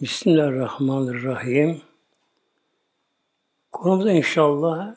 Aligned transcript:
Bismillahirrahmanirrahim. 0.00 1.82
Konumuz 3.72 4.06
inşallah 4.06 4.96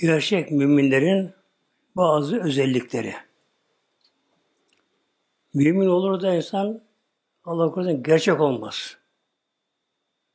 gerçek 0.00 0.50
müminlerin 0.50 1.32
bazı 1.96 2.42
özellikleri. 2.42 3.14
Mümin 5.54 5.86
olur 5.86 6.22
da 6.22 6.34
insan 6.34 6.82
Allah 7.44 7.70
korusun 7.70 8.02
gerçek 8.02 8.40
olmaz. 8.40 8.96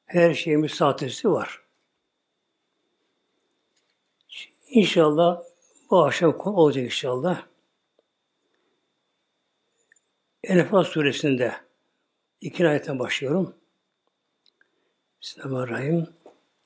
Her 0.05 0.33
şeyimiz 0.33 0.71
sahtesi 0.71 1.31
var. 1.31 1.61
İnşallah 4.67 5.41
bu 5.89 6.03
akşam 6.03 6.37
konu 6.37 6.55
olacak 6.55 6.85
inşallah. 6.85 7.45
Enfal 10.43 10.83
suresinde 10.83 11.68
iki 12.41 12.67
ayetten 12.67 12.99
başlıyorum. 12.99 13.55
Bismillahirrahmanirrahim. 15.21 16.07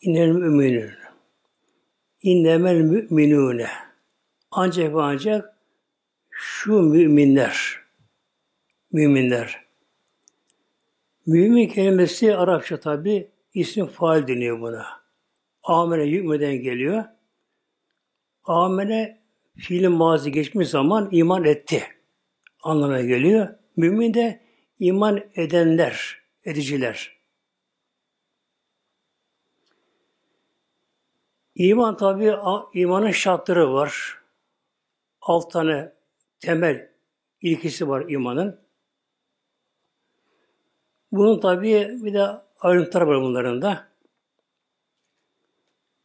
İnnel 0.02 0.28
müminun. 0.28 0.92
İnnemel 2.22 2.82
müminune. 2.82 3.68
Ancak 4.52 4.96
ve 4.96 5.02
ancak 5.02 5.58
şu 6.30 6.82
müminler. 6.82 7.80
Müminler. 8.92 9.64
Mümin 11.26 11.68
kelimesi 11.68 12.36
Arapça 12.36 12.80
tabi 12.80 13.32
isim 13.54 13.88
faal 13.88 14.28
deniyor 14.28 14.62
buna. 14.62 14.86
Amene 15.64 16.04
yükmeden 16.04 16.56
geliyor. 16.56 17.04
Amene 18.44 19.22
fiilin 19.58 19.92
mazi 19.92 20.32
geçmiş 20.32 20.70
zaman 20.70 21.10
iman 21.12 21.44
etti 21.44 21.84
anlamına 22.64 23.02
geliyor. 23.02 23.48
Mümin 23.78 24.14
de 24.14 24.43
iman 24.84 25.24
edenler, 25.36 26.22
ediciler. 26.46 27.18
İman 31.56 31.98
tabi 31.98 32.34
imanın 32.74 33.12
şartları 33.12 33.74
var. 33.74 34.22
Alt 35.22 35.52
tane 35.52 35.94
temel 36.40 36.90
ilkisi 37.42 37.88
var 37.88 38.06
imanın. 38.10 38.60
Bunun 41.12 41.40
tabi 41.40 41.98
bir 42.04 42.14
de 42.14 42.28
ayrıntılar 42.60 43.02
var 43.02 43.22
bunların 43.22 43.62
da. 43.62 43.88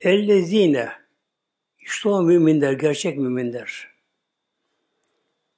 Ellezine 0.00 0.92
işte 1.78 2.08
o 2.08 2.22
müminler, 2.22 2.72
gerçek 2.72 3.18
müminler. 3.18 3.88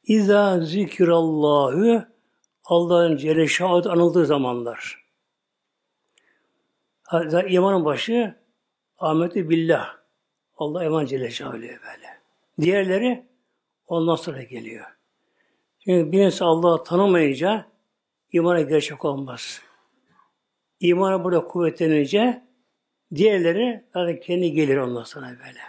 İza 0.02 0.60
zikrallahu 0.60 2.09
Allah'ın 2.70 3.16
Celle 3.16 3.46
Şahit 3.46 3.86
anıldığı 3.86 4.26
zamanlar. 4.26 5.04
Hatta 7.02 7.42
imanın 7.42 7.84
başı 7.84 8.34
Ahmetü 8.98 9.48
Billah. 9.48 9.96
Allah 10.58 10.84
iman 10.84 11.06
Celle 11.06 11.30
Şahit 11.30 11.62
böyle. 11.62 12.20
Diğerleri 12.60 13.26
ondan 13.86 14.16
sonra 14.16 14.42
geliyor. 14.42 14.86
Çünkü 15.84 16.12
bir 16.12 16.20
insan 16.20 16.46
Allah'ı 16.46 16.84
tanımayınca 16.84 17.66
imana 18.32 18.60
gerçek 18.60 19.04
olmaz. 19.04 19.62
İmanı 20.80 21.24
burada 21.24 21.46
kuvvetlenince 21.46 22.42
diğerleri 23.14 23.84
zaten 23.94 24.20
kendi 24.20 24.52
gelir 24.52 24.76
ondan 24.76 25.04
sonra 25.04 25.26
böyle. 25.26 25.60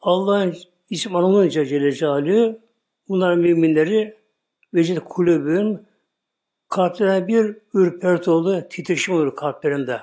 Allah'ın 0.00 0.56
isim 0.90 1.16
anılınca 1.16 1.64
Celle 1.64 1.92
Celaluhu 1.92 2.60
bunların 3.08 3.38
müminleri 3.38 4.21
vecid 4.74 4.98
kulübün 4.98 5.86
kalplerine 6.68 7.28
bir 7.28 7.56
ürperti 7.74 8.30
oldu, 8.30 8.68
titreşim 8.70 9.14
olur 9.14 9.36
kalplerinde. 9.36 10.00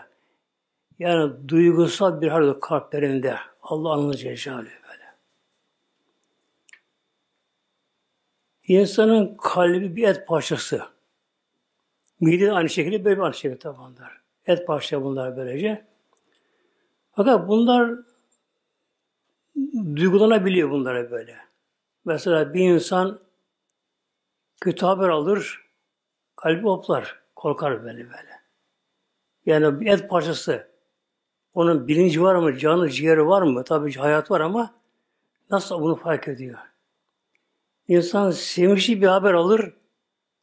Yani 1.00 1.48
duygusal 1.48 2.22
bir 2.22 2.28
hal 2.28 2.42
olur 2.42 2.60
kalplerinde. 2.60 3.38
Allah 3.62 3.94
anılınca 3.94 4.36
Celle 4.36 4.58
böyle. 4.58 5.04
İnsanın 8.68 9.38
kalbi 9.38 9.96
bir 9.96 10.08
et 10.08 10.28
parçası. 10.28 10.82
Mide 12.20 12.52
aynı 12.52 12.70
şekilde 12.70 13.06
böyle 13.06 13.22
aynı 13.22 13.34
şekilde 13.34 13.60
tabi. 13.60 13.78
Et 14.46 14.68
parçası 14.68 15.04
bunlar 15.04 15.38
böylece. 15.38 15.86
Fakat 17.12 17.48
bunlar 17.48 17.96
duygulanabiliyor 19.96 20.70
bunlara 20.70 21.12
böyle. 21.12 21.38
Mesela 22.06 22.54
bir 22.54 22.70
insan 22.70 23.20
kötü 24.62 24.86
haber 24.86 25.10
alır, 25.10 25.62
kalbi 26.36 26.64
hoplar, 26.64 27.20
korkar 27.36 27.84
böyle 27.84 27.98
böyle. 27.98 28.40
Yani 29.46 29.80
bir 29.80 29.86
et 29.86 30.10
parçası, 30.10 30.72
onun 31.54 31.88
bilinci 31.88 32.22
var 32.22 32.36
mı, 32.36 32.58
canı, 32.58 32.90
ciğeri 32.90 33.28
var 33.28 33.42
mı? 33.42 33.64
Tabii 33.64 33.94
hayat 33.94 34.32
var 34.32 34.42
ama 34.42 34.76
nasıl 35.50 35.82
bunu 35.82 35.96
fark 35.96 36.28
ediyor? 36.28 36.60
İnsan 37.88 38.32
sevinçli 38.32 39.02
bir 39.02 39.08
haber 39.08 39.34
alır, 39.34 39.74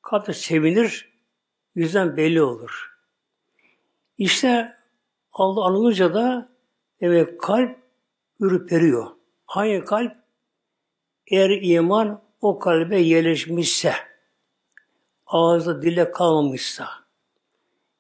kalpte 0.02 0.32
sevinir, 0.32 1.12
yüzden 1.74 2.16
belli 2.16 2.42
olur. 2.42 2.96
İşte 4.18 4.76
Allah 5.32 5.64
anılınca 5.64 6.14
da 6.14 6.48
demek 7.00 7.40
kalp 7.40 7.78
ürperiyor. 8.40 9.06
Hangi 9.46 9.84
kalp? 9.84 10.16
Eğer 11.26 11.50
iman 11.50 12.25
o 12.40 12.58
kalbe 12.58 12.98
yerleşmişse, 12.98 13.92
ağızda 15.26 15.82
dile 15.82 16.10
kalmamışsa, 16.10 16.88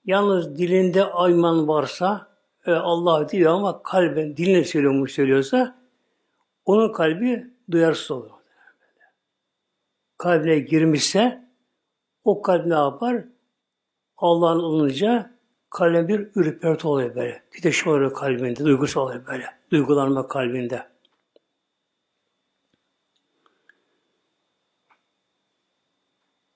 yalnız 0.04 0.58
dilinde 0.58 1.04
ayman 1.04 1.68
varsa, 1.68 2.36
e, 2.66 2.72
Allah 2.72 3.28
diyor 3.28 3.52
ama 3.52 3.82
kalben 3.82 4.36
diline 4.36 4.64
söylüyormuş 4.64 5.12
söylüyorsa, 5.12 5.78
onun 6.64 6.92
kalbi 6.92 7.50
duyarsız 7.70 8.10
olur. 8.10 8.30
Kalbine 10.18 10.58
girmişse, 10.58 11.48
o 12.24 12.42
kalp 12.42 12.66
ne 12.66 12.74
yapar? 12.74 13.24
Allah'ın 14.16 14.58
olunca 14.58 15.30
kalbin 15.70 16.08
bir 16.08 16.28
ürperti 16.34 16.88
oluyor 16.88 17.14
böyle. 17.14 17.42
Titreşim 17.50 17.92
oluyor 17.92 18.14
kalbinde, 18.14 18.64
duygusu 18.64 19.00
oluyor 19.00 19.26
böyle. 19.26 19.46
Duygulanma 19.70 20.28
kalbinde. 20.28 20.86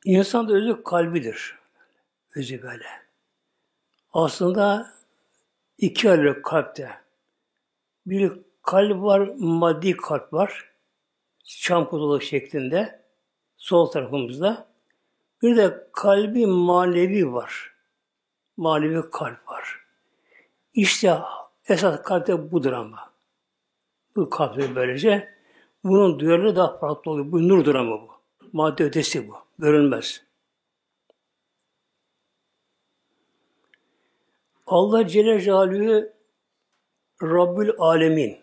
İnsan 0.05 0.49
da 0.49 0.53
özü 0.53 0.83
kalbidir. 0.83 1.59
Özü 2.37 2.63
böyle. 2.63 2.87
Aslında 4.13 4.93
iki 5.79 6.11
ayrı 6.11 6.43
kalpte. 6.43 6.91
Bir 8.07 8.33
kalp 8.63 9.03
var, 9.03 9.31
maddi 9.39 9.97
kalp 9.97 10.33
var. 10.33 10.71
Çam 11.45 11.85
kutulu 11.85 12.21
şeklinde. 12.21 13.03
Sol 13.57 13.87
tarafımızda. 13.87 14.67
Bir 15.43 15.57
de 15.57 15.89
kalbi 15.93 16.47
manevi 16.47 17.33
var. 17.33 17.75
Manevi 18.57 19.11
kalp 19.11 19.49
var. 19.49 19.81
İşte 20.75 21.19
esas 21.69 22.03
kalpte 22.03 22.53
budur 22.53 22.73
ama. 22.73 23.11
Bu 24.17 24.31
kalpte 24.31 24.75
böylece. 24.75 25.35
Bunun 25.85 26.19
duyarlı 26.19 26.57
daha 26.57 26.79
farklı 26.79 27.11
oluyor. 27.11 27.33
Bu 27.33 27.49
nurdur 27.49 27.75
ama 27.75 28.03
bu. 28.03 28.11
Madde 28.53 28.85
ötesi 28.85 29.29
bu 29.29 29.50
görünmez. 29.61 30.23
Allah 34.67 35.07
Celle 35.07 35.41
Celaluhu 35.41 36.13
Rabbül 37.23 37.71
Alemin. 37.79 38.41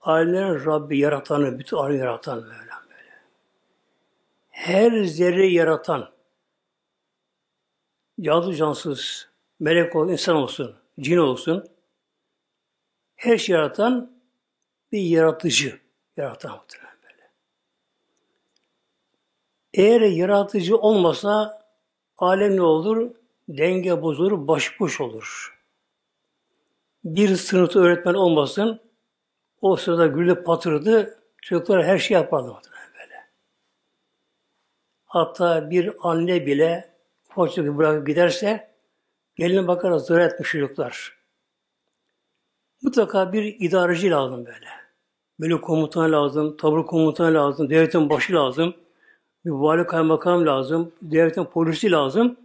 Alemlerin 0.00 0.64
Rabbi 0.64 0.98
yaratanı, 0.98 1.58
bütün 1.58 1.76
alem 1.76 1.98
yaratan 1.98 2.42
böyle 2.42 2.52
böyle. 2.52 3.22
Her 4.48 5.04
zerre 5.04 5.46
yaratan, 5.46 6.10
canlı 8.20 8.54
cansız, 8.54 9.28
melek 9.60 9.96
olsun, 9.96 10.12
insan 10.12 10.36
olsun, 10.36 10.76
cin 11.00 11.16
olsun, 11.16 11.68
her 13.16 13.38
şey 13.38 13.54
yaratan 13.54 14.22
bir 14.92 15.00
yaratıcı, 15.00 15.80
yaratan 16.16 16.52
muhtemelen. 16.52 16.87
Eğer 19.78 20.00
yaratıcı 20.00 20.76
olmasa 20.76 21.62
alem 22.18 22.56
ne 22.56 22.62
olur? 22.62 23.10
Denge 23.48 24.02
bozulur, 24.02 24.48
baş 24.48 24.80
boş 24.80 25.00
olur. 25.00 25.58
Bir 27.04 27.36
sınıfta 27.36 27.80
öğretmen 27.80 28.14
olmasın, 28.14 28.80
o 29.60 29.76
sırada 29.76 30.06
gülle 30.06 30.42
patırdı, 30.42 31.20
çocuklar 31.42 31.84
her 31.84 31.98
şey 31.98 32.14
yapardı 32.14 32.48
böyle. 32.98 33.14
Hatta 35.04 35.70
bir 35.70 35.92
anne 36.00 36.46
bile 36.46 36.94
ufak 37.30 37.56
bırakıp 37.56 38.06
giderse 38.06 38.70
gelin 39.36 39.68
bakar 39.68 39.98
zor 39.98 40.18
etmiş 40.18 40.50
çocuklar. 40.50 41.18
Mutlaka 42.82 43.32
bir 43.32 43.56
idareci 43.60 44.10
lazım 44.10 44.46
böyle. 44.46 44.68
Böyle 45.40 45.60
komutan 45.60 46.12
lazım, 46.12 46.56
tabur 46.56 46.86
komutan 46.86 47.34
lazım, 47.34 47.70
devletin 47.70 48.10
başı 48.10 48.32
lazım 48.32 48.74
bir 49.48 49.52
vali 49.52 49.86
kaymakam 49.86 50.46
lazım, 50.46 50.92
devletin 51.02 51.44
polisi 51.44 51.90
lazım. 51.90 52.36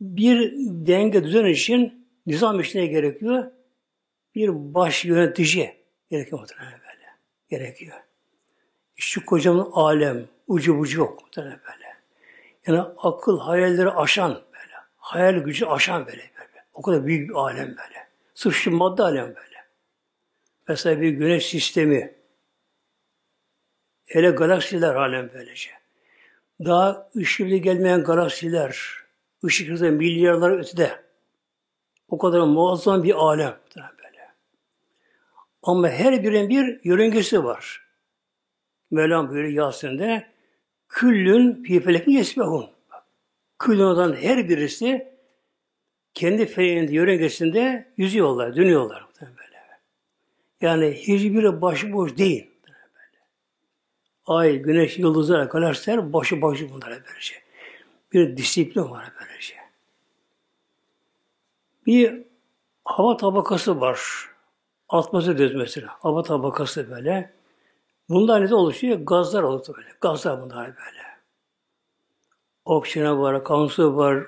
Bir 0.00 0.52
denge 0.86 1.24
düzen 1.24 1.44
için 1.44 2.08
nizam 2.26 2.60
işine 2.60 2.86
gerekiyor. 2.86 3.50
Bir 4.34 4.74
baş 4.74 5.04
yönetici 5.04 5.76
gerekiyor 6.10 6.40
muhtemelen 6.40 6.72
böyle. 6.72 7.06
Gerekiyor. 7.48 7.96
Şu 8.96 9.26
kocaman 9.26 9.70
alem, 9.72 10.26
ucu 10.46 10.78
bucu 10.78 10.98
yok 10.98 11.22
muhtemelen 11.22 11.60
böyle. 11.66 11.88
Yani 12.66 12.80
akıl, 12.98 13.38
hayalleri 13.38 13.90
aşan 13.90 14.30
böyle. 14.30 14.74
Hayal 14.96 15.34
gücü 15.34 15.66
aşan 15.66 16.06
böyle. 16.06 16.30
böyle. 16.38 16.64
O 16.74 16.82
kadar 16.82 17.06
büyük 17.06 17.28
bir 17.28 17.34
alem 17.34 17.68
böyle. 17.68 18.08
Sırf 18.34 18.54
şu 18.54 18.70
madde 18.70 19.02
alem 19.02 19.26
böyle. 19.26 19.64
Mesela 20.68 21.00
bir 21.00 21.10
güneş 21.10 21.46
sistemi, 21.46 22.17
hele 24.08 24.30
galaksiler 24.30 24.94
alem 24.94 25.30
böylece. 25.34 25.70
Daha 26.64 27.10
ışıklı 27.16 27.56
gelmeyen 27.56 28.04
galaksiler, 28.04 28.82
ışık 29.44 29.70
hızı 29.70 29.92
milyarlar 29.92 30.58
ötede. 30.58 31.04
O 32.08 32.18
kadar 32.18 32.40
muazzam 32.40 33.02
bir 33.02 33.14
alem 33.14 33.56
böyle. 33.76 34.28
Ama 35.62 35.88
her 35.88 36.22
birinin 36.22 36.48
bir 36.48 36.80
yörüngesi 36.84 37.44
var. 37.44 37.88
Mevlam 38.90 39.28
buyuruyor 39.28 39.66
Yasin'de 39.66 40.26
küllün 40.88 41.62
fi 41.62 41.80
felekin 41.80 42.12
yesbehun. 42.12 42.70
Küllün 43.58 43.82
olan 43.82 44.16
her 44.16 44.48
birisi 44.48 45.08
kendi 46.14 46.46
feleğinde, 46.46 46.92
yörüngesinde 46.92 47.92
yüzüyorlar, 47.96 48.56
dönüyorlar. 48.56 49.06
Böyle. 49.20 49.58
Yani 50.60 50.90
hiçbiri 50.92 51.62
başıboş 51.62 52.18
değil. 52.18 52.50
Ay, 54.28 54.58
güneş, 54.58 54.98
yıldızlar, 54.98 55.44
galaksiler 55.44 56.12
başı 56.12 56.42
başı 56.42 56.70
bunlara 56.70 56.90
böylece. 56.90 57.34
Bir 58.12 58.36
disiplin 58.36 58.90
var 58.90 59.12
böylece. 59.20 59.54
Bir 61.86 62.22
hava 62.84 63.16
tabakası 63.16 63.80
var. 63.80 64.00
Diyoruz 65.12 65.54
mesela. 65.54 65.88
Hava 65.90 66.22
tabakası 66.22 66.90
böyle. 66.90 67.32
Bunlar 68.08 68.50
ne 68.50 68.54
oluşuyor? 68.54 68.98
Gazlar 68.98 69.42
oluşuyor 69.42 69.78
böyle. 69.78 69.88
Gazlar 70.00 70.40
bunlar 70.40 70.66
böyle. 70.66 71.02
Oksijen 72.64 73.20
var, 73.20 73.44
kansu 73.44 73.96
var, 73.96 74.26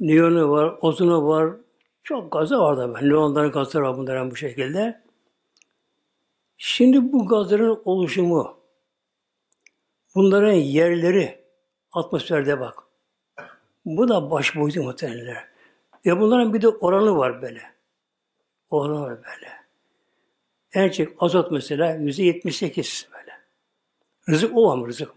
niyonu 0.00 0.50
var, 0.50 0.78
ozonu 0.80 1.28
var. 1.28 1.52
Çok 2.02 2.32
gazı 2.32 2.58
var 2.58 2.76
da 2.76 2.94
ben. 2.94 3.08
Neonların 3.08 3.50
gazları 3.50 3.84
var 3.84 3.96
bunların 3.96 4.30
bu 4.30 4.36
şekilde. 4.36 5.02
Şimdi 6.56 7.12
bu 7.12 7.26
gazların 7.26 7.82
oluşumu, 7.84 8.61
bunların 10.14 10.52
yerleri 10.52 11.44
atmosferde 11.92 12.60
bak. 12.60 12.78
Bu 13.84 14.08
da 14.08 14.30
baş 14.30 14.56
boyutu 14.56 14.82
muhtemelenler. 14.82 15.48
Ve 16.06 16.20
bunların 16.20 16.54
bir 16.54 16.62
de 16.62 16.68
oranı 16.68 17.16
var 17.16 17.42
böyle. 17.42 17.62
Oranı 18.70 19.00
var 19.00 19.18
böyle. 19.24 19.62
Çok 20.92 21.22
azot 21.22 21.50
mesela 21.50 21.94
yüzde 21.94 22.22
yetmiş 22.22 22.56
sekiz 22.56 23.08
böyle. 23.12 23.32
Rızık 24.28 24.56
o 24.56 24.72
ama 24.72 24.86
rızık 24.86 25.12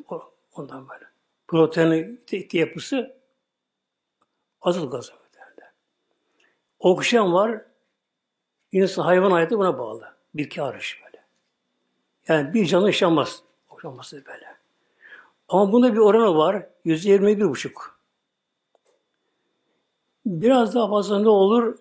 ondan 0.53 0.89
böyle. 0.89 1.06
Protein 1.48 2.21
yapısı 2.53 3.15
azot 4.62 4.91
gazı. 4.91 5.12
Derler. 5.33 5.71
Oksijen 6.80 7.33
var. 7.33 7.62
İnsan 8.71 9.03
hayvan 9.03 9.31
hayatı 9.31 9.57
buna 9.57 9.80
bağlı. 9.80 10.15
Bitki 10.33 10.62
hariç 10.62 11.00
böyle. 11.06 11.24
Yani 12.27 12.53
bir 12.53 12.65
canlı 12.65 12.86
yaşamaz. 12.86 13.44
Oksijen 13.69 13.98
böyle. 14.25 14.44
Ama 15.47 15.71
bunda 15.71 15.94
bir 15.94 15.97
oranı 15.97 16.38
var. 16.38 16.65
Yüzde 16.86 17.09
yirmi 17.09 17.38
bir 17.38 17.50
buçuk. 17.50 18.00
Biraz 20.25 20.75
daha 20.75 20.89
fazla 20.89 21.19
ne 21.19 21.30
olur? 21.30 21.77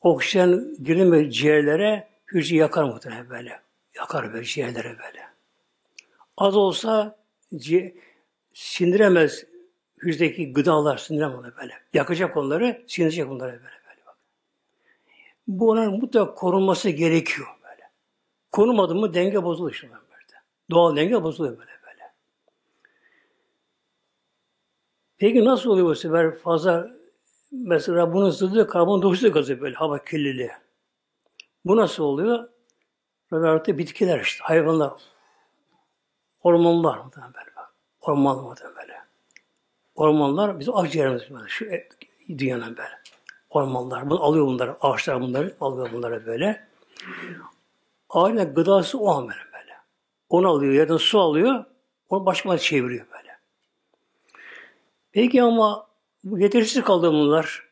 Oksijen 0.00 0.76
girilme 0.82 1.30
ciğerlere 1.30 2.08
hücre 2.32 2.56
yakar 2.56 2.84
muhtemelen 2.84 3.30
böyle. 3.30 3.60
Yakar 3.94 4.32
böyle 4.32 4.44
ciğerlere 4.44 4.98
böyle. 4.98 5.28
Az 6.36 6.56
olsa 6.56 7.18
sindiremez 8.54 9.44
hücredeki 9.98 10.52
gıdalar 10.52 10.98
sindiremez 10.98 11.56
böyle. 11.60 11.74
Yakacak 11.94 12.36
onları, 12.36 12.84
sindirecek 12.86 13.30
onları 13.30 13.52
böyle. 13.52 13.62
böyle. 13.62 14.00
Bu 15.48 15.70
onların 15.70 15.94
mutlaka 15.94 16.34
korunması 16.34 16.90
gerekiyor 16.90 17.48
böyle. 17.62 17.90
Korumadı 18.52 18.94
mı 18.94 19.14
denge 19.14 19.42
bozuluyor 19.42 19.74
işte 19.74 19.90
böyle. 19.90 20.00
Doğal 20.70 20.96
denge 20.96 21.22
bozuluyor 21.22 21.58
böyle 21.58 21.70
böyle. 21.86 22.12
Peki 25.20 25.44
nasıl 25.44 25.70
oluyor 25.70 25.86
bu 25.86 25.94
sefer 25.94 26.38
fazla 26.38 26.90
mesela 27.52 28.12
bunun 28.12 28.30
zıddı 28.30 28.66
karbondioksit 28.66 29.34
gazı 29.34 29.60
böyle 29.60 29.76
hava 29.76 30.04
kirliliği. 30.04 30.50
Bu 31.64 31.76
nasıl 31.76 32.04
oluyor? 32.04 32.48
Artık 33.32 33.78
bitkiler 33.78 34.20
işte, 34.20 34.44
hayvanlar, 34.44 34.92
ormanlar 36.42 36.98
muhtemelen 36.98 37.34
böyle. 37.34 37.50
Orman 38.00 38.38
muhtemelen 38.38 38.76
böyle. 38.76 38.94
Ormanlar 39.94 40.60
bizim 40.60 40.76
akciğerimiz 40.76 41.30
böyle. 41.30 41.48
Şu 41.48 41.66
dünyanın 42.38 42.76
böyle. 42.76 42.98
Ormanlar. 43.50 44.10
Bunu 44.10 44.22
alıyor 44.22 44.46
bunları. 44.46 44.76
Ağaçlar 44.80 45.20
bunları 45.20 45.54
alıyor 45.60 45.92
bunları 45.92 46.26
böyle. 46.26 46.66
Ağacın 48.10 48.54
gıdası 48.54 48.98
o 48.98 49.08
an 49.08 49.28
böyle. 49.28 49.76
Onu 50.28 50.48
alıyor 50.48 50.88
da 50.88 50.98
su 50.98 51.20
alıyor. 51.20 51.64
Onu 52.08 52.26
başka 52.26 52.58
çeviriyor 52.58 53.06
böyle. 53.06 53.09
Peki 55.12 55.42
ama 55.42 55.86
bu 56.24 56.38
yetersiz 56.38 56.84
kaldı 56.84 57.12
bunlar. 57.12 57.68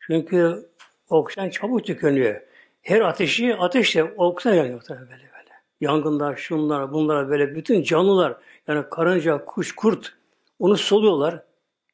Çünkü 0.00 0.70
oksijen 1.08 1.50
çabuk 1.50 1.84
tükeniyor. 1.84 2.40
Her 2.82 3.00
ateşi 3.00 3.56
ateşle 3.56 4.04
oksijen 4.04 4.54
yanıyor 4.54 4.82
böyle 4.88 5.10
böyle. 5.10 5.50
Yangınlar, 5.80 6.36
şunlar, 6.36 6.92
bunlar 6.92 7.28
böyle 7.28 7.54
bütün 7.54 7.82
canlılar 7.82 8.36
yani 8.68 8.84
karınca, 8.90 9.44
kuş, 9.44 9.74
kurt 9.74 10.12
onu 10.58 10.76
soluyorlar. 10.76 11.42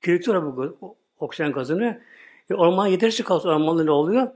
Kirletiyorlar 0.03 0.57
bu 0.57 0.97
oksijen 1.19 1.53
gazını. 1.53 2.03
E, 2.51 2.55
orman 2.55 2.87
yetersiz 2.87 3.25
kalsa 3.25 3.49
ormanda 3.49 3.85
ne 3.85 3.91
oluyor? 3.91 4.29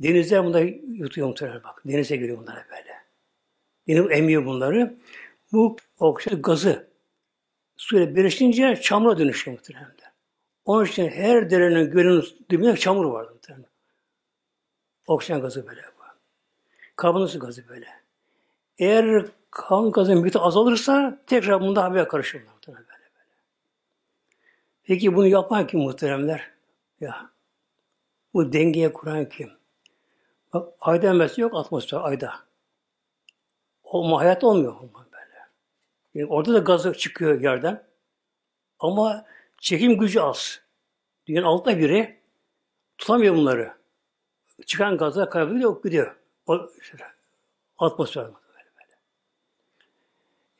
Denizler 0.00 0.44
bunları 0.44 0.66
yutuyor 0.86 1.28
muhtemelen 1.28 1.62
bak. 1.64 1.82
Denize 1.84 2.16
giriyor 2.16 2.38
bunlar 2.38 2.66
böyle. 2.70 2.92
Deniz 3.88 4.18
emiyor 4.18 4.46
bunları. 4.46 4.98
Bu 5.52 5.76
oksijen 5.98 6.42
gazı 6.42 6.91
suyla 7.82 8.16
birleşince 8.16 8.76
çamura 8.76 9.18
dönüşüyor 9.18 9.56
muhtemelen. 9.56 9.96
Onun 10.64 10.84
için 10.84 11.08
her 11.08 11.50
derenin 11.50 11.90
gölünün 11.90 12.24
dibinde 12.50 12.76
çamur 12.76 13.04
vardı 13.04 13.30
muhtemelen. 13.32 13.70
Oksijen 15.06 15.40
gazı 15.40 15.66
böyle. 15.66 15.80
Karbondioksit 16.96 17.40
gazı 17.40 17.68
böyle. 17.68 17.86
Eğer 18.78 19.26
kan 19.50 19.90
gazı 19.90 20.16
miktarı 20.16 20.42
azalırsa 20.42 21.22
tekrar 21.26 21.60
bunda 21.60 21.84
haber 21.84 22.08
karışırlar. 22.08 22.54
Böyle 22.68 22.78
böyle. 22.78 23.10
Peki 24.82 25.16
bunu 25.16 25.26
yapan 25.26 25.66
kim 25.66 25.80
muhteremler? 25.80 26.50
Ya 27.00 27.30
bu 28.34 28.52
dengeye 28.52 28.92
kuran 28.92 29.28
kim? 29.28 29.50
Bak 30.52 30.68
ayda 30.80 31.28
yok 31.36 31.54
atmosfer 31.54 32.00
ayda. 32.02 32.34
O 33.84 34.18
hayat 34.18 34.44
olmuyor 34.44 34.72
Yani 36.14 36.26
orada 36.26 36.54
da 36.54 36.58
gazı 36.58 36.92
çıkıyor 36.92 37.40
yerden. 37.40 37.84
Ama 38.78 39.26
çekim 39.58 39.98
gücü 39.98 40.20
az. 40.20 40.60
Dünyanın 41.26 41.46
altta 41.46 41.78
biri 41.78 42.20
tutamıyor 42.98 43.34
bunları. 43.34 43.72
Çıkan 44.66 44.96
gazlar 44.96 45.30
kaybediyor, 45.30 45.82
gidiyor. 45.82 46.16
O 46.46 46.70
atmosfer. 47.78 48.24
Böyle 48.24 48.70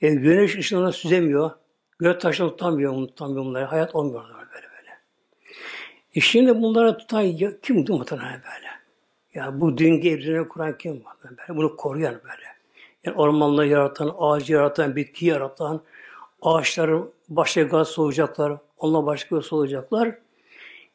böyle. 0.01 0.15
E, 0.15 0.15
güneş 0.15 0.57
ışınlarını 0.57 0.93
süzemiyor. 0.93 1.51
Gök 1.99 2.21
taşını 2.21 2.51
tutamıyor, 2.51 3.07
tutamıyor 3.07 3.45
bunları. 3.45 3.65
Hayat 3.65 3.95
olmuyor 3.95 4.29
böyle 4.29 4.67
böyle. 4.67 4.99
E 6.15 6.21
şimdi 6.21 6.63
bunlara 6.63 6.97
tutan 6.97 7.21
ya, 7.21 7.61
kim 7.61 7.77
muhtemelen 7.89 8.43
böyle? 8.43 8.69
Ya 9.35 9.61
bu 9.61 9.79
denge 9.79 10.11
evrenine 10.11 10.49
kuran 10.49 10.79
kim? 10.79 11.05
Böyle, 11.25 11.59
bunu 11.59 11.77
koruyan 11.77 12.15
böyle. 12.15 12.52
Yani 13.05 13.17
ormanları 13.17 13.69
yaratan, 13.69 14.15
ağacı 14.19 14.53
yaratan, 14.53 14.97
bitki 14.97 15.27
yaratan, 15.27 15.81
ağaçların 16.43 17.13
başka 17.29 17.63
gaz 17.63 17.89
soğuyacaklar, 17.89 18.53
onunla 18.77 19.07
başka 19.07 19.37
gaz 19.37 19.45
soğuyacaklar. 19.45 20.19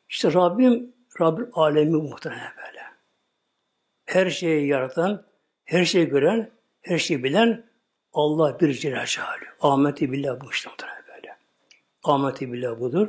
İşte 0.10 0.34
Rabbim, 0.34 0.94
Rabbim 1.22 1.50
alemi 1.54 1.92
muhtemelen 1.92 2.52
böyle. 2.58 2.82
Her 4.06 4.30
şeyi 4.30 4.68
yaratan, 4.68 5.24
her 5.66 5.86
şeyi 5.86 6.08
gören, 6.08 6.52
her 6.82 6.98
şeyi 6.98 7.24
bilen 7.24 7.64
Allah 8.14 8.60
bir 8.60 8.74
Celle 8.74 9.06
Celaluhu. 9.06 9.46
Ahmeti 9.62 10.12
billah 10.12 10.42
bu 10.42 10.52
işte 10.52 10.70
böyle. 11.16 11.38
Ahmeti 12.04 12.54
billah 12.54 12.80
budur. 12.80 13.08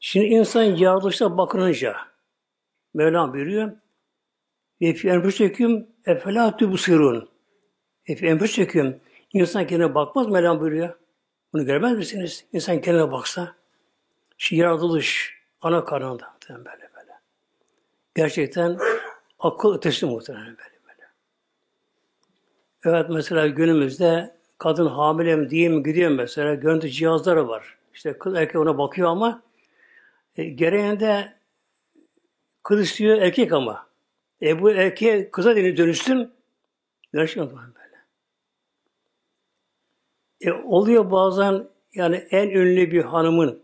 Şimdi 0.00 0.26
insan 0.26 0.62
yaratılışa 0.62 1.38
bakınınca 1.38 1.96
Mevlam 2.94 3.32
buyuruyor 3.32 3.72
ve 4.80 4.94
fi 4.94 5.08
enfüseküm 5.08 5.86
efelâ 6.06 6.56
tübsirûn. 6.56 7.28
E 8.06 8.16
fi 8.16 8.26
enfüseküm 8.26 9.00
İnsan 9.32 9.66
kendine 9.66 9.94
bakmaz 9.94 10.26
mı 10.26 10.32
Mevlam 10.32 10.60
buyuruyor? 10.60 10.94
Bunu 11.52 11.64
görmez 11.64 11.96
misiniz? 11.96 12.44
İnsan 12.52 12.80
kendine 12.80 13.12
baksa. 13.12 13.54
Şu 14.38 14.56
yaratılış 14.56 15.38
ana 15.60 15.84
karnında 15.84 16.34
böyle 16.48 16.90
böyle. 16.96 17.12
Gerçekten 18.14 18.78
akıl 19.38 19.74
ötesi 19.74 20.06
muhtemelen 20.06 20.46
böyle 20.46 20.78
böyle. 20.88 21.08
Evet 22.84 23.10
mesela 23.10 23.46
günümüzde 23.46 24.36
kadın 24.58 24.86
hamile 24.86 25.36
mi 25.36 25.50
diye 25.50 25.68
mi 25.68 25.82
gidiyor 25.82 26.10
mesela 26.10 26.54
görüntü 26.54 26.90
cihazları 26.90 27.48
var. 27.48 27.78
İşte 27.94 28.18
kız 28.18 28.34
erkek 28.34 28.56
ona 28.56 28.78
bakıyor 28.78 29.08
ama 29.08 29.42
e, 30.36 30.44
gereğinde 30.44 31.32
kız 32.62 32.80
istiyor 32.80 33.18
erkek 33.18 33.52
ama. 33.52 33.89
E 34.42 34.62
bu 34.62 34.70
erkeğe 34.70 35.30
kıza 35.30 35.56
dönüşsün 35.56 35.76
dönüşsün 35.76 36.32
dönüşmüyor 37.14 37.52
böyle. 37.52 37.96
E, 40.40 40.52
oluyor 40.52 41.10
bazen 41.10 41.68
yani 41.94 42.16
en 42.16 42.48
ünlü 42.48 42.90
bir 42.90 43.02
hanımın 43.02 43.62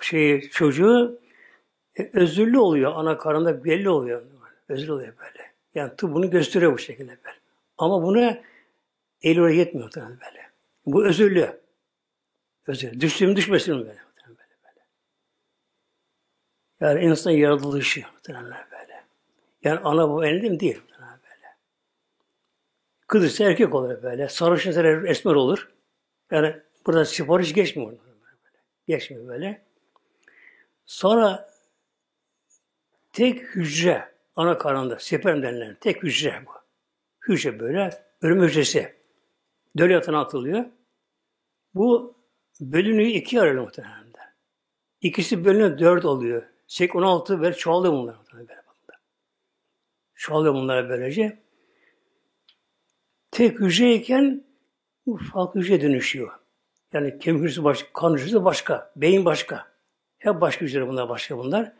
şeyi 0.00 0.50
çocuğu 0.50 1.20
e, 1.98 2.10
özürlü 2.12 2.58
oluyor 2.58 2.92
ana 2.94 3.18
karnında 3.18 3.64
belli 3.64 3.88
oluyor. 3.88 4.22
Özürlü 4.68 4.92
oluyor 4.92 5.14
böyle. 5.18 5.52
Yani 5.74 5.96
tıp 5.96 6.14
bunu 6.14 6.30
gösteriyor 6.30 6.72
bu 6.72 6.78
şekilde 6.78 7.18
böyle. 7.24 7.36
Ama 7.78 8.02
bunu 8.02 8.36
el 9.22 9.40
oraya 9.40 9.54
yetmiyor 9.54 9.90
tabii 9.90 10.04
böyle. 10.06 10.50
Bu 10.86 11.06
özürlü. 11.06 11.60
Özür. 12.66 13.00
Düştüğüm 13.00 13.36
düşmesin 13.36 13.78
böyle. 13.78 14.04
Yani 16.80 17.04
insan 17.04 17.30
yaratılışı 17.30 18.02
böyle. 18.28 18.73
Yani 19.64 19.80
ana 19.80 20.10
bu 20.10 20.24
elinde 20.24 20.48
mi 20.48 20.60
değil 20.60 20.80
böyle. 20.92 21.56
Kız 23.06 23.24
ise 23.24 23.44
erkek 23.44 23.74
olur 23.74 24.02
böyle. 24.02 24.28
Sarışın 24.28 24.70
ise 24.70 25.02
esmer 25.06 25.34
olur. 25.34 25.70
Yani 26.30 26.56
burada 26.86 27.04
sipariş 27.04 27.54
geçmiyor. 27.54 27.90
Böyle. 27.90 27.98
Geçmiyor 28.88 29.28
böyle. 29.28 29.64
Sonra 30.86 31.50
tek 33.12 33.42
hücre 33.42 34.14
ana 34.36 34.58
karnında 34.58 34.98
sperm 34.98 35.42
denilen 35.42 35.76
tek 35.80 36.02
hücre 36.02 36.42
bu. 36.46 36.50
Hücre 37.28 37.60
böyle 37.60 38.04
ölüm 38.22 38.42
hücresi. 38.42 38.94
Döl 39.78 39.90
yatağına 39.90 40.20
atılıyor. 40.20 40.64
Bu 41.74 42.16
bölünüyor 42.60 43.08
iki 43.08 43.40
ayrılıyor 43.40 43.64
muhtemelen. 43.64 44.04
İkisi 45.04 45.44
bölünüyor 45.44 45.78
dört 45.78 46.04
oluyor. 46.04 46.42
8, 46.66 46.96
16 46.96 47.40
böyle 47.40 47.56
çoğalıyor 47.56 47.92
bunlar. 47.92 48.16
Çoğalıyor 50.24 50.54
bunlar 50.54 50.88
böylece. 50.88 51.38
Tek 53.30 53.60
hücreyken 53.60 54.44
ufak 55.06 55.54
hücre 55.54 55.80
dönüşüyor. 55.80 56.32
Yani 56.92 57.18
kemik 57.18 57.42
hücresi 57.42 57.64
başka, 57.64 57.92
kan 57.92 58.14
hücresi 58.14 58.44
başka, 58.44 58.92
beyin 58.96 59.24
başka. 59.24 59.66
Hep 60.18 60.40
başka 60.40 60.64
hücre 60.64 60.88
bunlar, 60.88 61.08
başka 61.08 61.38
bunlar. 61.38 61.72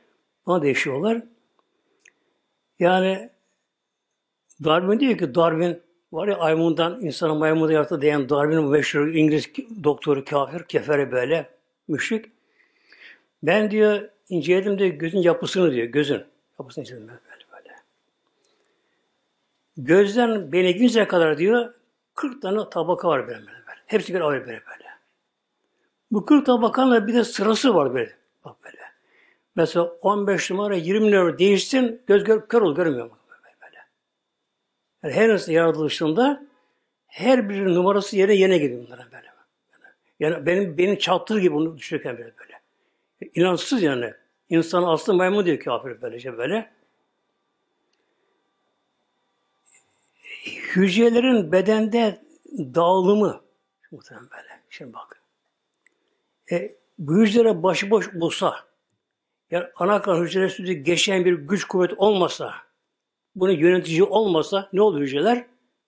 Ona 0.46 0.62
değişiyorlar. 0.62 1.22
Yani 2.78 3.30
Darwin 4.64 5.00
diyor 5.00 5.18
ki 5.18 5.34
Darwin 5.34 5.82
var 6.12 6.28
ya 6.28 6.36
maymundan 6.36 7.00
insana 7.00 7.34
maymunu 7.34 7.72
yarattı 7.72 8.00
diyen 8.00 8.28
Darwin'in 8.28 8.68
meşhur 8.68 9.06
İngiliz 9.06 9.50
doktoru 9.84 10.24
kafir, 10.24 10.64
kefere 10.64 11.12
böyle 11.12 11.50
müşrik. 11.88 12.26
Ben 13.42 13.70
diyor 13.70 14.08
inceledim 14.28 14.78
de 14.78 14.88
gözün 14.88 15.18
yapısını 15.18 15.72
diyor, 15.72 15.86
gözün 15.86 16.24
yapısını 16.58 16.84
inceledim 16.84 17.08
böyle. 17.08 17.23
Gözden 19.76 20.52
beni 20.52 20.74
ginceye 20.74 21.08
kadar 21.08 21.38
diyor 21.38 21.74
40 22.14 22.42
tane 22.42 22.70
tabaka 22.70 23.08
var 23.08 23.26
böyle 23.26 23.38
böyle. 23.40 23.80
Hepsi 23.86 24.14
bir 24.14 24.20
ayrı 24.20 24.40
böyle 24.40 24.62
böyle. 24.66 24.84
Bu 26.10 26.26
40 26.26 26.46
tabakanın 26.46 27.06
bir 27.06 27.14
de 27.14 27.24
sırası 27.24 27.74
var 27.74 27.94
böyle. 27.94 28.16
Bak 28.44 28.56
böyle. 28.64 28.82
Mesela 29.56 29.84
15 29.84 30.50
numara 30.50 30.76
20 30.76 31.12
numara 31.12 31.38
değişsin 31.38 32.02
göz 32.06 32.24
gör, 32.24 32.48
kör 32.48 32.62
ol 32.62 32.74
görmüyor 32.74 33.06
mu? 33.06 33.18
Böyle. 33.62 33.78
Yani 35.02 35.14
her 35.14 35.28
nasıl 35.28 35.52
yaratılışında 35.52 36.46
her 37.06 37.48
bir 37.48 37.66
numarası 37.66 38.16
yere 38.16 38.34
yene 38.34 38.58
gidiyor 38.58 38.86
bunlara 38.86 39.06
böyle. 39.12 39.34
Yani 40.20 40.46
benim 40.46 40.78
benim 40.78 40.96
çattır 40.96 41.38
gibi 41.38 41.54
bunu 41.54 41.78
düşünürken 41.78 42.18
böyle 42.18 42.32
böyle. 42.38 42.60
İnansız 43.34 43.82
yani. 43.82 44.14
İnsan 44.48 44.82
aslı 44.82 45.14
maymun 45.14 45.46
diyor 45.46 45.58
kafir 45.58 46.02
böylece 46.02 46.38
böyle. 46.38 46.70
Hücrelerin 50.76 51.52
bedende 51.52 52.22
dağılımı 52.58 53.40
muhtemelen 53.90 54.30
böyle. 54.30 54.60
Şimdi 54.70 54.92
bak. 54.92 55.22
E, 56.52 56.76
bu 56.98 57.16
hücrelere 57.16 57.62
başıboş 57.62 58.14
olsa 58.20 58.54
yani 59.50 59.66
ana 59.76 60.02
kan 60.02 60.22
hücresi 60.22 60.82
geçen 60.82 61.24
bir 61.24 61.32
güç 61.32 61.64
kuvvet 61.64 61.92
olmasa 61.96 62.54
bunu 63.34 63.52
yönetici 63.52 64.02
olmasa 64.02 64.68
ne 64.72 64.82
olur 64.82 65.00
hücreler? 65.00 65.46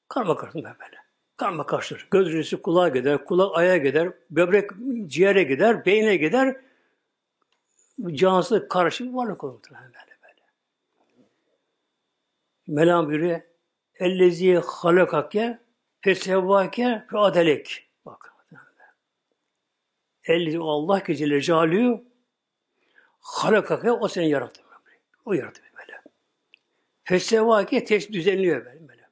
Karma 0.08 0.36
karışır 0.36 0.64
böyle. 0.64 0.96
Karma 1.36 1.66
karışır. 1.66 2.08
Göz 2.10 2.28
hücresi 2.28 2.56
kulağa 2.56 2.88
gider, 2.88 3.24
kulak 3.24 3.56
ayağa 3.56 3.76
gider, 3.76 4.12
böbrek 4.30 4.70
ciğere 5.06 5.42
gider, 5.42 5.86
beyne 5.86 6.16
gider. 6.16 6.56
Cansız 8.12 8.68
karışık 8.68 9.06
bir 9.06 9.14
varlık 9.14 9.44
olur. 9.44 9.60
Böyle 9.70 9.80
böyle. 10.22 10.42
Melam 12.66 13.06
buyuruyor. 13.06 13.40
Ellezi 14.00 14.54
halakake 14.66 15.58
fesevvake 16.00 17.04
fe 17.10 17.18
adelek. 17.18 17.88
Bak. 18.06 18.32
Ellezi 20.24 20.58
Allah 20.58 21.04
ki 21.04 21.16
Celle 21.16 21.40
Celaluhu 21.40 22.04
halakake 23.20 23.92
o 23.92 24.08
seni 24.08 24.30
yarattı. 24.30 24.62
O 25.24 25.32
yarattı 25.32 25.62
böyle. 25.78 26.00
Fesevvake 27.04 27.84
test 27.84 28.12
düzenliyor 28.12 28.64
böyle, 28.64 28.88
böyle. 28.88 29.02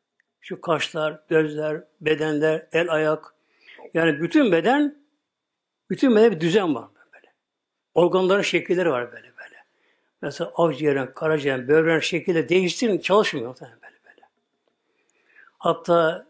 Şu 0.41 0.61
kaşlar, 0.61 1.21
gözler, 1.29 1.85
bedenler, 2.00 2.67
el, 2.73 2.93
ayak. 2.93 3.35
Yani 3.95 4.21
bütün 4.21 4.53
beden 4.53 5.05
bütün 5.91 6.17
beden 6.17 6.33
bir 6.33 6.41
düzen 6.41 6.75
var 6.75 6.88
böyle. 7.14 7.33
Organların 7.95 8.43
şekilleri 8.43 8.91
var 8.91 9.12
böyle 9.12 9.33
böyle. 9.37 9.57
Mesela 10.23 10.53
akciğerin, 10.57 11.07
karaciğerin, 11.07 11.69
böbreğin 11.69 12.00
şekilde 12.00 12.49
değiştirin 12.49 12.99
çalışmıyor 12.99 13.57
böyle. 13.61 13.84
Hatta 15.64 16.26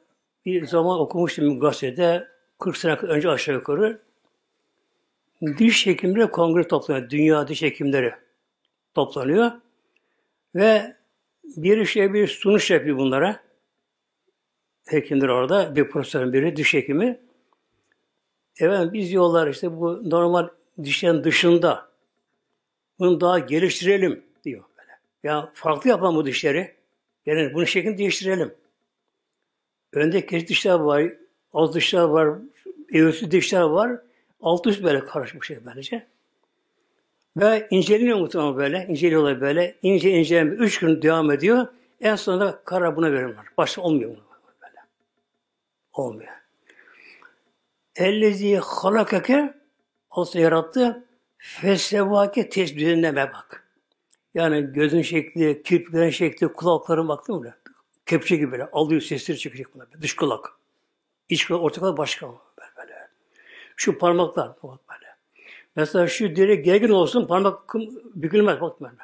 bir 0.47 0.67
zaman 0.67 1.00
okumuştum 1.00 1.61
gazetede 1.61 2.29
40 2.59 2.76
sene 2.76 2.95
önce 2.95 3.31
aşağı 3.31 3.55
yukarı 3.55 4.03
diş 5.59 5.87
hekimleri 5.87 6.31
kongre 6.31 6.69
toplanıyor. 6.69 7.11
Dünya 7.11 7.49
diş 7.49 7.62
hekimleri 7.62 8.14
toplanıyor. 8.95 9.53
Ve 10.55 10.97
bir 11.45 11.85
şey 11.85 12.12
bir 12.12 12.29
sunuş 12.29 12.71
yapıyor 12.71 12.99
bunlara. 12.99 13.41
Hekimler 14.87 15.29
orada. 15.29 15.76
Bir 15.76 15.88
profesörün 15.88 16.33
biri 16.33 16.57
diş 16.57 16.75
hekimi. 16.75 17.21
Evet 18.59 18.93
biz 18.93 19.12
yollar 19.12 19.49
işte 19.49 19.76
bu 19.76 20.11
normal 20.11 20.49
dişlerin 20.83 21.25
dışında 21.25 21.88
bunu 22.99 23.21
daha 23.21 23.38
geliştirelim 23.38 24.25
diyor. 24.45 24.64
Böyle. 24.79 24.93
Ya 25.23 25.53
farklı 25.55 25.91
yapalım 25.91 26.17
bu 26.17 26.26
dişleri. 26.26 26.75
Yani 27.26 27.55
bunu 27.55 27.67
şeklini 27.67 27.99
değiştirelim. 27.99 28.55
Önde 29.95 30.27
kesit 30.27 30.49
dişler 30.49 30.75
var, 30.75 31.13
az 31.55 31.75
dişler 31.75 32.03
var, 32.03 32.39
eğrisi 32.93 33.31
dişler 33.31 33.63
var. 33.63 34.01
Alt 34.43 34.67
üst 34.67 34.85
böyle 34.85 35.05
karışmış 35.05 35.47
şey 35.47 35.59
böylece. 35.67 36.07
Ve 37.37 37.67
inceleniyor 37.71 38.19
muhtemelen 38.19 38.57
böyle. 38.57 38.87
İnceliyorlar 38.89 39.41
böyle. 39.41 39.77
İnce 39.83 40.11
inceleme. 40.11 40.51
Üç 40.51 40.79
gün 40.79 41.03
devam 41.03 41.31
ediyor. 41.31 41.67
En 42.01 42.17
sonunda 42.17 42.61
karar 42.65 42.97
buna 42.97 43.13
verirler. 43.13 43.45
Başta 43.59 43.83
olmuyor 43.83 44.11
mu? 44.11 44.17
Böyle. 44.63 44.81
Olmuyor. 45.93 46.33
Ellezi 47.97 48.57
halakake 48.57 49.55
olsa 50.11 50.39
yarattı. 50.39 51.05
Fesevake 51.39 52.49
tesbihine 52.49 53.17
bak. 53.17 53.69
Yani 54.35 54.73
gözün 54.73 55.03
şekli, 55.03 55.63
kirpiklerin 55.63 56.11
şekli, 56.11 56.49
kulakların 56.49 57.09
baktın 57.09 57.37
mı? 57.37 57.55
Kepçe 58.07 58.37
gibi 58.37 58.53
böyle 58.53 58.65
alıyor 58.73 59.01
sesleri 59.01 59.39
çıkacak 59.39 59.75
bunlar. 59.75 59.89
Dış 60.03 60.17
kulak. 60.17 60.53
İç 61.29 61.47
kulak, 61.47 61.63
orta 61.63 61.81
kulak 61.81 61.99
başka. 61.99 62.31
Şu 63.77 63.99
parmaklar 63.99 64.53
bak 64.63 64.81
böyle. 64.91 65.17
Mesela 65.77 66.07
şu 66.07 66.37
direk 66.37 66.65
gergin 66.65 66.89
olsun 66.89 67.27
parmak 67.27 67.75
bükülmez 68.15 68.61
bak 68.61 68.81
böyle. 68.81 68.95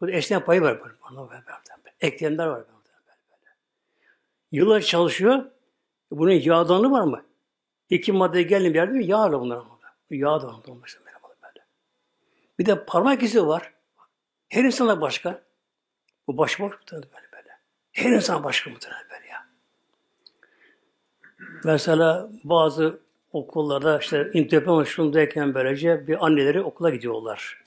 Burada 0.00 0.16
esneyen 0.16 0.44
payı 0.44 0.62
var 0.62 0.80
böyle. 0.84 0.94
Parmak 1.00 1.30
böyle, 1.30 1.42
böyle. 1.46 1.96
Eklemler 2.00 2.46
var 2.46 2.58
böyle. 2.58 2.68
böyle. 2.68 3.54
Yıllar 4.52 4.80
çalışıyor. 4.80 5.44
Bunun 6.10 6.32
yağdanı 6.32 6.90
var 6.90 7.02
mı? 7.02 7.24
İki 7.90 8.12
madde 8.12 8.42
gelin 8.42 8.74
bir 8.74 8.78
yerde 8.78 8.92
mi? 8.92 9.06
Yağ 9.06 9.32
da 9.32 9.40
bunlar. 9.40 9.62
Yağ 10.10 10.42
da 10.42 10.46
olmuş 10.68 10.98
böyle. 10.98 11.10
Bir 12.60 12.66
de 12.66 12.84
parmak 12.84 13.22
izi 13.22 13.46
var. 13.46 13.72
Her 14.48 14.64
insana 14.64 15.00
başka. 15.00 15.42
Bu 16.26 16.38
böyle 16.38 16.52
böyle. 16.92 17.29
Her 17.92 18.10
insan 18.10 18.44
başka 18.44 18.70
muhtemelen 18.70 19.04
böyle 19.10 19.26
ya. 19.26 19.46
Mesela 21.64 22.30
bazı 22.44 23.00
okullarda 23.32 23.98
işte 23.98 24.30
imtihan 24.34 24.84
şundayken 24.84 25.54
böylece 25.54 26.06
bir 26.06 26.26
anneleri 26.26 26.62
okula 26.62 26.90
gidiyorlar. 26.90 27.64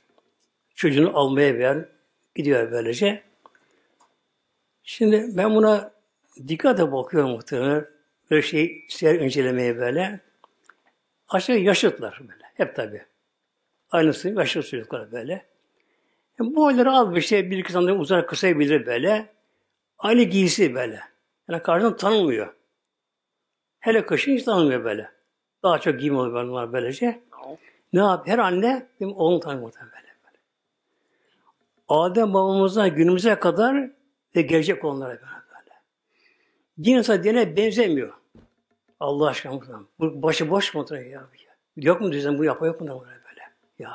Çocuğunu 0.75 1.17
almaya 1.17 1.57
ver, 1.57 1.85
gidiyor 2.35 2.71
böylece. 2.71 3.23
Şimdi 4.83 5.37
ben 5.37 5.55
buna 5.55 5.91
dikkatle 6.47 6.91
bakıyorum 6.91 7.31
muhtemelen. 7.31 7.85
Böyle 8.31 8.41
şey, 8.41 8.85
seher 8.89 9.15
incelemeye 9.15 9.77
böyle. 9.77 10.19
Aşağı 11.29 11.57
yaşıtlar 11.57 12.19
böyle. 12.21 12.43
Hep 12.53 12.75
tabi. 12.75 13.05
Aynısı 13.91 14.29
yaşlı 14.29 14.63
çocuklar 14.63 15.11
böyle. 15.11 15.45
Yani 16.39 16.55
boyları 16.55 16.91
az 16.91 17.15
bir 17.15 17.21
şey, 17.21 17.51
bir 17.51 17.57
iki 17.57 17.71
santim 17.71 17.99
uzar 17.99 18.27
kısayabilir 18.27 18.85
böyle. 18.85 19.32
Aynı 20.03 20.23
giysi 20.23 20.75
böyle. 20.75 20.99
Yani 21.49 21.63
karşıdan 21.63 21.97
tanımıyor. 21.97 22.53
Hele 23.79 24.05
kışın 24.05 24.31
hiç 24.31 24.43
tanımıyor 24.43 24.83
böyle. 24.83 25.11
Daha 25.63 25.79
çok 25.79 25.99
giyim 25.99 26.17
oluyor 26.17 26.47
bunlar 26.47 26.73
böylece. 26.73 27.21
Ne 27.93 27.99
yap? 27.99 28.27
Her 28.27 28.39
anne 28.39 28.87
benim 28.99 29.15
oğlum 29.15 29.39
tanımıyor 29.39 29.73
böyle, 29.73 30.07
böyle. 30.25 30.37
Adem 31.87 32.33
babamızdan 32.33 32.95
günümüze 32.95 33.35
kadar 33.35 33.89
ve 34.35 34.41
gelecek 34.41 34.85
onlara 34.85 35.09
böyle. 35.09 35.21
böyle. 35.21 35.71
Din 36.83 36.97
insan 36.97 37.23
dine 37.23 37.57
benzemiyor. 37.57 38.13
Allah 38.99 39.27
aşkına 39.27 39.53
muhtemelen. 39.53 39.85
Bu 39.99 40.21
başı 40.21 40.49
boş 40.49 40.73
mu 40.75 40.85
ya? 41.11 41.27
Yok 41.75 42.01
mu 42.01 42.11
düzen 42.11 42.37
bu 42.37 42.43
yapma 42.43 42.67
yok 42.67 42.81
mu 42.81 42.87
da 42.87 42.99
böyle? 42.99 43.41
Ya. 43.79 43.93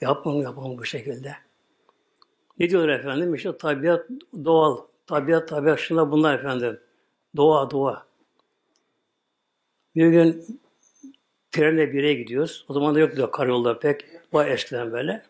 Yapma 0.00 0.32
mı 0.32 0.42
yapalım 0.42 0.78
bu 0.78 0.84
şekilde. 0.84 1.36
Ne 2.58 2.70
diyorlar 2.70 2.88
efendim? 2.88 3.34
İşte 3.34 3.56
tabiat 3.56 4.06
doğal. 4.44 4.91
Tabiat 5.06 5.48
tabiat 5.48 5.78
şunlar 5.78 6.10
bunlar 6.10 6.38
efendim. 6.38 6.80
Doğa 7.36 7.70
doğa. 7.70 8.06
Bir 9.94 10.08
gün 10.08 10.60
trenle 11.52 11.92
bir 11.92 12.02
yere 12.02 12.14
gidiyoruz. 12.14 12.64
O 12.68 12.72
zaman 12.74 12.94
da 12.94 12.98
yoktu 12.98 13.30
karayolda 13.30 13.78
pek. 13.78 14.04
Vay 14.32 14.52
eskiden 14.52 14.92
böyle. 14.92 15.22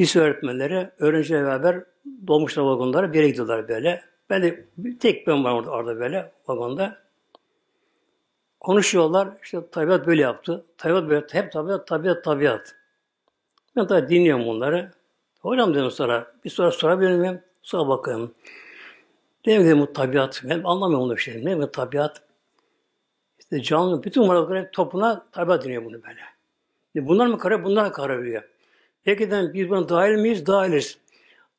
Lise 0.00 0.20
öğretmenleri 0.20 0.90
öğrencilerle 0.98 1.44
beraber 1.46 1.84
dolmuşlar 2.26 2.62
vagonlara 2.62 3.12
bir 3.12 3.18
yere 3.18 3.28
gidiyorlar 3.28 3.68
böyle. 3.68 4.04
Ben 4.30 4.42
de 4.42 4.68
tek 5.00 5.26
ben 5.26 5.44
var 5.44 5.52
orada, 5.52 5.70
orada 5.70 6.00
böyle 6.00 6.32
vagonda. 6.48 6.98
Konuşuyorlar. 8.60 9.28
İşte 9.42 9.70
tabiat 9.70 10.06
böyle 10.06 10.22
yaptı. 10.22 10.64
Tabiat 10.78 11.10
böyle 11.10 11.26
Hep 11.32 11.52
tabiat, 11.52 11.86
tabiat, 11.86 12.24
tabiat. 12.24 12.74
Ben 13.76 13.86
tabi 13.86 14.08
dinliyorum 14.08 14.46
bunları. 14.46 14.92
Hocam 15.40 15.74
dedim 15.74 15.90
sonra. 15.90 16.34
Bir 16.44 16.50
sonra 16.50 16.70
sorabilir 16.70 17.10
miyim? 17.10 17.42
Sonra 17.68 17.88
bakayım. 17.88 18.34
Dedim 19.46 19.62
ki 19.62 19.80
bu 19.80 19.92
tabiat. 19.92 20.42
Ben 20.44 20.62
anlamıyorum 20.64 21.06
onu 21.06 21.18
şey. 21.18 21.44
Ne 21.44 21.58
bu 21.58 21.72
tabiat? 21.72 22.22
İşte 23.38 23.62
canlı, 23.62 24.02
bütün 24.02 24.28
varlıkların 24.28 24.68
topuna 24.72 25.26
tabiat 25.32 25.64
deniyor 25.64 25.84
bunu 25.84 26.02
böyle. 26.02 26.20
E 26.96 27.08
bunlar 27.08 27.26
mı 27.26 27.38
karar, 27.38 27.64
bunlar 27.64 27.92
karar 27.92 28.22
veriyor? 28.22 28.42
Peki 29.04 29.30
dedim, 29.30 29.50
biz 29.54 29.70
buna 29.70 29.88
dahil 29.88 30.14
miyiz? 30.14 30.46
Dahiliz. 30.46 30.98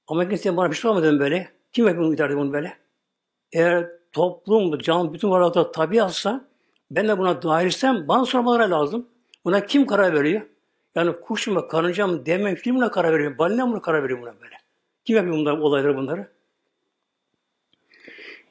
Ama 0.08 0.30
kimse 0.30 0.58
bana 0.58 0.70
bir 0.70 0.76
şey 0.76 0.82
sormadı 0.82 1.20
böyle. 1.20 1.50
Kim 1.74 1.88
yapıyor 1.88 2.06
bunu 2.06 2.38
bunu 2.38 2.54
böyle? 2.54 2.78
Eğer 3.52 3.90
toplum, 4.12 4.80
canlı, 4.80 5.14
bütün 5.14 5.30
varlıklar 5.30 5.74
tabiatsa 5.74 6.46
ben 6.92 7.08
de 7.08 7.18
buna 7.18 7.42
dahilsem 7.42 8.08
bana 8.08 8.26
sormaları 8.26 8.72
lazım. 8.72 9.08
Buna 9.46 9.66
kim 9.66 9.86
karar 9.86 10.14
veriyor? 10.14 10.42
Yani 10.96 11.14
kuş 11.22 11.48
mu, 11.48 11.68
karınca 11.68 12.08
mı, 12.08 12.26
demem 12.26 12.56
kim 12.56 12.76
buna 12.76 12.92
karar 12.92 13.14
veriyor? 13.14 13.38
Balina 13.38 13.66
mı 13.66 13.82
karar 13.82 14.04
veriyor 14.04 14.22
buna 14.22 14.42
böyle? 14.42 14.59
Kim 15.10 15.32
bunlar, 15.32 15.58
olayları 15.58 15.98
bunları? 15.98 16.28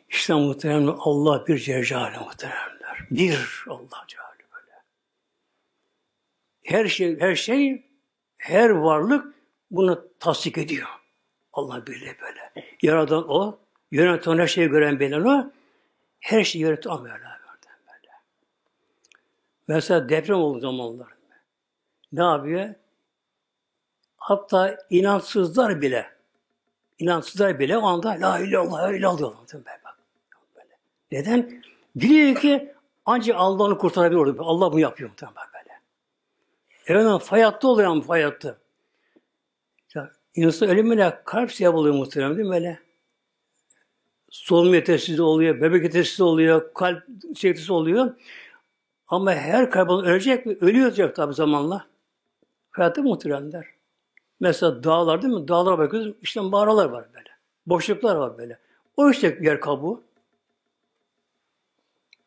İşte 0.08 0.34
muhtemelen 0.34 0.86
Allah 0.98 1.46
bir 1.46 1.58
Celle 1.58 2.18
muhteremler. 2.18 3.06
Bir 3.10 3.64
Allah 3.68 4.04
Celle 4.08 4.22
böyle. 4.52 4.82
Her 6.64 6.86
şey, 6.86 7.20
her 7.20 7.34
şey, 7.34 7.86
her 8.38 8.70
varlık 8.70 9.34
bunu 9.70 10.08
tasdik 10.20 10.58
ediyor. 10.58 10.88
Allah 11.52 11.86
birliği 11.86 12.16
böyle. 12.22 12.52
Yaradan 12.82 13.30
o, 13.30 13.58
yöneten 13.90 14.38
her 14.38 14.46
şeyi 14.46 14.68
gören 14.68 15.00
bilen 15.00 15.20
o, 15.20 15.52
her 16.20 16.44
şeyi 16.44 16.62
yöneten 16.62 16.90
o 16.90 17.00
Mevla. 17.00 17.38
Mesela 19.68 20.08
deprem 20.08 20.36
olduğu 20.36 20.60
zamanlar. 20.60 21.08
Ne 22.12 22.22
yapıyor? 22.22 22.74
Hatta 24.16 24.78
inançsızlar 24.90 25.82
bile 25.82 26.17
inançsızlar 26.98 27.58
bile 27.58 27.78
o 27.78 27.86
anda 27.86 28.08
la 28.08 28.38
illallah 28.38 28.88
öyle 28.88 29.06
alıyor. 29.06 29.32
Böyle. 29.54 30.78
Neden? 31.12 31.62
Biliyor 31.96 32.40
ki 32.40 32.74
ancak 33.06 33.36
Allah 33.38 33.62
onu 33.62 33.78
kurtarabilir 33.78 34.18
orada. 34.20 34.42
Allah 34.42 34.72
bunu 34.72 34.80
yapıyor 34.80 35.10
muhtemelen 35.10 35.48
böyle. 35.54 35.80
Evet 36.86 37.22
fayatta 37.22 37.68
oluyor 37.68 37.90
ama 37.90 38.02
fayatta. 38.02 38.58
Ya, 39.94 40.10
insan 40.34 40.68
ölümüne 40.68 41.18
kalp 41.24 41.52
siyah 41.52 41.74
oluyor 41.74 41.94
muhtemelen 41.94 42.36
değil 42.36 42.48
mi 42.48 42.54
böyle? 42.54 42.78
Solunum 44.30 44.74
yetersizliği 44.74 45.22
oluyor, 45.22 45.60
bebek 45.60 45.82
yetersizliği 45.84 46.28
oluyor, 46.28 46.74
kalp 46.74 47.02
şeytisi 47.36 47.72
oluyor. 47.72 48.14
Ama 49.08 49.32
her 49.32 49.70
kaybolan 49.70 50.04
ölecek 50.04 50.46
mi? 50.46 50.56
Ölüyor 50.60 51.14
tabi 51.14 51.34
zamanla. 51.34 51.86
Hayatta 52.70 53.02
muhteremler. 53.02 53.77
Mesela 54.40 54.84
dağlar 54.84 55.22
değil 55.22 55.34
mi? 55.34 55.48
Dağlara 55.48 55.78
bakıyoruz. 55.78 56.14
İşte 56.22 56.40
mağaralar 56.40 56.88
var 56.88 57.04
böyle. 57.14 57.28
Boşluklar 57.66 58.16
var 58.16 58.38
böyle. 58.38 58.58
O 58.96 59.10
işte 59.10 59.38
yer 59.40 59.60
kabuğu. 59.60 60.02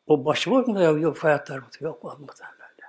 O 0.06 0.24
başıboş 0.24 0.66
mu? 0.66 0.82
Yok, 0.82 1.24
hayatlar 1.24 1.58
mı? 1.58 1.66
Yok 1.80 2.04
muhtemelen 2.04 2.58
böyle. 2.58 2.88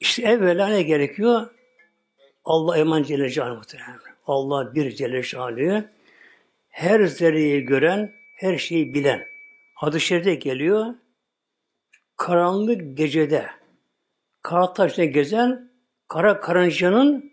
İşte 0.00 0.22
evvela 0.22 0.68
ne 0.68 0.82
gerekiyor? 0.82 1.46
Allah 2.44 2.78
eman 2.78 3.02
Celle 3.02 3.30
Celaluhu 3.30 3.56
muhtemelen. 3.56 3.98
Allah 4.26 4.74
bir 4.74 4.90
Celle 4.90 5.22
Celaluhu. 5.22 5.84
Her 6.68 7.04
zerreyi 7.04 7.64
gören, 7.64 8.12
her 8.36 8.58
şeyi 8.58 8.94
bilen. 8.94 9.26
Hadis-i 9.74 10.38
geliyor. 10.38 10.94
Karanlık 12.16 12.98
gecede 12.98 13.50
kara 14.42 14.72
taşta 14.72 15.04
gezen 15.04 15.70
kara 16.08 16.40
karıncanın 16.40 17.32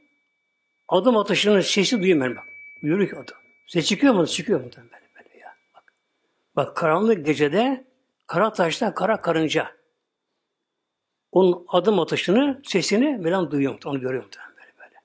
adım 0.88 1.18
atışının 1.18 1.62
sesi 1.62 2.02
duyuyorum 2.02 2.36
bak. 2.36 2.44
Yürük 2.82 3.14
adım. 3.14 3.36
Ses 3.68 3.86
çıkıyor 3.86 4.14
mu? 4.14 4.28
Çıkıyor 4.28 4.60
mu? 4.60 4.70
Böyle, 4.78 4.88
böyle 5.16 5.40
ya. 5.40 5.56
Bak. 5.76 5.94
bak 6.56 6.76
karanlık 6.78 7.26
gecede 7.26 7.86
kara 8.28 8.54
taşta 8.54 8.94
kara 8.94 9.22
karınca. 9.22 9.78
Onun 11.32 11.66
adım 11.68 12.00
atışını, 12.00 12.62
sesini 12.66 13.26
ben 13.26 13.52
duyuyorum. 13.52 13.80
Onu 13.86 14.02
görüyorum. 14.02 14.30
Böyle, 14.58 14.72
böyle. 14.80 14.96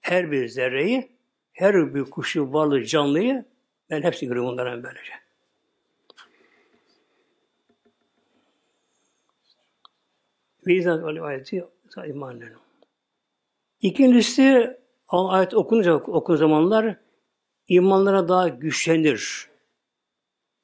Her 0.00 0.30
bir 0.30 0.48
zerreyi, 0.48 1.12
her 1.52 1.94
bir 1.94 2.04
kuşu, 2.04 2.52
varlığı, 2.52 2.84
canlıyı 2.84 3.44
ben 3.90 4.02
hepsini 4.02 4.28
görüyorum 4.28 4.52
onların 4.52 4.82
böylece. 4.82 5.12
Vicdan 10.66 11.08
öyle 11.08 11.22
ayeti 11.22 11.64
iman 12.06 12.36
edelim. 12.36 12.58
İkincisi 13.80 14.76
ayet 15.08 15.54
okununca 15.54 15.94
okun 15.94 16.36
zamanlar 16.36 16.96
imanlara 17.68 18.28
daha 18.28 18.48
güçlenir. 18.48 19.48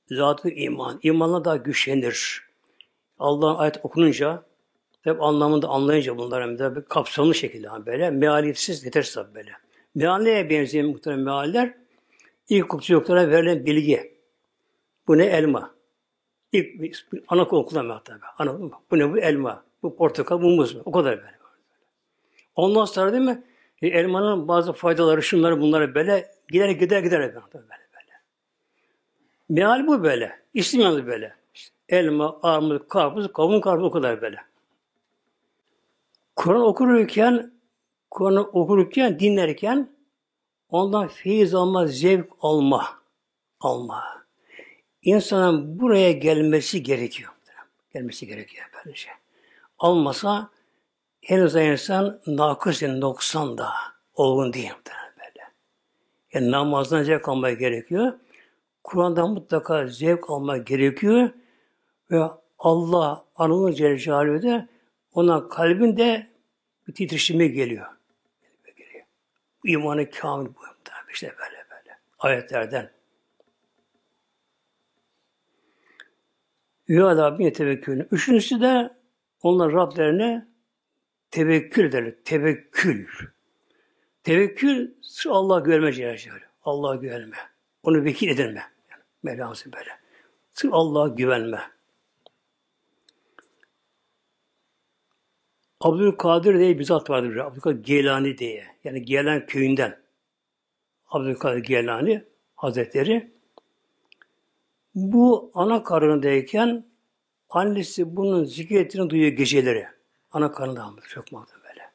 Zatı 0.07 0.51
iman. 0.51 1.01
imanla 1.03 1.45
daha 1.45 1.57
güçlenir. 1.57 2.43
Allah'ın 3.19 3.59
ayet 3.59 3.85
okununca 3.85 4.43
hep 5.03 5.23
anlamında 5.23 5.69
anlayınca 5.69 6.19
bunlar 6.19 6.43
hem 6.43 6.85
kapsamlı 6.85 7.35
şekilde 7.35 7.69
böyle. 7.87 8.11
Mealiyetsiz 8.11 8.85
yetersiz 8.85 9.15
tabi 9.15 9.35
böyle. 9.35 9.53
Mealleye 9.95 10.51
benzeyen 10.51 10.87
muhtemelen 10.87 11.25
mealler 11.25 11.75
ilk 12.49 12.71
çocuklara 12.71 13.31
verilen 13.31 13.67
bilgi. 13.67 14.15
Bu 15.09 15.19
ne 15.19 15.25
elma? 15.25 15.75
İlk 16.53 17.07
ana 17.29 17.43
okula 17.43 18.03
tabi. 18.03 18.21
Ana, 18.39 18.61
bu 18.91 18.99
ne 18.99 19.13
bu 19.13 19.19
elma? 19.19 19.65
Bu 19.83 19.97
portakal, 19.97 20.43
bu 20.43 20.51
muz. 20.51 20.77
O 20.85 20.93
kadar 20.93 21.17
böyle. 21.17 21.33
Ondan 22.55 22.85
sonra 22.85 23.13
değil 23.13 23.25
mi? 23.25 23.43
E, 23.83 23.87
elmanın 23.87 24.49
bazı 24.49 24.73
faydaları, 24.73 25.23
şunları 25.23 25.61
bunları 25.61 25.95
böyle 25.95 26.33
gider 26.49 26.69
gider 26.69 27.01
gider 27.01 27.21
böyle 27.21 27.35
böyle. 27.35 27.69
böyle. 27.69 28.13
Meal 29.49 29.87
bu 29.87 30.03
böyle. 30.03 30.43
İsim 30.55 30.81
yanı 30.81 31.07
böyle. 31.07 31.35
Elma, 31.89 32.39
armut, 32.43 32.89
karpuz, 32.89 33.33
kavun, 33.33 33.61
karpuz 33.61 33.85
o 33.85 33.91
kadar 33.91 34.23
böyle. 34.23 34.37
Kur'an 36.37 36.63
okurken, 36.63 37.53
Kur'an 38.11 38.57
okurken, 38.57 39.19
dinlerken 39.19 39.89
ondan 40.69 41.09
feyiz 41.09 41.55
alma, 41.55 41.87
zevk 41.87 42.27
alma. 42.41 43.03
Alma. 43.61 44.05
İnsanın 45.03 45.81
buraya 45.81 46.13
gelmesi 46.13 46.83
gerekiyor. 46.83 47.33
Gelmesi 47.95 48.27
gerekiyor 48.27 48.67
böylece 48.75 49.22
almasa 49.83 50.51
henüz 51.21 51.55
insan 51.55 52.21
nakıs 52.27 52.83
yani 52.83 53.01
90 53.01 53.59
da 53.59 53.71
olgun 54.15 54.53
değil 54.53 54.73
böyle. 54.87 55.53
Yani 56.33 56.51
namazdan 56.51 57.03
zevk 57.03 57.29
almaya 57.29 57.55
gerekiyor. 57.55 58.13
Kur'an'dan 58.85 59.31
mutlaka 59.31 59.87
zevk 59.87 60.31
almak 60.31 60.67
gerekiyor 60.67 61.31
ve 62.11 62.25
Allah 62.59 63.25
anılır 63.37 63.73
Celle 63.73 63.99
Celaluhu 63.99 64.43
de 64.43 64.69
ona 65.13 65.49
kalbinde 65.49 66.27
bir 66.89 66.95
titreşime 66.95 67.47
geliyor. 67.47 67.87
geliyor. 68.77 69.05
İmanı 69.65 70.11
kamil 70.11 70.47
bu. 70.47 70.61
İşte 71.13 71.35
böyle 71.39 71.67
böyle. 71.71 71.99
Ayetlerden. 72.19 72.91
Yüala 76.87 77.39
bin 77.39 77.51
tevekkülün. 77.51 78.09
Üçüncüsü 78.11 78.61
de 78.61 79.02
onlar 79.43 79.73
Rablerine 79.73 80.49
tevekkül 81.31 81.85
ederler. 81.85 82.15
Tevekkül. 82.25 83.07
Tevekkül 84.23 84.95
Allah 85.29 85.61
görme 85.61 85.93
Celle 85.93 86.43
Allah 86.63 86.97
güvenme. 86.97 87.37
Onu 87.83 88.05
vekil 88.05 88.29
edinme. 88.29 88.63
Yani 88.91 89.03
Mevlamızın 89.23 89.73
böyle. 89.73 89.91
Sırf 90.53 90.75
Allah'a 90.75 91.09
güvenme. 91.09 91.61
Abdülkadir 95.81 96.59
diye 96.59 96.79
bir 96.79 96.85
zat 96.85 97.11
vardır. 97.11 97.37
Abdülkadir 97.37 97.85
Gelani 97.85 98.39
diye. 98.39 98.67
Yani 98.85 99.05
Gelen 99.05 99.47
köyünden. 99.47 100.03
Abdülkadir 101.07 101.63
Gelani 101.63 102.25
Hazretleri. 102.55 103.33
Bu 104.95 105.51
ana 105.55 105.83
karnındayken 105.83 106.92
annesi 107.53 108.17
bunun 108.17 108.45
zikretini 108.45 109.11
duyuyor 109.11 109.33
geceleri. 109.33 109.89
Ana 110.33 110.53
karnında 110.53 110.83
almış. 110.83 111.09
Çok 111.09 111.33
mağdur 111.33 111.61
böyle. 111.69 111.91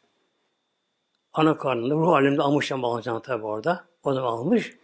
Ana 1.33 1.57
karnında 1.57 1.95
ruh 1.95 2.13
alemde 2.13 2.41
almışken 2.41 2.83
bağlanacağını 2.83 3.21
tabi 3.21 3.45
orada. 3.45 3.85
O 4.03 4.15
da 4.15 4.23
almış. 4.23 4.77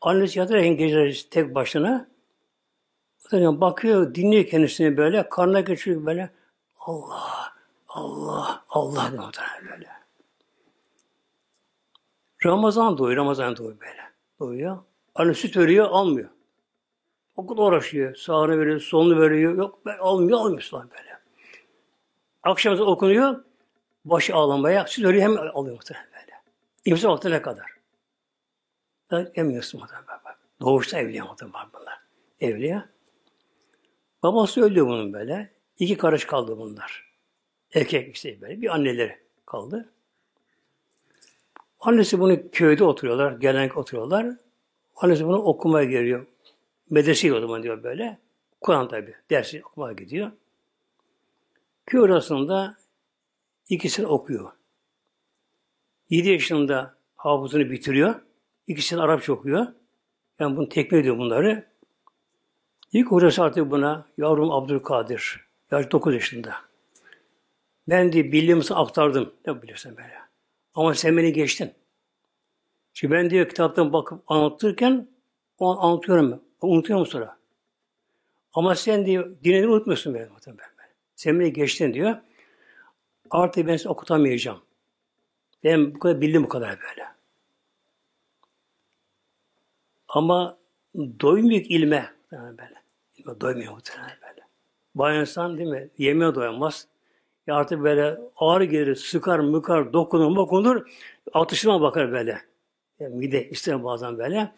Annesi 0.00 0.38
yatarken 0.38 0.76
geceleri 0.76 1.30
tek 1.30 1.54
başına 1.54 2.08
bakıyor, 3.32 4.14
dinliyor 4.14 4.44
kendisini 4.46 4.96
böyle. 4.96 5.28
Karnına 5.28 5.60
geçiyor 5.60 6.06
böyle. 6.06 6.30
Allah, 6.80 7.52
Allah, 7.88 8.64
Allah 8.68 9.10
diyor 9.12 9.72
böyle. 9.72 9.88
Ramazan 12.44 12.98
doğuyor, 12.98 13.16
Ramazan 13.16 13.56
doğuyor 13.56 13.80
böyle. 13.80 14.02
Doğuyor. 14.40 14.78
Anne 15.14 15.34
süt 15.34 15.56
veriyor, 15.56 15.86
almıyor. 15.90 16.28
Okul 17.38 17.58
uğraşıyor. 17.58 18.14
Sağını 18.14 18.60
veriyor, 18.60 18.80
solunu 18.80 19.20
veriyor. 19.20 19.54
Yok 19.54 19.86
ben 19.86 19.98
almıyor, 19.98 20.38
almıyor 20.38 20.70
böyle. 20.72 21.18
Akşam 22.42 22.80
okunuyor. 22.80 23.44
Başı 24.04 24.34
ağlamaya. 24.34 24.86
Süt 24.86 25.04
veriyor 25.04 25.22
hem 25.22 25.38
alıyor 25.38 25.76
muhtemelen 25.76 26.06
böyle. 26.12 26.32
İmza 26.84 27.10
vaktine 27.10 27.42
kadar. 27.42 27.66
Ben 29.10 29.30
emiyorsun 29.34 29.80
muhtemelen. 29.80 30.20
Doğuşta 30.60 30.98
evliya 30.98 31.24
muhtemelen 31.24 31.66
bunlar. 31.72 31.98
Evliya. 32.40 32.88
Babası 34.22 34.62
öldü 34.62 34.86
bunun 34.86 35.12
böyle. 35.12 35.50
İki 35.78 35.96
karış 35.96 36.24
kaldı 36.24 36.58
bunlar. 36.58 37.12
Erkek 37.74 38.14
işte 38.16 38.40
böyle. 38.40 38.60
Bir 38.60 38.74
anneleri 38.74 39.18
kaldı. 39.46 39.92
Annesi 41.80 42.20
bunu 42.20 42.50
köyde 42.50 42.84
oturuyorlar. 42.84 43.32
Gelen 43.32 43.68
oturuyorlar. 43.68 44.26
Annesi 44.96 45.26
bunu 45.26 45.42
okumaya 45.42 45.84
geliyor. 45.84 46.26
Medrese 46.90 47.34
o 47.34 47.40
zaman 47.40 47.62
diyor 47.62 47.82
böyle. 47.82 48.18
Kur'an 48.60 48.88
tabi. 48.88 49.14
Dersi 49.30 49.62
okumaya 49.64 49.92
gidiyor. 49.92 50.32
Köy 51.86 52.04
arasında 52.04 52.76
ikisini 53.68 54.06
okuyor. 54.06 54.52
Yedi 56.10 56.28
yaşında 56.28 56.94
hafızını 57.16 57.70
bitiriyor. 57.70 58.14
İkisini 58.66 59.00
Arapça 59.00 59.32
okuyor. 59.32 59.66
Yani 60.38 60.56
bunu 60.56 60.68
tekme 60.68 60.98
ediyor 60.98 61.18
bunları. 61.18 61.66
İlk 62.92 63.06
hocası 63.06 63.42
artık 63.42 63.70
buna 63.70 64.06
yavrum 64.18 64.50
Abdülkadir. 64.50 65.40
Yaş 65.70 65.92
9 65.92 66.14
yaşında. 66.14 66.54
Ben 67.88 68.12
de 68.12 68.32
bildiğimi 68.32 68.62
aktardım. 68.70 69.32
Ne 69.46 69.62
bilirsin 69.62 69.96
böyle. 69.96 70.18
Ama 70.74 70.94
sen 70.94 71.16
beni 71.16 71.32
geçtin. 71.32 71.72
Çünkü 72.92 73.14
ben 73.14 73.30
diyor 73.30 73.48
kitaptan 73.48 73.92
bakıp 73.92 74.30
anlatırken 74.30 75.08
o 75.58 75.70
an 75.72 75.88
anlatıyorum. 75.88 76.47
Unutuyorum 76.62 77.06
sonra. 77.06 77.38
Ama 78.52 78.74
sen 78.74 79.06
diyor 79.06 79.36
dinini 79.44 79.66
unutmuyorsun. 79.66 80.14
Ben. 80.14 80.28
Sen 81.16 81.40
beni 81.40 81.52
geçtin 81.52 81.94
diyor. 81.94 82.16
Artık 83.30 83.66
ben 83.66 83.76
seni 83.76 83.92
okutamayacağım. 83.92 84.60
Ben 85.64 85.94
bu 85.94 85.98
kadar 85.98 86.20
bildim 86.20 86.44
bu 86.44 86.48
kadar 86.48 86.78
böyle. 86.80 87.08
Ama 90.08 90.58
doymuyor 91.20 91.60
ilme. 91.60 92.12
Yani 92.30 92.58
böyle. 92.58 92.74
İlme 93.16 93.40
doymuyor 93.40 93.72
muhtemelen 93.72 94.16
böyle. 94.22 94.46
Bayan 94.94 95.20
insan 95.20 95.58
değil 95.58 95.68
mi? 95.68 95.88
Yemeğe 95.98 96.34
doyamaz. 96.34 96.88
Ya 97.46 97.54
artık 97.54 97.82
böyle 97.82 98.18
ağır 98.36 98.60
gelir, 98.60 98.96
sıkar, 98.96 99.38
mıkar, 99.38 99.92
dokunur, 99.92 100.36
dokunur. 100.36 100.86
Atışına 101.32 101.80
bakar 101.80 102.12
böyle. 102.12 102.42
Yani 103.00 103.14
mide 103.14 103.48
ister 103.50 103.84
bazen 103.84 104.18
böyle. 104.18 104.52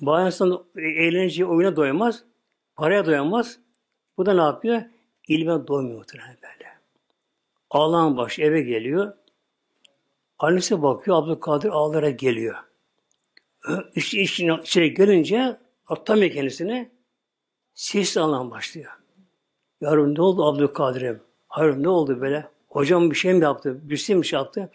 Bayan 0.00 0.26
insan 0.26 0.64
eğlenceye, 0.76 1.46
oyuna 1.46 1.76
doyamaz. 1.76 2.24
Paraya 2.76 3.06
doyamaz. 3.06 3.58
Bu 4.18 4.26
da 4.26 4.34
ne 4.34 4.42
yapıyor? 4.42 4.82
İlme 5.28 5.66
doymuyor 5.66 5.98
muhtemelen 5.98 6.36
böyle. 6.42 6.70
Ağlan 7.70 8.16
baş 8.16 8.38
eve 8.38 8.62
geliyor. 8.62 9.12
Annesi 10.38 10.82
bakıyor, 10.82 11.22
Abdülkadir 11.22 11.68
ağlara 11.68 12.10
geliyor. 12.10 12.56
İşte 13.94 14.20
içine, 14.20 14.58
içine 14.62 14.88
gelince 14.88 15.56
atlamıyor 15.86 16.32
kendisini. 16.32 16.90
Ses 17.74 18.16
alan 18.16 18.50
başlıyor. 18.50 18.92
Yavrum 19.80 20.14
ne 20.14 20.22
oldu 20.22 20.44
Abdülkadir'im? 20.44 21.20
Hayır 21.48 21.82
ne 21.82 21.88
oldu 21.88 22.20
böyle? 22.20 22.48
Hocam 22.68 23.10
bir 23.10 23.16
şey 23.16 23.34
mi 23.34 23.44
yaptı? 23.44 23.78
Bir 23.82 23.96
şey 23.96 24.16
mi 24.16 24.26
şey 24.26 24.38
yaptı? 24.38 24.70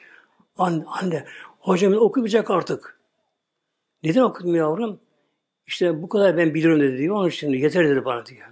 Anne, 0.58 0.84
anne 0.88 1.26
hocam 1.60 1.94
okumayacak 1.94 2.52
artık. 2.52 3.00
Neden 4.06 4.22
okutmuyor 4.22 4.70
yavrum? 4.70 5.00
İşte 5.68 6.02
bu 6.02 6.10
kadar 6.10 6.38
ben 6.38 6.54
biliyorum 6.54 6.82
dedi 6.82 6.98
diyor. 6.98 7.16
Onun 7.16 7.30
için 7.30 7.50
yeter 7.50 7.90
dedi 7.90 8.06
bana 8.06 8.26
diyor. 8.26 8.48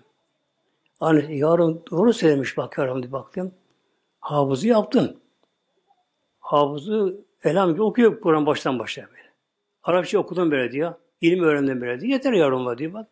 Anne 0.99 1.35
yavrum 1.35 1.81
doğru 1.91 2.13
söylemiş 2.13 2.57
bak 2.57 2.77
yavrum 2.77 3.03
diye 3.03 3.11
baktım. 3.11 3.51
Hafızı 4.19 4.67
yaptın. 4.67 5.19
Hafızı 6.39 7.21
elhamdülillah 7.43 7.85
okuyor 7.85 8.21
Kur'an 8.21 8.45
baştan 8.45 8.79
başa 8.79 9.01
böyle. 9.01 9.31
Arapça 9.83 10.19
okudum 10.19 10.51
böyle 10.51 10.71
diyor. 10.71 10.93
İlim 11.21 11.43
öğrendim 11.43 11.81
böyle 11.81 12.01
diyor. 12.01 12.11
Yeter 12.11 12.33
yavrum 12.33 12.77
diyor 12.77 12.93
bak. 12.93 13.07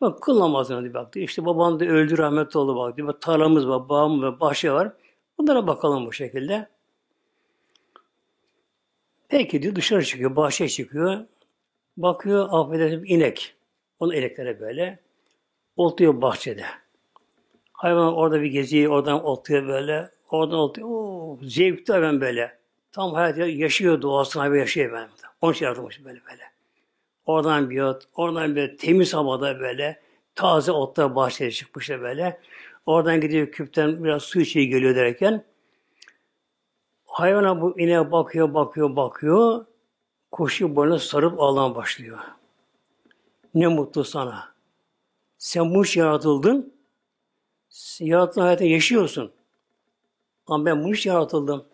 Bak 0.00 0.22
kıl 0.22 0.40
namazına 0.40 0.82
diye 0.82 0.94
baktı. 0.94 1.18
İşte 1.18 1.44
baban 1.44 1.80
da 1.80 1.84
öldü 1.84 2.18
rahmetli 2.18 2.58
oldu 2.58 2.76
bak 2.76 2.96
diyor. 2.96 3.14
Tarlamız 3.20 3.68
var, 3.68 3.88
bağımız 3.88 4.22
var, 4.22 4.40
bahçe 4.40 4.72
var. 4.72 4.92
Bunlara 5.38 5.66
bakalım 5.66 6.06
bu 6.06 6.12
şekilde. 6.12 6.68
Peki 9.28 9.62
diyor 9.62 9.74
dışarı 9.74 10.04
çıkıyor, 10.04 10.36
bahçeye 10.36 10.68
çıkıyor. 10.68 11.24
Bakıyor 11.96 12.48
affedersin 12.50 13.04
inek. 13.04 13.54
Onu 14.00 14.14
ineklere 14.14 14.60
böyle. 14.60 14.98
Oltuyor 15.76 16.22
bahçede. 16.22 16.64
Hayvan 17.72 18.14
orada 18.14 18.42
bir 18.42 18.46
geziyor, 18.46 18.92
oradan 18.92 19.24
oltuyor 19.24 19.68
böyle. 19.68 20.10
Oradan 20.30 20.58
oltuyor. 20.58 20.88
Oo, 20.90 21.38
zevkli 21.42 21.92
hayvan 21.92 22.20
böyle. 22.20 22.58
Tam 22.92 23.14
hayat 23.14 23.38
yaşıyor 23.38 24.02
doğasını 24.02 24.42
hayvan 24.42 24.56
yaşıyor 24.56 24.92
ben. 24.92 25.08
Onun 25.40 25.52
için 25.52 25.64
yaratılmış 25.64 26.04
böyle 26.04 26.20
böyle. 26.30 26.42
Oradan 27.26 27.70
bir 27.70 27.80
ot, 27.80 28.02
oradan 28.14 28.56
bir 28.56 28.78
temiz 28.78 29.14
havada 29.14 29.60
böyle 29.60 30.00
taze 30.34 30.72
otlar 30.72 31.16
bahçeye 31.16 31.50
çıkmışlar 31.50 32.00
böyle. 32.00 32.40
Oradan 32.86 33.20
gidiyor 33.20 33.46
küpten 33.46 34.04
biraz 34.04 34.22
su 34.22 34.40
içiyor 34.40 34.66
geliyor 34.66 34.96
derken 34.96 35.44
hayvana 37.06 37.60
bu 37.60 37.80
ineğe 37.80 38.12
bakıyor, 38.12 38.54
bakıyor, 38.54 38.96
bakıyor. 38.96 39.66
Koşuyor 40.34 40.76
boynuna 40.76 40.98
sarıp 40.98 41.40
ağlamaya 41.40 41.74
başlıyor. 41.74 42.18
Ne 43.54 43.66
mutlu 43.66 44.04
sana. 44.04 44.54
Sen 45.38 45.74
bu 45.74 45.84
iş 45.84 45.96
yaratıldın. 45.96 46.72
Yaratılan 48.00 48.44
hayatı 48.44 48.64
yaşıyorsun. 48.64 49.32
Ama 50.46 50.64
ben 50.64 50.84
bu 50.84 50.92
iş 50.94 51.06
yaratıldım. 51.06 51.64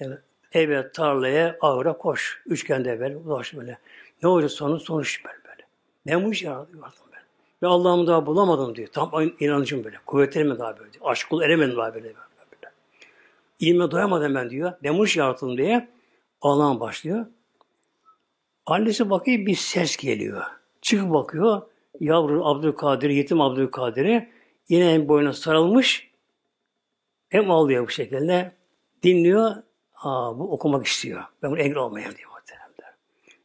Yani 0.00 0.14
eve, 0.52 0.92
tarlaya, 0.92 1.56
ağıra 1.60 1.92
koş. 1.92 2.42
Üçgende 2.46 3.00
böyle, 3.00 3.16
ulaş 3.16 3.54
böyle. 3.54 3.78
Ne 4.22 4.28
olacak 4.28 4.50
sonu? 4.50 4.80
Sonuç 4.80 5.24
böyle 5.24 5.44
böyle. 5.44 5.66
Ben 6.06 6.24
bu 6.24 6.32
işi 6.32 6.46
yarattım 6.46 6.80
ben. 6.82 7.22
Ve 7.62 7.66
Allah'ımı 7.66 8.06
daha 8.06 8.26
bulamadım 8.26 8.74
diyor. 8.74 8.88
Tam 8.88 9.10
inancım 9.40 9.84
böyle. 9.84 9.96
Kuvvetlerime 10.06 10.58
daha 10.58 10.78
böyle 10.78 10.92
diyor. 10.92 11.04
Aşk 11.06 11.30
kul 11.30 11.42
eremedim 11.42 11.76
daha 11.76 11.94
böyle. 11.94 12.04
böyle. 12.04 12.16
İlme 13.60 13.90
doyamadım 13.90 14.34
ben 14.34 14.50
diyor. 14.50 14.72
Ben 14.82 14.98
bu 14.98 15.04
işi 15.04 15.18
yarattım 15.18 15.58
diye 15.58 15.88
Allah'ım 16.40 16.80
başlıyor. 16.80 17.26
Annesi 18.66 19.10
bakıyor 19.10 19.46
bir 19.46 19.54
ses 19.54 19.96
geliyor. 19.96 20.42
Çıkıp 20.82 21.12
bakıyor. 21.12 21.62
Yavru 22.00 22.46
Abdülkadir, 22.46 23.10
yetim 23.10 23.40
Abdülkadir'i 23.40 24.28
yine 24.68 24.92
hem 24.92 25.08
boyuna 25.08 25.32
sarılmış 25.32 26.10
hem 27.28 27.50
ağlıyor 27.50 27.86
bu 27.86 27.90
şekilde. 27.90 28.52
Dinliyor. 29.02 29.56
Aa, 29.94 30.38
bu 30.38 30.52
okumak 30.52 30.86
istiyor. 30.86 31.24
Ben 31.42 31.50
bunu 31.50 31.60
engel 31.60 31.76
olmayayım 31.76 32.16
diyor 32.16 32.30
muhteremler. 32.30 32.94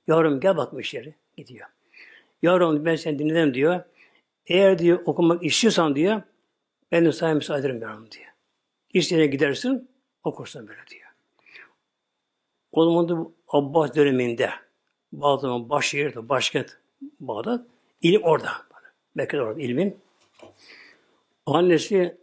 Yavrum 0.07 0.39
gel 0.39 0.57
bakmış 0.57 0.93
yeri. 0.93 1.15
Gidiyor. 1.37 1.67
Yavrum 2.41 2.85
ben 2.85 2.95
seni 2.95 3.19
dinledim 3.19 3.53
diyor. 3.53 3.83
Eğer 4.45 4.79
diyor 4.79 4.99
okumak 5.05 5.45
istiyorsan 5.45 5.95
diyor 5.95 6.21
ben 6.91 7.05
de 7.05 7.11
sana 7.11 7.33
müsaade 7.33 7.59
ederim 7.59 7.81
yavrum 7.81 8.11
diyor. 8.11 8.31
İsteyene 8.93 9.27
gidersin 9.27 9.89
okursun 10.23 10.67
böyle 10.67 10.79
diyor. 10.89 11.09
O 12.71 12.85
zaman 12.85 13.09
da 13.09 13.31
Abbas 13.47 13.95
döneminde 13.95 14.49
Bağdat'ın 15.11 15.69
baş 15.69 15.87
şehir, 15.89 16.29
başkent 16.29 16.77
Bağdat. 17.19 17.65
ilim 18.01 18.23
orada. 18.23 18.51
Mekke'de 19.15 19.41
orada 19.41 19.61
ilmin. 19.61 19.99
Annesi 21.45 22.17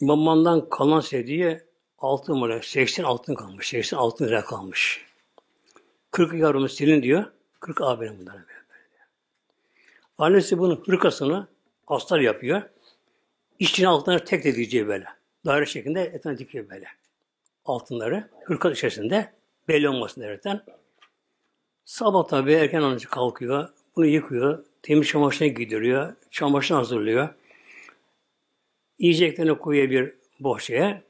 babamdan 0.00 0.68
kalan 0.68 1.00
sevdiği 1.00 1.60
altın 1.98 2.38
mı? 2.38 2.60
80 2.62 3.04
altın 3.04 3.34
kalmış. 3.34 3.68
80 3.68 3.96
altın 3.96 4.26
lira 4.26 4.44
kalmış. 4.44 5.06
40 6.10 6.34
yavrumu 6.34 6.68
silin 6.68 7.02
diyor. 7.02 7.32
40 7.60 7.80
abinin 7.80 8.18
bunlara 8.18 8.36
böyle. 8.36 8.64
Annesi 10.18 10.58
bunun 10.58 10.82
hırkasını 10.86 11.48
astar 11.86 12.20
yapıyor. 12.20 12.62
İçine 13.58 13.88
altınları 13.88 14.24
tek 14.24 14.44
de 14.44 14.54
diyeceği 14.54 14.88
böyle. 14.88 15.06
Daire 15.46 15.66
şeklinde 15.66 16.02
etrafına 16.02 16.38
dikiyor 16.38 16.70
böyle. 16.70 16.86
Altınları 17.64 18.30
hırka 18.44 18.70
içerisinde 18.70 19.33
belli 19.68 19.88
olmasın 19.88 20.20
derken. 20.20 20.64
Sabah 21.84 22.28
tabi 22.28 22.52
erken 22.52 22.82
önce 22.82 23.08
kalkıyor. 23.08 23.68
Bunu 23.96 24.06
yıkıyor. 24.06 24.64
Temiz 24.82 25.08
çamaşırına 25.08 25.52
giydiriyor. 25.52 26.14
Çamaşırını 26.30 26.78
hazırlıyor. 26.78 27.28
Yiyeceklerini 28.98 29.58
koyuyor 29.58 29.90
bir 29.90 30.14
bohçaya. 30.40 31.02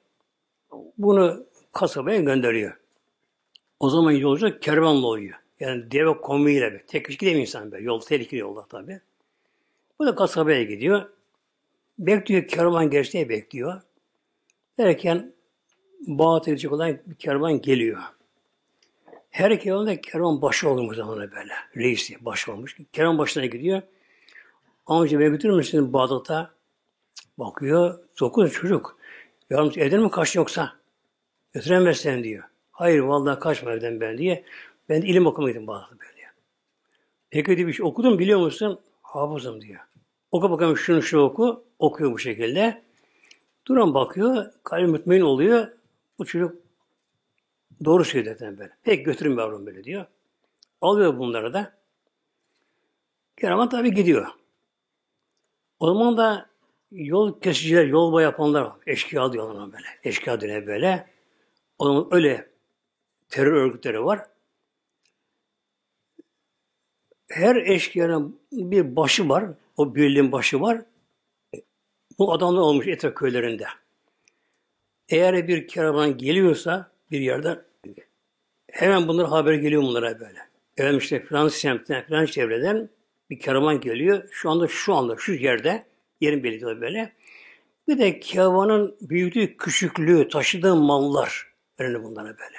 Bunu 0.99 1.47
kasabaya 1.73 2.21
gönderiyor. 2.21 2.77
O 3.81 3.91
zaman 3.91 4.13
yolcu 4.13 4.61
kervanla 4.61 5.07
oluyor. 5.07 5.39
Yani 5.61 5.91
deve 5.91 6.21
komuyla 6.21 6.73
bir. 6.73 6.79
Tek 6.79 7.05
kişi 7.05 7.19
gidemiyor 7.19 7.41
insan 7.41 7.73
böyle. 7.73 7.85
Yol 7.85 8.01
tehlikeli 8.01 8.41
yolda 8.41 8.67
tabi. 8.67 9.01
Bu 9.99 10.07
da 10.07 10.15
kasabaya 10.15 10.63
gidiyor. 10.63 11.09
Bekliyor 11.99 12.49
kervan 12.49 12.91
geçtiği 12.91 13.29
bekliyor. 13.29 13.81
Derken 14.79 15.33
Bağat'a 16.07 16.69
olan 16.71 16.99
bir 17.07 17.15
kervan 17.15 17.61
geliyor. 17.63 17.99
Her 19.35 19.61
kervanda 19.61 20.01
kervan 20.01 20.43
başı 20.43 20.69
olmuş 20.69 20.97
zamanı 20.97 21.33
böyle. 21.33 21.53
Reisi 21.77 22.25
başı 22.25 22.53
olmuş. 22.53 22.77
Kervan 22.93 23.19
başına 23.19 23.47
gidiyor. 23.47 23.83
Amca 24.87 25.21
beni 25.21 25.31
götürür 25.31 25.57
müsün 25.57 25.93
Bağdat'a? 25.93 26.51
Bakıyor. 27.39 27.99
Dokuz 28.21 28.53
çocuk. 28.53 28.99
Yavrum 29.51 29.73
evden 29.77 30.01
mi 30.01 30.11
kaçtın 30.11 30.41
yoksa? 30.41 30.73
Götüremez 31.53 31.97
sen 31.97 32.25
diyor. 32.25 32.45
Hayır 32.71 33.01
vallahi 33.01 33.39
kaçma 33.39 33.73
evden 33.73 34.01
ben 34.01 34.19
diye. 34.19 34.45
Ben 34.89 35.03
de 35.03 35.07
ilim 35.07 35.27
okumaydım 35.27 35.67
Bağdat'ta 35.67 35.99
böyle. 35.99 36.23
Peki 37.31 37.57
diyor 37.57 37.69
bir 37.69 37.73
şey 37.73 37.87
okudum 37.87 38.19
biliyor 38.19 38.41
musun? 38.41 38.81
Hafızım 39.03 39.61
diyor. 39.61 39.81
Oku 40.33 40.51
bakalım 40.51 40.77
şunu 40.77 41.03
şu 41.03 41.19
oku. 41.19 41.65
Okuyor 41.79 42.13
bu 42.13 42.19
şekilde. 42.19 42.83
Duran 43.67 43.95
bakıyor. 43.95 44.47
Kalbi 44.65 44.87
mutmain 44.87 45.21
oluyor. 45.21 45.69
Bu 46.19 46.25
çocuk 46.25 46.64
doğru 47.85 48.05
söylüyor 48.05 48.37
zaten 48.39 48.59
böyle. 48.59 48.73
Pek 48.83 49.07
götürün 49.07 49.39
yavrum 49.39 49.67
böyle 49.67 49.85
diyor. 49.85 50.07
Alıyor 50.81 51.19
bunları 51.19 51.53
da. 51.53 51.77
Kervan 53.37 53.69
tabi 53.69 53.95
gidiyor. 53.95 54.27
O 55.81 55.87
zaman 55.87 56.17
da 56.17 56.51
yol 56.93 57.41
kesiciler, 57.41 57.85
yol 57.85 58.13
boy 58.13 58.23
yapanlar. 58.23 58.73
Eşkıya 58.87 59.33
diyorlar 59.33 59.73
böyle. 59.73 59.87
Eşkıya 60.03 60.41
döne 60.41 60.67
böyle. 60.67 61.11
O 61.79 61.87
zaman 61.87 62.09
öyle 62.11 62.51
terör 63.29 63.53
örgütleri 63.53 64.05
var. 64.05 64.27
Her 67.29 67.57
eşkıyanın 67.57 68.41
bir 68.53 68.97
başı 68.97 69.29
var. 69.29 69.45
O 69.77 69.95
birliğin 69.95 70.33
başı 70.33 70.61
var. 70.61 70.83
Bu 72.19 72.33
adamlar 72.33 72.61
olmuş 72.61 72.87
etraf 72.87 73.15
köylerinde. 73.15 73.67
Eğer 75.09 75.49
bir 75.49 75.69
kervan 75.69 76.19
geliyorsa 76.19 76.94
bir 77.21 77.25
yerden 77.25 77.63
hemen 78.71 79.09
bunlar 79.09 79.29
haber 79.29 79.55
geliyor 79.55 79.83
bunlara 79.83 80.21
böyle. 80.21 80.39
Efendim 80.77 80.99
işte 80.99 81.25
Fransız 81.25 81.59
semtinden, 81.59 82.05
Fransız 82.07 82.35
çevreden 82.35 82.91
bir 83.31 83.39
kervan 83.39 83.81
geliyor. 83.81 84.29
Şu 84.31 84.51
anda 84.51 84.69
şu 84.69 84.95
anda 84.95 85.17
şu 85.19 85.33
yerde 85.33 85.87
yerin 86.21 86.45
belirtiyor 86.45 86.81
böyle. 86.81 87.13
Bir 87.89 87.99
de 87.99 88.21
kervanın 88.21 88.97
büyüklüğü, 89.01 89.57
küçüklüğü, 89.57 90.29
taşıdığı 90.29 90.77
mallar 90.77 91.53
önemli 91.79 92.03
bunlara 92.03 92.39
böyle. 92.39 92.59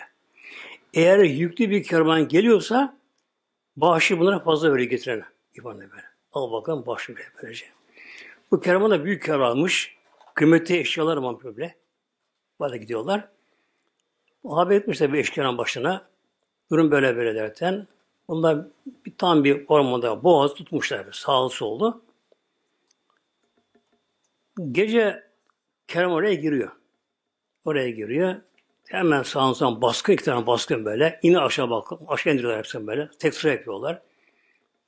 Eğer 0.94 1.20
yüklü 1.20 1.70
bir 1.70 1.84
kervan 1.84 2.28
geliyorsa 2.28 2.98
bağışı 3.76 4.20
bunlara 4.20 4.39
fazla 4.39 4.72
böyle 4.72 4.86
getiren 4.86 5.24
ifade 5.54 5.80
böyle. 5.91 6.06
Al 6.32 6.52
bakalım 6.52 6.86
bağışı 6.86 7.15
böyle 7.15 7.28
böylece. 7.44 7.65
Bu 8.52 8.60
kervan 8.62 8.91
da 8.91 9.06
büyük 9.06 9.24
kervanmış. 9.24 9.96
Kıymetli 10.36 10.78
eşyalar 10.78 11.18
var 11.18 11.44
böyle. 11.44 11.76
Böyle 12.62 12.78
gidiyorlar. 12.78 13.30
O 14.45 14.58
haber 14.58 14.75
etmişler 14.75 15.13
bir 15.13 15.19
eşkıyanın 15.19 15.58
başına. 15.58 16.08
Durum 16.71 16.91
böyle 16.91 17.15
böyle 17.15 17.36
derken. 17.36 17.88
Bunlar 18.27 18.58
bir, 19.05 19.13
tam 19.17 19.43
bir 19.43 19.65
ormanda 19.67 20.23
boğaz 20.23 20.53
tutmuşlar. 20.53 21.05
Sağlı 21.12 21.49
soldu. 21.49 22.01
Gece 24.71 25.23
Kerem 25.88 26.12
oraya 26.12 26.34
giriyor. 26.34 26.71
Oraya 27.65 27.89
giriyor. 27.89 28.36
Hemen 28.88 29.23
sağın 29.23 29.53
sağın 29.53 29.81
baskın, 29.81 30.13
iki 30.13 30.23
tane 30.23 30.47
baskın 30.47 30.86
böyle. 30.86 31.19
İni 31.23 31.39
aşağı 31.39 31.69
bakıp, 31.69 32.12
aşağı 32.12 32.34
indiriyorlar 32.34 32.60
hepsini 32.60 32.88
böyle. 32.88 33.10
Tek 33.19 33.34
sıra 33.34 33.51
yapıyorlar. 33.51 34.01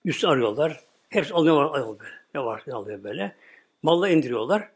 Üstü 0.06 0.28
arıyorlar. 0.28 0.80
Hepsi 1.10 1.34
alıyor, 1.34 1.64
alıyor 1.64 2.00
böyle. 2.00 2.12
Ne 2.36 2.42
var 2.44 2.64
ne 2.68 2.74
alıyor 2.74 3.04
böyle. 3.04 3.36
Malla 3.84 4.10
indiriyorlar. 4.10 4.70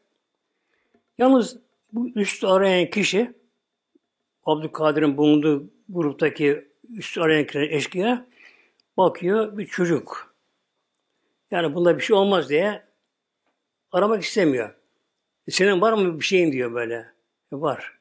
Yalnız 1.17 1.57
bu 1.93 2.09
üstü 2.09 2.47
arayan 2.47 2.89
kişi 2.89 3.40
Abdülkadir'in 4.45 5.17
bulunduğu 5.17 5.63
gruptaki 5.89 6.67
üstü 6.97 7.21
arayan 7.21 7.47
eşkıya 7.56 8.25
bakıyor 8.97 9.58
bir 9.58 9.65
çocuk. 9.65 10.36
Yani 11.51 11.75
bunda 11.75 11.97
bir 11.97 12.04
şey 12.04 12.15
olmaz 12.15 12.49
diye 12.49 12.84
aramak 13.91 14.23
istemiyor. 14.23 14.75
E 15.47 15.51
senin 15.51 15.82
var 15.82 15.93
mı 15.93 16.19
bir 16.19 16.25
şeyin 16.25 16.51
diyor 16.51 16.73
böyle. 16.73 16.95
E 17.54 17.56
var. 17.56 17.97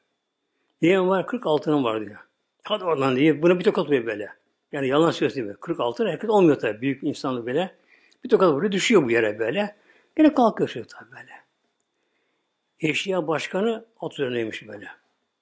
Niye 0.81 1.01
var? 1.01 1.27
40 1.27 1.47
altının 1.47 1.83
var 1.83 2.05
diyor. 2.05 2.19
Hadi 2.63 2.83
oradan 2.83 3.15
diye. 3.15 3.41
Buna 3.41 3.59
bir 3.59 3.63
tokat 3.63 3.85
vuruyor 3.85 4.05
böyle. 4.05 4.29
Yani 4.71 4.87
yalan 4.87 5.11
söylüyor. 5.11 5.55
40 5.61 5.79
altın 5.79 6.07
herkes 6.07 6.29
olmuyor 6.29 6.59
tabii. 6.59 6.81
Büyük 6.81 7.03
insanlık 7.03 7.45
böyle. 7.45 7.75
Bir 8.23 8.29
tokat 8.29 8.53
vuruyor. 8.53 8.71
Düşüyor 8.71 9.03
bu 9.03 9.11
yere 9.11 9.39
böyle. 9.39 9.75
Yine 10.17 10.33
kalkıyor 10.33 10.69
şey 10.69 10.83
tabii 10.83 11.11
böyle. 11.11 11.31
Eşya 12.79 13.27
başkanı 13.27 13.85
at 14.01 14.13
üzerindeymiş 14.13 14.67
böyle. 14.67 14.87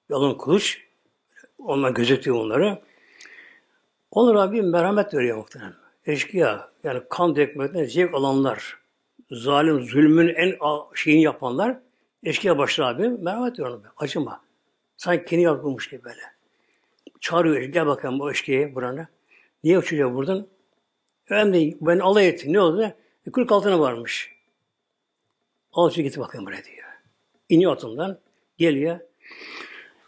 Yalın 0.08 0.38
kılıç. 0.38 0.89
Onlar 1.64 1.90
gözetiyor 1.90 2.36
onları. 2.36 2.78
Onlar 4.10 4.34
abi 4.34 4.62
merhamet 4.62 5.14
veriyor 5.14 5.36
muhtemelen. 5.36 5.74
Eşkıya, 6.06 6.70
yani 6.84 7.02
kan 7.10 7.36
dökmekten 7.36 7.84
zevk 7.84 8.14
alanlar, 8.14 8.78
zalim, 9.30 9.80
zulmün 9.80 10.28
en 10.28 10.56
şeyini 10.94 11.22
yapanlar, 11.22 11.78
eşkıya 12.24 12.58
başlar 12.58 12.94
abi, 12.94 13.08
merhamet 13.08 13.52
veriyor 13.52 13.78
ona. 13.78 13.92
Acıma. 13.96 14.40
Sanki 14.96 15.24
kendi 15.24 15.42
yapılmış 15.42 15.88
gibi 15.88 16.04
böyle. 16.04 16.20
Çağırıyor, 17.20 17.62
gel 17.62 17.86
bakalım 17.86 18.18
bu 18.18 18.30
eşkıya 18.30 18.74
burana. 18.74 19.08
Niye 19.64 19.78
uçuyor 19.78 20.14
buradan? 20.14 20.46
Önemli 21.28 21.78
ben 21.80 21.98
alay 21.98 22.28
ettim. 22.28 22.52
Ne 22.52 22.60
oldu? 22.60 22.94
E, 23.26 23.30
40 23.32 23.52
altına 23.52 23.80
varmış. 23.80 24.32
Al 25.72 25.90
şu 25.90 26.02
git 26.02 26.18
bakayım 26.18 26.46
buraya 26.46 26.64
diyor. 26.64 26.88
İniyor 27.48 27.72
atından. 27.72 28.18
Geliyor. 28.58 29.00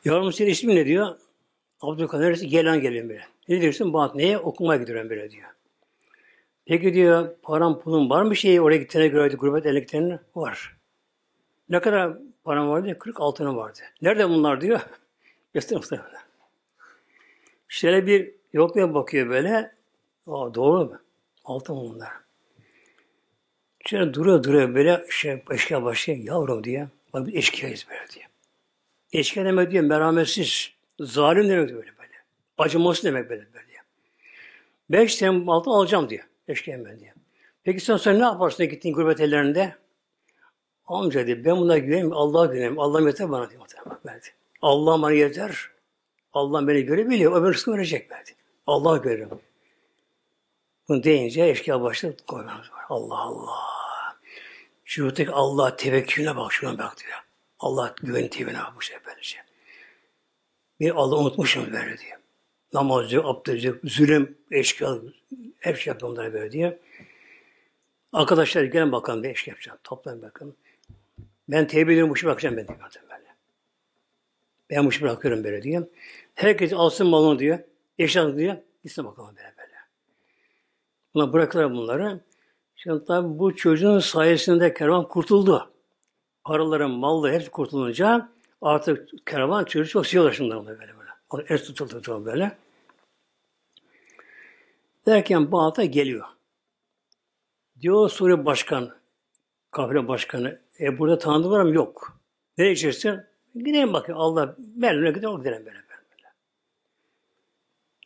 Yavrum 0.05 0.33
senin 0.33 0.51
ismin 0.51 0.77
ne 0.77 0.87
diyor? 0.87 1.17
Abdülkadir 1.83 2.25
neresi? 2.25 2.49
Gelen 2.49 2.81
geliyor 2.81 3.09
böyle. 3.09 3.25
Ne 3.49 3.61
diyorsun? 3.61 3.93
Bana 3.93 4.13
neye? 4.15 4.39
Okumaya 4.39 4.81
gidiyorum 4.81 5.11
böyle 5.11 5.31
diyor. 5.31 5.49
Peki 6.67 6.95
diyor 6.95 7.35
param 7.43 7.81
pulun 7.81 8.11
var 8.11 8.23
mı 8.23 8.37
şeyi 8.37 8.61
oraya 8.61 8.77
gittiğine 8.77 9.09
göre 9.09 9.35
gurbet 9.35 9.67
eline 9.67 9.81
gittiğine 9.81 10.19
var. 10.35 10.77
Ne 11.69 11.81
kadar 11.81 12.19
param 12.45 12.69
vardı? 12.69 12.85
diyor? 12.85 12.99
40 12.99 13.21
altına 13.21 13.57
vardı. 13.57 13.79
Nerede 14.03 14.29
bunlar 14.29 14.61
diyor. 14.61 14.81
Göster 15.55 15.77
muhtemelen. 15.77 16.23
Şöyle 17.69 18.07
bir 18.07 18.35
yokluğa 18.53 18.95
bakıyor 18.95 19.29
böyle. 19.29 19.75
Aa, 20.27 20.55
doğru 20.55 20.85
mu? 20.85 20.99
Altın 21.45 21.77
bunlar. 21.77 22.11
Şöyle 23.87 24.15
duruyor 24.15 24.43
duruyor 24.43 24.75
böyle 24.75 25.07
şey, 25.11 25.43
eşkıya 25.51 25.85
başlıyor. 25.85 26.19
Yavrum 26.23 26.65
diye. 26.65 26.89
Bak 27.13 27.27
biz 27.27 27.35
eşkıyayız 27.35 27.87
böyle 27.91 28.09
diye. 28.15 28.25
Eşkıya 29.13 29.47
demek 29.47 29.71
diyor 29.71 29.85
merhametsiz. 29.85 30.73
Zalim 31.05 31.49
demek 31.49 31.69
böyle 31.69 31.99
böyle. 31.99 32.13
Acımasız 32.59 33.05
demek 33.05 33.31
böyle 33.31 33.47
böyle. 33.55 33.73
Beş 34.91 35.15
sene 35.15 35.51
altın 35.51 35.71
alacağım 35.71 36.11
diyor. 36.11 36.25
Eşkıya 36.49 36.85
ben 36.85 37.01
diyor. 37.01 37.13
Peki 37.65 37.81
sen 37.81 37.97
sonra 37.97 38.19
ne 38.19 38.25
yaparsın 38.25 38.69
gittiğin 38.69 38.95
gurbet 38.95 39.21
ellerinde? 39.21 39.77
Amca 40.87 41.27
diyor 41.27 41.45
ben 41.45 41.57
buna 41.57 41.79
güvenim, 41.79 42.13
Allah'a 42.13 42.47
güvenim. 42.47 42.79
Allah 42.79 43.01
yeter 43.01 43.31
bana 43.31 43.51
diyor. 43.51 43.63
Allah 44.63 45.03
bana 45.03 45.13
yeter. 45.13 45.71
Allah 46.33 46.69
beni 46.69 46.83
görebiliyor. 46.83 47.45
Beni 47.45 47.55
rızkı 47.55 47.73
verecek 47.73 48.11
belki. 48.11 48.33
Allah 48.67 48.97
görüyor. 48.97 49.31
Bunu 50.89 51.03
deyince 51.03 51.45
eşkıya 51.45 51.83
başladı. 51.83 52.17
Allah 52.89 53.19
Allah. 53.19 53.59
Şuradaki 54.85 55.31
Allah 55.31 55.77
tevekkülüne 55.77 56.37
bak, 56.37 56.53
şuna 56.53 56.79
bak 56.79 56.97
diyor. 56.99 57.19
Allah 57.59 57.95
güven 58.03 58.29
tevine 58.29 58.59
bak 58.59 58.73
bu 58.77 58.83
şey 58.83 58.97
böylece. 59.07 59.52
Bir 60.83 60.91
Allah 60.91 61.17
unutmuşum 61.17 61.67
böyle 61.67 61.99
diyor. 61.99 62.19
Namaz 62.73 63.13
yok, 63.13 63.27
abdest 63.27 63.65
yok, 63.65 63.79
zulüm, 63.85 64.39
eşkıya, 64.51 64.99
hep 65.59 65.77
şey 65.77 65.93
yapıyor 65.93 66.13
onlara 66.13 66.33
böyle 66.33 66.53
diye. 66.53 66.79
Arkadaşlar 68.13 68.63
gelin 68.63 68.93
bakalım 68.93 69.23
bir 69.23 69.29
eşkıya 69.29 69.53
yapacağım. 69.53 69.79
Toplayın 69.85 70.23
bakalım. 70.23 70.57
Ben 71.49 71.67
tevbe 71.67 71.93
ediyorum, 71.93 72.11
bu 72.11 72.17
işi 72.17 72.27
bakacağım 72.27 72.57
ben 72.57 72.69
diyor. 72.69 72.79
Böyle. 73.11 73.27
Ben 74.71 74.87
bu 74.87 74.89
işi 74.89 75.03
bırakıyorum 75.03 75.45
böyle 75.45 75.63
diye. 75.63 75.89
Herkes 76.35 76.73
alsın 76.73 77.07
malını 77.07 77.39
diyor. 77.39 77.59
Eşyalarını 77.99 78.39
diyor. 78.39 78.57
Gitsin 78.85 79.05
bakalım 79.05 79.37
böyle 79.37 79.55
böyle. 79.59 79.77
Buna 81.15 81.33
bırakırlar 81.33 81.73
bunları. 81.73 82.21
Şimdi 82.77 83.05
tabi 83.05 83.39
bu 83.39 83.57
çocuğun 83.57 83.99
sayesinde 83.99 84.75
kervan 84.75 85.09
kurtuldu. 85.09 85.71
Paraların, 86.45 86.91
malları 86.91 87.33
hepsi 87.33 87.51
kurtulunca 87.51 88.33
artık 88.63 89.27
kervan 89.27 89.65
çocuğu 89.65 89.91
çok 89.91 90.07
şey 90.07 90.21
ulaşımda 90.21 90.67
böyle 90.67 90.79
böyle. 90.79 91.55
Es 91.55 91.65
tutuldu 91.65 92.25
böyle. 92.25 92.57
Derken 95.07 95.53
Bağdat'a 95.53 95.85
geliyor. 95.85 96.27
Diyor 97.81 98.09
Suriye 98.09 98.47
Başkan, 98.47 98.95
kafile 99.71 100.09
başkanı, 100.09 100.61
e 100.81 100.99
burada 100.99 101.19
tanıdığı 101.19 101.51
var 101.51 101.63
mı? 101.63 101.75
Yok. 101.75 102.19
Nereye 102.59 102.73
içersin? 102.73 103.21
Gidelim 103.55 103.93
bakayım 103.93 104.21
Allah, 104.21 104.57
ben 104.59 104.97
gidelim, 104.97 105.15
gidelim 105.15 105.43
böyle, 105.45 105.65
böyle. 105.65 105.83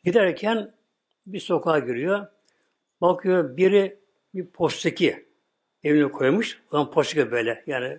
Giderken 0.05 0.73
bir 1.27 1.40
sokağa 1.40 1.79
giriyor. 1.79 2.27
Bakıyor 3.01 3.57
biri 3.57 3.99
bir 4.35 4.47
posteki 4.47 5.27
evine 5.85 6.09
koymuş. 6.09 6.62
Ulan 6.73 6.90
posteki 6.90 7.31
böyle 7.31 7.64
yani 7.66 7.99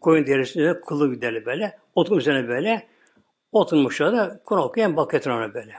koyun 0.00 0.26
derisinde 0.26 0.80
kılı 0.80 1.14
giderli 1.14 1.46
böyle. 1.46 1.78
Otun 1.94 2.18
üzerine 2.18 2.48
böyle 2.48 2.86
oturmuş 3.52 4.00
da 4.00 4.40
Kur'an 4.44 4.64
okuyan 4.64 4.96
bakıyor 4.96 5.26
ona 5.26 5.54
böyle. 5.54 5.74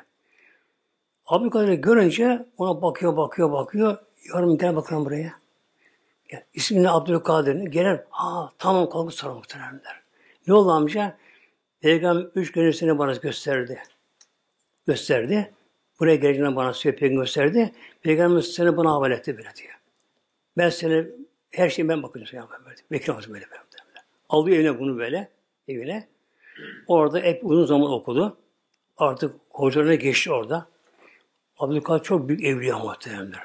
Abdülkadir 1.25 1.73
görünce 1.73 2.45
ona 2.57 2.81
bakıyor, 2.81 3.17
bakıyor, 3.17 3.51
bakıyor. 3.51 3.97
Yorum 4.23 4.57
gel 4.57 4.75
bakalım 4.75 5.05
buraya. 5.05 5.33
Gel. 6.29 6.43
İsmini 6.53 6.89
Abdülkadir. 6.89 7.55
Gelen, 7.55 8.05
ha 8.09 8.51
tamam 8.57 8.89
kalkıp 8.89 9.13
sonra 9.13 9.33
muhteremler. 9.33 10.01
Ne 10.47 10.53
oldu 10.53 10.71
amca? 10.71 11.17
Peygamber 11.81 12.27
üç 12.35 12.51
gün 12.51 12.71
seni 12.71 12.97
bana 12.97 13.13
gösterdi. 13.13 13.83
Gösterdi. 14.87 15.53
Buraya 15.99 16.15
geleceğini 16.15 16.55
bana 16.55 16.73
söyleyip 16.73 17.17
gösterdi. 17.17 17.71
Peygamber 18.01 18.41
seni 18.41 18.77
bana 18.77 18.91
havale 18.91 19.13
etti 19.13 19.37
böyle 19.37 19.55
diyor. 19.55 19.79
Ben 20.57 20.69
seni 20.69 21.07
her 21.51 21.69
şeyi 21.69 21.89
ben 21.89 22.03
bakacağım. 22.03 22.49
Ya, 22.51 22.59
böyle. 22.65 22.75
Bekir 22.91 23.13
böyle, 23.13 23.31
böyle. 23.31 23.64
Alıyor 24.29 24.57
evine 24.57 24.79
bunu 24.79 24.97
böyle. 24.97 25.29
Evine. 25.67 26.07
Orada 26.87 27.19
hep 27.19 27.45
uzun 27.45 27.65
zaman 27.65 27.91
okudu. 27.91 28.37
Artık 28.97 29.35
hocalarına 29.49 29.95
geçti 29.95 30.31
orada. 30.31 30.67
Abdülkadir 31.57 32.03
çok 32.03 32.27
büyük 32.27 32.43
evliya 32.43 32.79
muhteremler. 32.79 33.43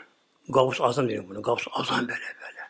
Gavus 0.49 0.81
Azam 0.81 1.09
diyor 1.09 1.25
bunu. 1.29 1.43
Gavus 1.43 1.67
Azam 1.73 2.01
böyle 2.01 2.11
böyle. 2.11 2.61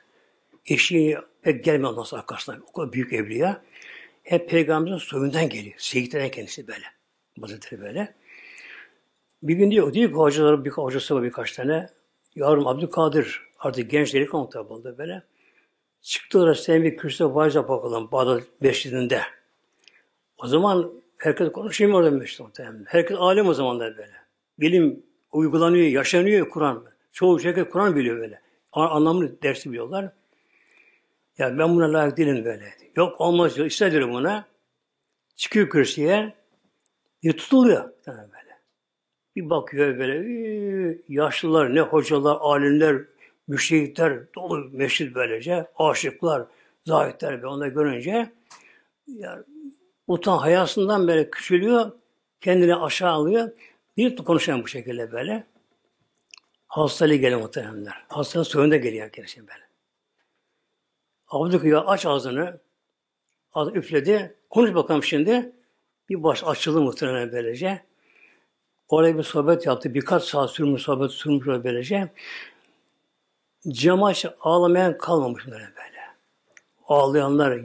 Eşi 0.67 1.19
pek 1.43 1.65
gelmiyor 1.65 1.91
ondan 1.91 2.03
sonra 2.03 2.21
arkasına. 2.21 2.59
O 2.69 2.73
kadar 2.73 2.93
büyük 2.93 3.13
evliya. 3.13 3.63
Hep 4.23 4.51
peygamberin 4.51 4.97
soyundan 4.97 5.49
geliyor. 5.49 5.75
Seyitlerden 5.79 6.31
kendisi 6.31 6.69
böyle. 6.69 6.85
Hazretleri 7.41 7.81
böyle. 7.81 8.15
Bir 9.43 9.55
gün 9.55 9.71
diyor, 9.71 9.95
diyor 9.95 10.11
ki 10.11 10.17
hocaları, 10.17 10.65
bir 10.65 10.71
hocası 10.71 11.15
var 11.15 11.23
birkaç 11.23 11.53
tane. 11.53 11.89
Yavrum 12.35 12.67
Abdülkadir, 12.67 13.43
artık 13.59 13.91
genç 13.91 14.15
delikanlı 14.15 14.51
tabi 14.51 14.99
böyle. 14.99 15.23
Çıktılar 16.03 16.55
sen 16.55 16.83
bir 16.83 16.97
kürsüde 16.97 17.35
vaaz 17.35 17.57
bakalım 17.57 18.09
Bağdat 18.13 18.43
Beşik'inde. 18.63 19.21
O 20.39 20.47
zaman 20.47 20.93
herkes 21.19 21.53
konuşuyor 21.53 21.93
orada 21.93 22.11
meşhur 22.11 22.45
muhtemelen. 22.45 22.85
Herkes 22.89 23.17
alim 23.21 23.49
o 23.49 23.55
zaman 23.55 23.81
da 23.81 23.97
böyle. 23.97 24.13
Bilim 24.59 25.03
uygulanıyor, 25.33 25.87
yaşanıyor 25.87 26.49
Kur'an. 26.49 26.85
Çoğu 27.13 27.41
şekilde 27.41 27.71
Kur'an 27.71 27.97
biliyor 27.97 28.17
böyle. 28.17 28.41
Anlamlı 28.73 29.43
dersi 29.43 29.71
biliyorlar. 29.71 30.13
Ya 31.39 31.59
ben 31.59 31.77
buna 31.77 31.93
layık 31.93 32.17
değilim 32.17 32.45
böyle. 32.45 32.75
Yok 32.97 33.21
olmaz 33.21 33.57
diyor. 33.57 33.67
İstediyorum 33.67 34.13
buna. 34.13 34.45
Çıkıyor 35.37 35.69
kürsüye. 35.69 36.35
Bir 37.23 37.33
tutuluyor. 37.33 37.91
Böyle. 38.07 38.59
Bir 39.37 39.51
bakıyor 39.51 39.99
böyle. 39.99 40.99
Yaşlılar, 41.09 41.75
ne 41.75 41.81
hocalar, 41.81 42.37
alimler, 42.41 43.03
müşrikler 43.51 44.35
dolu 44.35 44.71
meşhur 44.73 45.15
böylece. 45.15 45.67
Aşıklar, 45.77 46.47
zahitler 46.87 47.33
böyle 47.33 47.47
onları 47.47 47.69
görünce 47.69 48.33
yani, 49.07 49.45
utan 50.07 50.39
hayasından 50.39 51.09
böyle 51.09 51.31
küçülüyor. 51.31 51.93
Kendini 52.41 52.77
aşağı 52.77 53.11
alıyor. 53.11 53.51
Bir 53.97 54.17
konuşan 54.17 54.63
bu 54.63 54.69
şekilde 54.69 55.13
böyle. 55.13 55.47
Hastalığı 56.67 57.15
geliyor 57.15 57.41
muhtemelenler. 57.41 58.05
Hastanın 58.09 58.45
soyunda 58.45 58.77
geliyor 58.77 59.11
kendisi 59.11 59.41
böyle. 59.41 59.69
Abdülkadir 61.29 61.93
aç 61.93 62.07
ağzını. 62.07 62.61
Ağzını 63.53 63.77
üfledi. 63.77 64.37
Konuş 64.51 64.75
bakalım 64.75 65.03
şimdi. 65.03 65.53
Bir 66.09 66.23
baş 66.23 66.45
açıldı 66.45 66.81
muhtemelen 66.81 67.33
böylece. 67.33 67.83
Oraya 68.89 69.19
bir 69.19 69.23
sohbet 69.23 69.67
yaptı. 69.67 69.95
Birkaç 69.95 70.23
saat 70.23 70.51
sürmüş 70.51 70.83
sohbet 70.83 71.11
sürmüş 71.11 71.47
böylece. 71.47 72.11
Cemaat 73.69 74.25
ağlamayan 74.41 74.99
kalmamış 74.99 75.47
böyle 75.47 75.65
böyle. 75.65 76.01
Ağlayanlar, 76.89 77.61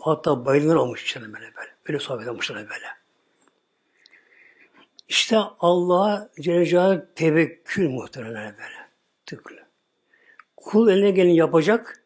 hatta 0.00 0.44
bayılanlar 0.44 0.76
olmuş 0.76 1.04
içinde 1.04 1.32
böyle 1.32 1.54
böyle. 1.56 1.70
Böyle 1.88 1.98
sohbet 1.98 2.28
olmuşlar 2.28 2.56
böyle. 2.56 2.86
İşte 5.08 5.38
Allah'a 5.60 6.28
Celle 6.40 7.06
tevekkül 7.14 7.88
muhtemelen 7.88 8.54
böyle. 8.58 8.88
Tıklı. 9.26 9.56
Kul 10.56 10.88
eline 10.88 11.10
gelin 11.10 11.30
yapacak 11.30 12.04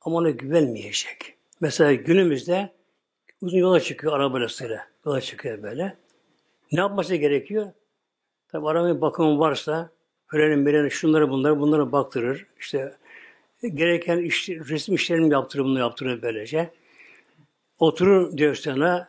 ama 0.00 0.16
ona 0.16 0.30
güvenmeyecek. 0.30 1.36
Mesela 1.60 1.92
günümüzde 1.92 2.72
uzun 3.42 3.58
yola 3.58 3.80
çıkıyor 3.80 4.12
arabayla 4.12 4.48
Yola 5.06 5.20
çıkıyor 5.20 5.62
böyle. 5.62 5.96
Ne 6.72 6.80
yapması 6.80 7.14
gerekiyor? 7.14 7.72
Tabi 8.48 8.68
arabanın 8.68 9.00
bakımı 9.00 9.38
varsa 9.38 9.90
öğrenin 10.32 10.66
birine 10.66 10.90
şunları 10.90 11.30
bunları 11.30 11.60
bunları 11.60 11.92
baktırır. 11.92 12.46
İşte 12.60 12.96
gereken 13.62 14.18
iş, 14.18 14.48
resim 14.48 14.94
işlerini 14.94 15.32
yaptırır, 15.32 15.64
bunu 15.64 15.78
yaptırır 15.78 16.22
böylece. 16.22 16.70
Oturur 17.78 18.38
direksiyona, 18.38 19.08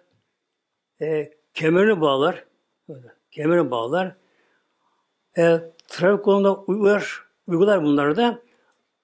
e, 1.01 1.33
kemerini 1.53 2.01
bağlar. 2.01 2.45
Kemerini 3.31 3.71
bağlar. 3.71 4.15
E, 5.37 5.59
trafik 5.87 6.25
konuda 6.25 6.55
uygular, 6.55 7.23
uygular 7.47 7.83
bunları 7.83 8.15
da 8.15 8.39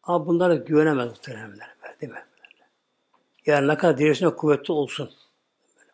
ama 0.03 0.27
bunlara 0.27 0.55
güvenemez 0.55 1.10
muhteremler. 1.10 1.75
Değil 2.01 2.13
mi? 2.13 2.19
Yani 3.45 3.67
ne 3.67 3.77
kadar 3.77 3.97
direksiyonu 3.97 4.36
kuvvetli 4.36 4.71
olsun. 4.71 5.10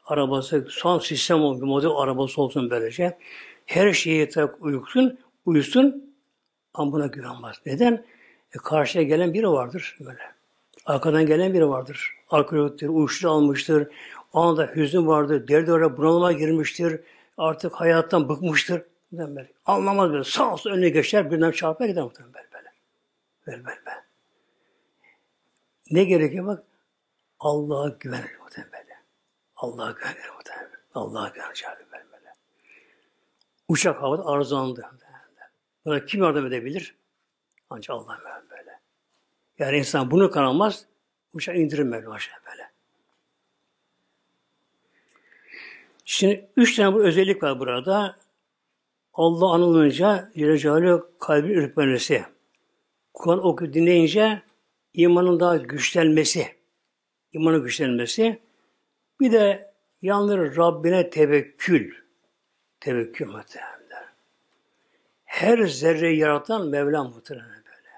Arabası, 0.06 0.68
son 0.70 1.00
sistem 1.00 1.42
olsun, 1.42 1.68
model 1.68 1.90
arabası 1.90 2.42
olsun 2.42 2.70
böylece. 2.70 3.18
Her 3.66 3.94
şeye 3.94 4.30
uyusun, 4.60 5.20
uyusun 5.46 6.05
ama 6.76 6.92
buna 6.92 7.08
güvenmez. 7.08 7.56
Neden? 7.66 8.06
E, 8.56 8.58
karşıya 8.58 9.04
gelen 9.04 9.34
biri 9.34 9.50
vardır 9.50 9.98
böyle. 10.00 10.20
Arkadan 10.86 11.26
gelen 11.26 11.54
biri 11.54 11.70
vardır. 11.70 12.16
Alkoliktir, 12.30 12.88
uyuşturucu 12.88 13.32
almıştır. 13.32 13.88
O 14.34 14.42
anda 14.42 14.72
hüzün 14.76 15.08
vardır, 15.08 15.48
derdi 15.48 15.72
olarak 15.72 15.98
bunalıma 15.98 16.32
girmiştir 16.32 17.00
artık 17.38 17.74
hayattan 17.74 18.30
bıkmıştır. 18.30 18.84
Böyle. 19.12 19.52
Anlamaz 19.66 20.12
böyle. 20.12 20.24
Sağ 20.24 20.54
olsun 20.54 20.72
önüne 20.72 20.90
geçer, 20.90 21.32
birden 21.32 21.52
çarpar 21.52 21.86
gider 21.86 22.04
muhtemelen 22.04 22.34
böyle 22.34 22.52
böyle. 22.54 22.72
Böyle 23.48 23.66
böyle. 23.66 23.86
böyle. 23.86 24.04
Ne 25.92 26.04
gerekiyor 26.04 26.46
bak? 26.46 26.64
Allah'a 27.40 27.90
güvenir 28.00 28.38
muhtemelen 28.42 28.72
böyle. 28.74 29.00
Allah'a 29.56 29.92
güvenir 29.92 30.30
muhtemelen. 30.36 30.70
Allah'a 30.94 31.30
güvenir 31.30 31.86
böyle 31.92 32.06
böyle. 32.12 32.34
Uçak 33.68 34.02
havada 34.02 34.26
arızalandı. 34.26 34.90
Buna 35.86 36.06
kim 36.06 36.24
yardım 36.24 36.46
edebilir? 36.46 36.96
Ancak 37.70 37.90
Allah 37.90 38.20
böyle. 38.50 38.80
Yani 39.60 39.78
insan 39.78 40.12
bunu 40.12 40.32
kanamaz, 40.32 40.86
uçak 41.34 41.58
indirir 41.58 41.92
böyle 41.92 42.08
aşağı 42.08 42.40
böyle. 42.52 42.72
Şimdi 46.06 46.50
üç 46.58 46.76
tane 46.76 46.96
bu 46.96 47.04
özellik 47.04 47.44
var 47.44 47.60
burada. 47.60 48.16
Allah 49.14 49.54
anılınca 49.54 50.32
Celle 50.36 51.02
kalbin 51.20 51.50
ürpermesi. 51.50 52.26
Kur'an 53.14 53.46
okuyup 53.46 53.74
dinleyince 53.74 54.42
imanın 54.94 55.40
daha 55.40 55.58
güçlenmesi. 55.58 56.56
imanın 57.34 57.64
güçlenmesi. 57.64 58.40
Bir 59.20 59.32
de 59.32 59.74
yalnız 60.02 60.58
Rabbine 60.58 61.10
tevekkül. 61.10 61.94
Tevekkül 62.80 63.26
muhtemelen. 63.26 63.75
Her 65.36 65.68
zerreyi 65.68 66.20
yaratan 66.20 66.68
Mevlam 66.68 67.10
muhtemelen 67.10 67.50
böyle. 67.50 67.90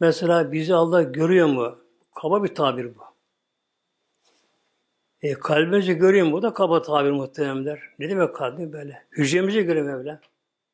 Mesela 0.00 0.52
bizi 0.52 0.74
Allah 0.74 1.02
görüyor 1.02 1.46
mu? 1.46 1.78
Kaba 2.14 2.44
bir 2.44 2.54
tabir 2.54 2.94
bu. 2.94 3.00
E, 5.22 5.34
kalbimizi 5.34 5.94
görüyor 5.94 6.26
mu? 6.26 6.32
Bu 6.32 6.42
da 6.42 6.54
kaba 6.54 6.82
tabir 6.82 7.10
muhteremler. 7.10 7.80
Ne 7.98 8.10
demek 8.10 8.36
kalbi 8.36 8.72
böyle? 8.72 9.06
Hücremizi 9.10 9.62
görüyor 9.62 9.86
Mevla. 9.86 10.20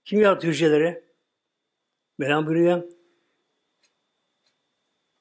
Kim 0.04 0.20
yarattı 0.20 0.46
hücreleri? 0.46 1.04
Mevlam 2.18 2.46
buyuruyor. 2.46 2.82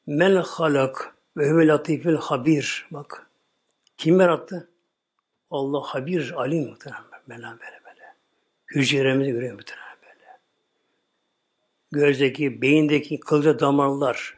Men 0.07 0.35
halak 0.35 1.15
ve 1.37 1.49
huve 1.49 1.67
latifil 1.67 2.15
habir. 2.15 2.87
Bak. 2.91 3.29
Kim 3.97 4.19
yarattı? 4.19 4.69
Allah 5.51 5.81
habir, 5.81 6.31
alim 6.31 6.69
muhterem. 6.69 7.03
Mevlam 7.27 7.59
böyle 7.59 7.81
böyle. 7.85 8.15
Hücrelerimizi 8.67 9.31
görüyor 9.31 9.53
muhterem. 9.53 9.84
Gözdeki, 11.95 12.61
beyindeki 12.61 13.19
kılca 13.19 13.59
damarlar. 13.59 14.37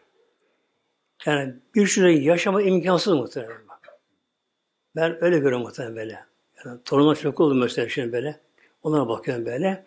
Yani 1.25 1.55
bir 1.75 1.87
süre 1.87 2.13
yaşama 2.13 2.61
imkansız 2.61 3.13
muhterem. 3.13 3.67
Ben 4.95 5.23
öyle 5.23 5.39
görüyorum 5.39 5.61
muhtemelen 5.61 5.95
böyle. 5.95 6.25
Yani 6.65 6.79
torunum 6.85 7.13
çok 7.13 7.39
oldu 7.39 7.55
mesela 7.55 7.89
şimdi 7.89 8.11
böyle. 8.11 8.39
Onlara 8.83 9.09
bakıyorum 9.09 9.45
böyle. 9.45 9.85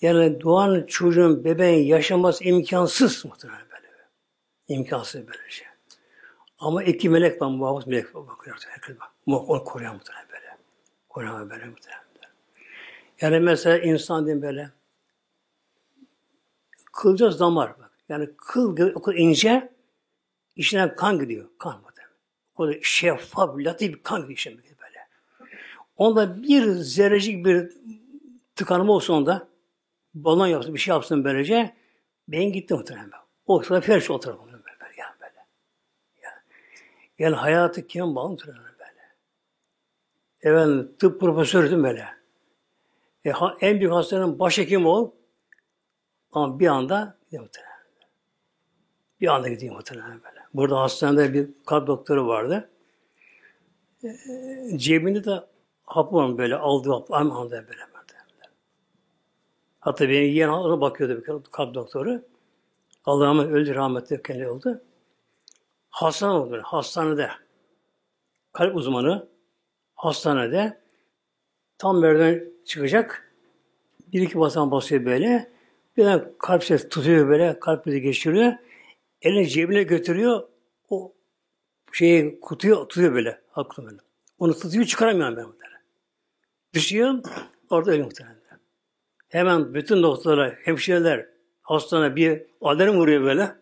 Yani 0.00 0.40
doğan 0.40 0.86
çocuğun, 0.86 1.44
bebeğin 1.44 1.86
yaşaması 1.86 2.44
imkansız 2.44 3.24
muhtemelen 3.24 3.66
böyle. 3.70 3.88
İmkansız 4.68 5.26
böyle 5.26 5.50
şey. 5.50 5.66
Ama 6.58 6.82
iki 6.82 7.08
melek 7.08 7.42
var, 7.42 7.48
muhafız 7.48 7.86
melek 7.86 8.14
var. 8.14 8.28
Bakıyor. 8.28 8.56
Onu 9.26 9.64
koruyan 9.64 9.94
muhtemelen 9.94 10.26
böyle. 10.32 10.56
Koruyan 11.08 11.50
böyle 11.50 11.64
muhtemelen. 11.64 12.02
Yani 13.20 13.40
mesela 13.40 13.78
insan 13.78 14.26
diyeyim 14.26 14.42
böyle. 14.42 14.70
Kılca 16.92 17.38
damar 17.38 17.78
bak. 17.78 17.90
Yani 18.08 18.28
kıl 18.36 18.76
o 18.94 19.02
kadar 19.02 19.18
ince, 19.18 19.72
içinden 20.56 20.96
kan 20.96 21.18
gidiyor. 21.18 21.48
Kan 21.58 21.80
muhtemelen. 21.80 22.12
O 22.56 22.68
da 22.68 22.72
şeffaf, 22.82 23.58
latif 23.58 23.94
bir 23.94 24.02
kan 24.02 24.20
gidiyor 24.20 24.36
işte 24.36 24.50
böyle. 24.50 25.08
Onda 25.96 26.42
bir 26.42 26.66
zerrecik 26.72 27.46
bir 27.46 27.72
tıkanma 28.56 28.92
olsun 28.92 29.14
onda, 29.14 29.48
balon 30.14 30.46
yapsın, 30.46 30.74
bir 30.74 30.80
şey 30.80 30.92
yapsın 30.92 31.24
böylece, 31.24 31.76
beyin 32.28 32.52
gitti 32.52 32.74
muhtemelen. 32.74 33.10
O 33.46 33.62
sırada 33.62 33.80
felç 33.80 34.10
o 34.10 34.20
tarafa 34.20 34.46
böyle, 34.46 34.56
yani 34.96 35.14
böyle. 35.20 35.46
Yani, 36.22 36.38
yani 37.18 37.36
hayatı 37.36 37.86
kim 37.86 38.14
bağlı 38.14 38.28
muhtemelen 38.28 38.62
böyle. 38.64 39.00
Efendim, 40.42 40.92
tıp 40.98 41.20
profesörüydüm 41.20 41.84
böyle. 41.84 42.08
E, 43.24 43.32
en 43.60 43.80
büyük 43.80 43.92
hastanın 43.92 44.38
başhekim 44.38 44.86
ol, 44.86 45.10
ama 46.32 46.58
bir 46.58 46.66
anda 46.66 47.16
gidiyor. 47.30 47.48
Bir 49.20 49.26
anda 49.26 49.48
gidiyor 49.48 49.74
muhtemelen 49.74 50.22
böyle. 50.24 50.40
Burada 50.54 50.80
hastanede 50.80 51.34
bir 51.34 51.50
kalp 51.66 51.86
doktoru 51.86 52.26
vardı. 52.26 52.70
E, 54.04 54.78
cebinde 54.78 55.24
de 55.24 55.40
hap 55.86 56.12
var 56.12 56.38
böyle 56.38 56.56
aldığı 56.56 56.90
hap. 56.90 57.12
Aynı 57.12 57.34
anda 57.34 57.50
böyle. 57.50 57.66
böyle. 57.68 57.82
Hatta 59.80 60.08
benim 60.08 60.34
yeğen 60.34 60.48
ona 60.48 60.80
bakıyordu 60.80 61.16
bir 61.16 61.50
kalp 61.50 61.74
doktoru. 61.74 62.22
Allah'ım 63.04 63.38
öldü 63.38 63.74
rahmetli 63.74 64.22
kendi 64.22 64.48
oldu. 64.48 64.82
Hastane 65.90 66.32
oldu. 66.32 66.60
Hastanede. 66.64 67.30
Kalp 68.52 68.76
uzmanı 68.76 69.28
hastanede 69.94 70.80
tam 71.78 72.00
merdiven 72.00 72.44
çıkacak. 72.64 73.34
Bir 74.12 74.22
iki 74.22 74.38
basan 74.38 74.70
basıyor 74.70 75.04
böyle. 75.04 75.51
Bir 75.96 76.06
kalp 76.38 76.64
ses 76.64 76.88
tutuyor 76.88 77.28
böyle. 77.28 77.60
Kalp 77.60 77.86
bizi 77.86 78.00
geçiriyor. 78.00 78.52
Elini 79.22 79.48
cebine 79.48 79.82
götürüyor. 79.82 80.48
O 80.90 81.12
şeyi 81.92 82.40
kutuyu 82.40 82.74
tutuyor 82.74 83.14
böyle. 83.14 83.40
Haklı 83.50 83.84
böyle. 83.84 83.98
Onu 84.38 84.58
tutuyor 84.58 84.84
çıkaramıyorum 84.84 85.36
ben 85.36 85.44
bunları. 85.44 85.72
Düşüyor. 86.74 87.14
Orada 87.70 87.90
ölüyor 87.90 88.06
muhtemelen. 88.06 88.42
Hemen 89.28 89.74
bütün 89.74 90.02
doktorlar, 90.02 90.54
hemşireler 90.54 91.26
hastane 91.62 92.16
bir 92.16 92.42
alarm 92.60 92.96
vuruyor 92.96 93.22
böyle. 93.22 93.52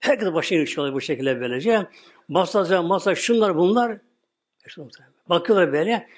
Herkes 0.00 0.34
başını 0.34 0.58
yıkıyorlar 0.58 0.94
bu 0.94 1.00
şekilde 1.00 1.40
böylece. 1.40 1.86
Masaj, 2.28 2.70
masaj 2.84 3.18
şunlar 3.18 3.56
bunlar. 3.56 3.98
Bakıyorlar 5.28 5.72
böyle. 5.72 6.08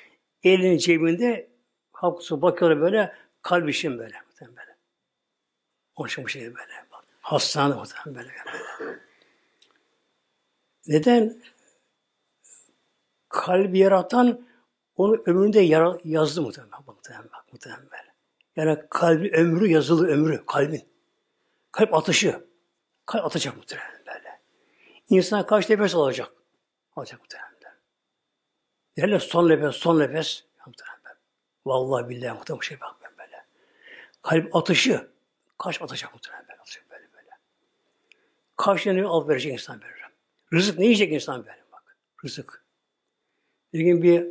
Elinin 0.43 0.79
cebinde 0.79 1.49
hakusu 1.93 2.43
bakıyorlar 2.43 2.81
böyle. 2.81 3.13
Kalp 3.43 3.67
böyle. 3.67 3.99
böyle. 3.99 4.26
İçin 6.05 6.25
bu 6.25 6.29
şey 6.29 6.55
böyle. 6.55 6.87
Hastane 7.21 7.75
muhtemelen 7.75 8.15
böyle. 8.15 8.33
Neden? 10.87 11.43
Kalbi 13.29 13.79
yaratan 13.79 14.47
onu 14.97 15.23
ömründe 15.27 15.61
yara, 15.61 15.99
yazdı 16.05 16.43
muhtemelen. 16.43 16.81
Muhtemelen, 16.87 17.29
muhtemelen. 17.53 17.87
Yani 18.57 18.79
kalbi 18.91 19.31
ömrü 19.33 19.69
yazılı 19.69 20.09
ömrü, 20.09 20.47
kalbin. 20.47 20.89
Kalp 21.73 21.95
atışı. 21.95 22.47
Kalp 23.07 23.25
atacak 23.25 23.57
muhtemelen 23.57 24.03
böyle. 24.07 24.41
İnsan 25.09 25.47
kaç 25.47 25.71
nefes 25.71 25.95
alacak? 25.95 26.33
Alacak 26.97 27.21
muhtemelen. 27.21 27.47
Hele 28.97 29.21
son 29.21 29.49
nefes, 29.49 29.77
son 29.77 29.99
nefes. 29.99 30.45
Muhtemelen. 30.67 31.19
Vallahi 31.67 32.09
billahi 32.09 32.39
muhtemelen 32.39 32.61
şey 32.61 32.81
bak 32.81 32.95
ben 33.05 33.19
böyle. 33.19 33.45
Kalp 34.23 34.57
atışı. 34.57 35.16
Kaç 35.59 35.83
atacak 35.83 36.15
muhtemelen 36.15 36.49
böyle. 36.49 36.61
Atacak 36.61 36.91
böyle 36.91 37.13
böyle. 37.13 37.31
Kaç 38.57 38.85
tane 38.85 39.05
al 39.05 39.29
verecek 39.29 39.53
insan 39.53 39.81
böyle. 39.81 39.93
Rızık 40.53 40.79
ne 40.79 40.85
yiyecek 40.85 41.13
insan 41.13 41.47
böyle 41.47 41.65
bak. 41.73 41.97
Rızık. 42.25 42.65
Bir 43.73 43.81
gün 43.81 44.03
bir 44.03 44.27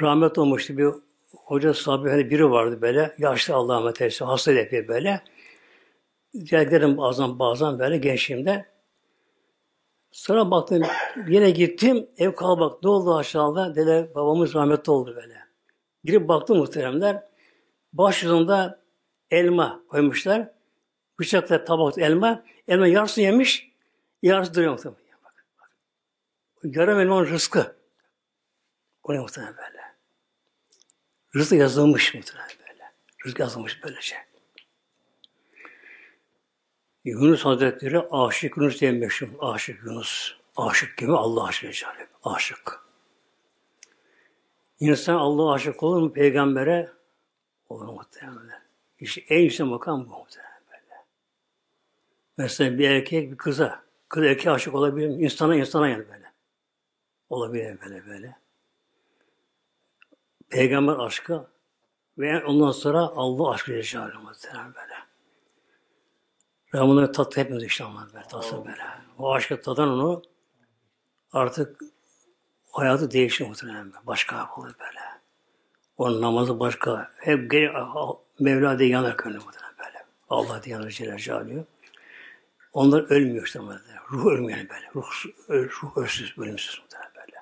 rahmet 0.00 0.38
olmuştu 0.38 0.78
bir 0.78 0.88
hoca 1.36 1.74
sahibi 1.74 2.10
hani 2.10 2.30
biri 2.30 2.50
vardı 2.50 2.80
böyle 2.80 3.14
yaşlı 3.18 3.54
Allah'a 3.54 3.78
emanet 3.78 4.20
hasta 4.20 4.52
yapıyor 4.52 4.88
böyle. 4.88 5.20
Geldim 6.34 6.96
bazen 6.96 7.38
bazen 7.38 7.78
böyle 7.78 7.98
gençliğimde. 7.98 8.66
Sonra 10.12 10.50
baktım 10.50 10.82
yine 11.28 11.50
gittim 11.50 12.08
ev 12.18 12.32
kalbak 12.32 12.82
ne 12.82 12.90
oldu 12.90 13.16
aşağıda 13.16 13.74
dede 13.74 14.10
babamız 14.14 14.54
rahmetli 14.54 14.92
oldu 14.92 15.16
böyle. 15.16 15.36
Girip 16.04 16.28
baktım 16.28 16.58
muhteremler 16.58 17.22
başucunda 17.92 18.79
elma 19.30 19.82
koymuşlar. 19.88 20.50
Bıçakla 21.18 21.64
tabak 21.64 21.98
elma. 21.98 22.44
Elma 22.68 22.86
yarısı 22.86 23.20
yemiş 23.20 23.70
Yarısı 24.22 24.54
duruyor 24.54 24.72
muhtemelen. 24.72 25.00
Bak, 25.24 25.44
bak. 25.60 25.70
Yarım 26.64 27.00
elmanın 27.00 27.26
rızkı. 27.26 27.76
O 29.02 29.14
ne 29.14 29.18
muhtemelen 29.18 29.56
böyle. 29.56 29.80
Rızkı 31.36 31.56
yazılmış 31.56 32.14
muhtemelen 32.14 32.48
böyle. 32.68 32.92
Rızkı 33.26 33.42
yazılmış 33.42 33.84
böylece. 33.84 34.16
Yunus 37.04 37.44
Hazretleri 37.44 38.00
Aşık 38.10 38.56
Yunus 38.56 38.80
diye 38.80 38.92
meşhur. 38.92 39.28
Aşık 39.40 39.84
Yunus. 39.84 40.34
Aşık 40.56 40.96
gibi 40.96 41.12
Allah 41.12 41.44
aşkına 41.44 41.72
canım. 41.72 42.06
Aşık. 42.24 42.80
İnsan 44.80 45.14
Allah'a 45.14 45.54
aşık 45.54 45.82
olur 45.82 46.02
mu 46.02 46.12
peygambere? 46.12 46.92
Olur 47.68 47.86
muhtemelen. 47.86 48.59
İşte 49.00 49.20
en 49.28 49.40
yüksek 49.40 49.66
makam 49.66 50.06
bu 50.08 50.26
böyle. 50.72 51.04
Mesela 52.36 52.78
bir 52.78 52.90
erkek 52.90 53.32
bir 53.32 53.36
kıza 53.36 53.90
Kız 54.10 54.24
erkeğe 54.24 54.50
aşık 54.50 54.74
olabilir 54.74 55.08
mi? 55.08 55.24
İnsana 55.24 55.56
insana 55.56 55.88
yani 55.88 56.08
böyle. 56.08 56.32
Olabilir 57.28 57.80
böyle 57.80 58.06
böyle. 58.06 58.36
Peygamber 60.48 60.92
aşkı 60.92 61.46
ve 62.18 62.44
ondan 62.44 62.70
sonra 62.70 62.98
Allah 62.98 63.50
aşkı 63.50 63.72
yaşar 63.72 64.14
muhtemelen 64.14 64.74
böyle. 64.74 64.94
Ve 66.74 66.80
bunları 66.80 67.12
tatlı 67.12 67.42
hepimiz 67.42 67.62
işte 67.64 67.84
böyle, 68.14 68.26
tatlı 68.26 68.64
böyle. 68.64 68.82
O 69.18 69.32
aşkı 69.32 69.62
tadan 69.62 69.88
onu 69.88 70.22
artık 71.32 71.80
hayatı 72.72 73.10
değişir 73.10 73.46
muhtemelen. 73.46 73.92
Başka 74.06 74.50
olur 74.56 74.74
böyle. 74.80 75.00
Onun 75.96 76.22
namazı 76.22 76.60
başka. 76.60 77.10
Hep 77.16 77.50
Mevla 78.40 78.78
diye 78.78 78.88
yanar 78.88 79.10
muhtemelen 79.10 79.74
böyle. 79.78 80.04
Allah 80.28 80.62
diye 80.62 80.76
yanar 80.76 80.90
Celle 80.90 81.18
Celaluhu. 81.18 81.66
Onlar 82.72 83.10
ölmüyor 83.10 83.46
işte 83.46 83.60
böyle. 83.60 83.80
Ruh 84.10 84.26
ölmüyor 84.26 84.58
yani 84.58 84.68
böyle. 84.68 84.90
Ruh, 84.94 85.10
ruh 85.48 85.96
ölsüz, 85.96 86.38
ölümsüz 86.38 86.82
böyle. 87.16 87.36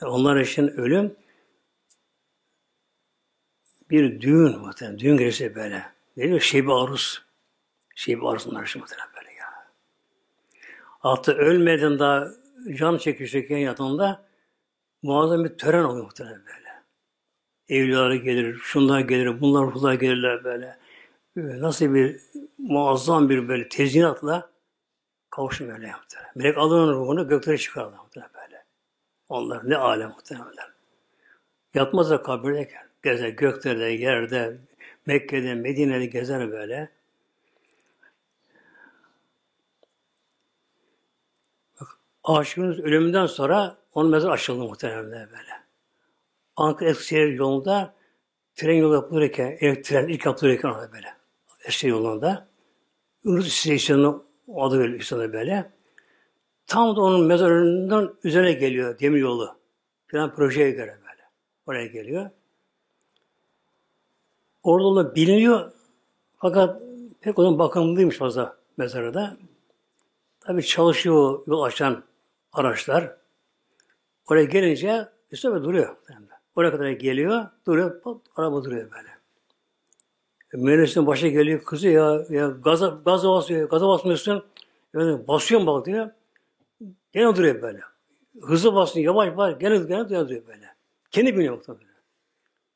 Yani 0.00 0.12
onlar 0.12 0.36
için 0.36 0.68
ölüm 0.68 1.16
bir 3.90 4.20
düğün 4.20 4.58
muhtemelen. 4.58 4.98
Düğün 4.98 5.16
gecesi 5.16 5.54
böyle. 5.54 5.92
Ne 6.16 6.28
diyor? 6.28 6.40
Şebi 6.40 6.72
aruz. 6.72 7.24
Şebi 7.94 8.28
aruz 8.28 8.46
onlar 8.46 8.66
için 8.66 8.80
muhtemelen 8.80 9.08
böyle 9.16 9.32
ya. 9.32 9.46
Hatta 10.98 11.32
ölmeden 11.32 11.98
daha 11.98 12.28
can 12.74 12.98
çekişirken 12.98 13.58
yatağında 13.58 14.24
muazzam 15.02 15.44
bir 15.44 15.58
tören 15.58 15.84
oluyor 15.84 16.04
muhtemelen 16.04 16.42
böyle. 16.46 16.63
Evliyaları 17.68 18.16
gelir, 18.16 18.56
şunlar 18.56 19.00
gelir, 19.00 19.40
bunlar 19.40 19.66
ruhlar 19.66 19.94
gelirler 19.94 20.44
böyle. 20.44 20.78
nasıl 21.36 21.94
bir 21.94 22.20
muazzam 22.58 23.28
bir 23.28 23.48
böyle 23.48 23.68
tezyinatla 23.68 24.50
kavuşum 25.30 25.70
öyle 25.70 25.86
yaptı. 25.86 26.18
Melek 26.34 26.58
Allah'ın 26.58 26.92
ruhunu 26.92 27.28
göklere 27.28 27.58
çıkardı 27.58 27.96
böyle. 28.14 28.64
Onlar 29.28 29.70
ne 29.70 29.76
alem 29.76 30.08
muhtemelen. 30.08 30.74
Yatmazlar 31.74 32.22
kabirdeyken. 32.22 32.88
Gezer 33.02 33.28
göklerde, 33.28 33.84
yerde, 33.84 34.58
Mekke'de, 35.06 35.54
Medine'de 35.54 36.06
gezer 36.06 36.50
böyle. 36.50 36.90
Bak, 41.80 41.98
aşığınız 42.24 42.78
ölümünden 42.78 43.26
sonra 43.26 43.76
onun 43.94 44.10
mezarı 44.10 44.32
açıldı 44.32 44.64
muhtemelen 44.64 45.28
böyle. 45.30 45.63
Ankara 46.56 46.90
Eskişehir 46.90 47.32
yolunda 47.32 47.94
tren 48.54 48.74
yolu 48.74 48.94
yapılırken, 48.94 49.56
ev 49.60 49.82
tren 49.82 50.08
ilk 50.08 50.26
yapılırken 50.26 50.68
orada 50.68 50.92
böyle. 50.92 51.14
Eskişehir 51.60 51.92
yolunda. 51.92 52.48
Yunus 53.24 53.46
İstasyonu 53.46 54.24
adı 54.56 54.78
veriliyor 54.78 55.02
sana 55.02 55.32
böyle. 55.32 55.70
Tam 56.66 56.96
da 56.96 57.00
onun 57.00 57.26
mezarından 57.26 58.14
üzerine 58.24 58.52
geliyor 58.52 58.98
demir 58.98 59.18
yolu. 59.18 59.56
Falan 60.06 60.34
projeye 60.34 60.70
göre 60.70 60.98
böyle. 61.00 61.22
Oraya 61.66 61.86
geliyor. 61.86 62.30
Orada 64.62 64.96
da 64.96 65.14
biliniyor. 65.14 65.72
Fakat 66.36 66.82
pek 67.20 67.38
onun 67.38 67.58
bakımlıymış 67.58 68.16
fazla 68.16 68.56
mezarı 68.76 69.14
da. 69.14 69.36
Tabi 70.40 70.62
çalışıyor 70.66 71.42
yol 71.46 71.62
açan 71.62 72.04
araçlar. 72.52 73.16
Oraya 74.26 74.44
gelince 74.44 75.08
üstüne 75.30 75.64
duruyor. 75.64 75.96
Oraya 76.56 76.70
kadar 76.70 76.90
geliyor, 76.90 77.46
duruyor, 77.66 78.00
pat, 78.00 78.16
araba 78.36 78.64
duruyor 78.64 78.90
böyle. 78.90 79.08
E, 80.54 80.56
mühendisin 80.56 81.06
başa 81.06 81.28
geliyor, 81.28 81.64
kızı 81.64 81.88
ya, 81.88 82.24
ya 82.30 82.48
gaza, 82.48 83.00
gaza 83.04 83.28
basıyor, 83.28 83.68
gaza 83.68 83.88
basmıyorsun. 83.88 84.44
Yani 84.94 85.28
basıyorum 85.28 85.66
bak 85.66 85.86
diyor. 85.86 86.10
Gene 87.12 87.36
duruyor 87.36 87.62
böyle. 87.62 87.80
Hızlı 88.42 88.74
basıyor, 88.74 89.06
yavaş 89.06 89.36
bas, 89.36 89.58
gene, 89.58 89.78
gene 89.78 90.08
duruyor 90.08 90.46
böyle. 90.46 90.74
Kendi 91.10 91.36
biniyor 91.36 91.54
muhtemelen. 91.54 91.94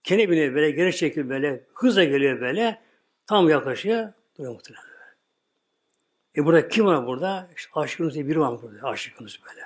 Kendi 0.04 0.30
biniyor 0.30 0.54
böyle, 0.54 0.70
geri 0.70 0.96
çekil 0.96 1.28
böyle, 1.28 1.64
hızla 1.74 2.04
geliyor 2.04 2.40
böyle. 2.40 2.82
Tam 3.26 3.48
yaklaşıyor, 3.48 4.12
duruyor 4.38 4.52
muhtemelen. 4.52 4.88
E 6.36 6.44
burada 6.44 6.68
kim 6.68 6.86
var 6.86 7.06
burada? 7.06 7.48
İşte 7.56 7.70
Aşık 7.74 8.14
diye 8.14 8.28
biri 8.28 8.40
var 8.40 8.62
burada. 8.62 8.88
Aşık 8.88 9.20
böyle. 9.20 9.60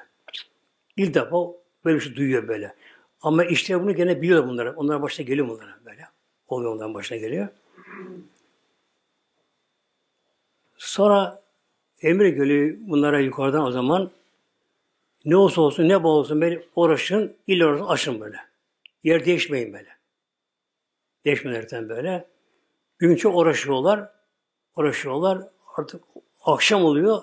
İlk 0.97 1.15
defa 1.15 1.37
böyle 1.85 1.97
bir 1.97 2.01
şey 2.01 2.17
duyuyor 2.17 2.49
böyle. 2.49 2.75
Ama 3.23 3.45
işte 3.45 3.83
bunu 3.83 3.95
gene 3.95 4.23
biliyor 4.23 4.49
bunlar. 4.49 4.67
Onlar 4.67 5.03
başına 5.03 5.27
geliyor 5.27 5.49
bunlara 5.49 5.79
böyle. 5.85 6.09
Oluyor 6.49 6.75
onların 6.75 6.95
başına 6.95 7.19
geliyor. 7.19 7.49
Sonra 10.77 11.43
emir 12.03 12.27
geliyor 12.27 12.77
bunlara 12.81 13.21
yukarıdan 13.21 13.65
o 13.65 13.71
zaman 13.71 14.11
ne 15.25 15.37
olsa 15.37 15.61
olsun 15.61 15.89
ne 15.89 15.97
olsun 15.97 16.41
böyle 16.41 16.65
uğraşın, 16.77 17.37
illa 17.47 17.67
orası 17.67 17.89
aşın 17.89 18.21
böyle. 18.21 18.37
Yer 19.03 19.25
değişmeyin 19.25 19.73
böyle. 19.73 19.89
Değişmelerden 21.25 21.89
böyle. 21.89 22.29
Gün 22.99 23.17
çok 23.17 23.37
uğraşıyorlar. 23.37 24.11
Uğraşıyorlar. 24.77 25.49
Artık 25.77 26.05
akşam 26.45 26.85
oluyor. 26.85 27.23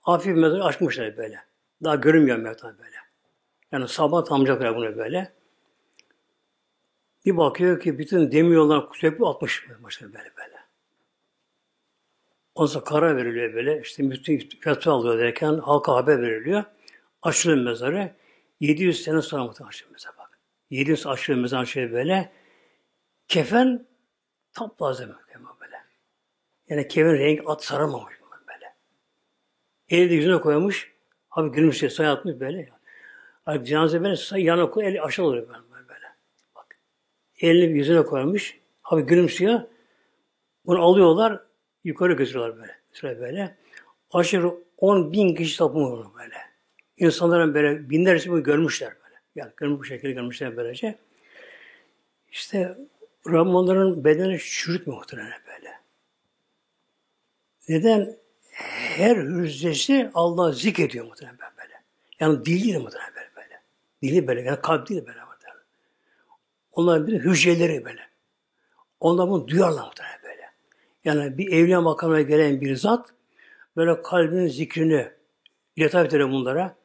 Hafif 0.00 0.36
mezarı 0.36 0.64
açmışlar 0.64 1.16
böyle. 1.16 1.40
Daha 1.84 1.94
görünmüyor 1.94 2.36
mezar 2.36 2.78
böyle. 2.78 3.03
Yani 3.74 3.88
sabah 3.88 4.24
tamacaklar 4.24 4.76
bunu 4.76 4.96
böyle. 4.96 5.32
Bir 7.24 7.36
bakıyor 7.36 7.80
ki 7.80 7.98
bütün 7.98 8.32
demir 8.32 8.54
yollar 8.54 8.88
sürekli 8.92 9.24
atmış 9.26 9.66
başına 9.82 10.08
böyle 10.08 10.32
böyle. 10.36 10.56
Ondan 12.54 12.72
sonra 12.72 12.84
karar 12.84 13.16
veriliyor 13.16 13.54
böyle. 13.54 13.80
İşte 13.80 14.10
bütün 14.10 14.48
fetva 14.60 14.92
alıyor 14.92 15.18
derken 15.18 15.58
halka 15.58 15.94
haber 15.94 16.22
veriliyor. 16.22 16.64
Açılıyor 17.22 17.64
mezarı. 17.64 18.14
700 18.60 19.02
sene 19.02 19.22
sonra 19.22 19.44
muhtemelen 19.44 19.68
açılıyor 19.68 19.92
mezarı 19.92 20.18
bak. 20.18 20.38
700 20.70 21.06
açılıyor 21.06 21.42
mezarı 21.42 21.60
açılıyor 21.60 21.92
böyle. 21.92 22.32
Kefen 23.28 23.86
taptaze 24.52 25.08
böyle. 25.08 25.76
Yani 26.68 26.88
kefen 26.88 27.18
renk 27.18 27.42
at 27.46 27.64
saramamış 27.64 28.14
böyle. 28.48 28.74
Eli 29.88 30.10
de 30.10 30.14
yüzüne 30.14 30.40
koymuş. 30.40 30.94
Abi 31.30 31.50
gülümsüyor, 31.50 31.92
sayı 31.92 32.10
atmış 32.10 32.40
böyle. 32.40 32.74
Abi 33.46 33.64
cenaze 33.64 34.02
böyle 34.02 34.40
yana 34.40 34.70
koy, 34.70 34.86
eli 34.86 35.02
aşağı 35.02 35.26
oluyor 35.26 35.48
böyle. 35.48 35.88
böyle. 35.88 36.06
Bak. 36.56 36.78
Elini 37.40 37.78
yüzüne 37.78 38.02
koymuş. 38.02 38.58
Abi 38.84 39.02
gülümsüyor. 39.02 39.60
Bunu 40.66 40.82
alıyorlar, 40.82 41.40
yukarı 41.84 42.12
götürüyorlar 42.12 42.56
böyle. 42.56 42.76
Şöyle 42.92 43.20
böyle. 43.20 43.56
Aşırı 44.12 44.54
10 44.76 45.12
bin 45.12 45.34
kişi 45.34 45.58
tapınıyor 45.58 46.14
böyle. 46.18 46.36
İnsanların 46.96 47.54
böyle 47.54 47.90
binlerce 47.90 48.30
bunu 48.30 48.42
görmüşler 48.42 48.92
böyle. 49.04 49.20
Yani 49.34 49.52
görmüş 49.56 49.80
bu 49.80 49.84
şekilde 49.84 50.12
görmüşler 50.12 50.56
böylece. 50.56 50.98
İşte 52.30 52.76
Rabbim 53.28 54.04
bedeni 54.04 54.38
çürütmüyor 54.38 54.98
muhtemelen 54.98 55.40
böyle. 55.46 55.80
Neden? 57.68 58.16
Her 58.96 59.16
hücresi 59.16 60.10
Allah 60.14 60.52
zikrediyor 60.52 61.06
muhtemelen 61.06 61.38
böyle. 61.58 61.74
Yani 62.20 62.44
dili 62.44 62.78
muhtemelen. 62.78 63.13
Dili 64.04 64.26
böyle, 64.26 64.40
yani 64.40 64.60
kalp 64.60 64.88
değil 64.88 65.06
böyle 65.06 65.24
muhtemelen. 65.24 65.62
Onların 66.72 67.06
bir 67.06 67.20
hücreleri 67.20 67.84
böyle. 67.84 68.00
Onlar 69.00 69.28
bunu 69.28 69.48
duyarlar 69.48 69.84
muhtemelen 69.84 70.18
böyle. 70.22 70.50
Yani 71.04 71.38
bir 71.38 71.52
evliya 71.52 71.80
makamına 71.80 72.20
gelen 72.20 72.60
bir 72.60 72.76
zat 72.76 73.10
böyle 73.76 74.02
kalbinin 74.02 74.48
zikrini 74.48 75.10
letafet 75.78 76.14
eder 76.14 76.32
bunlara. 76.32 76.76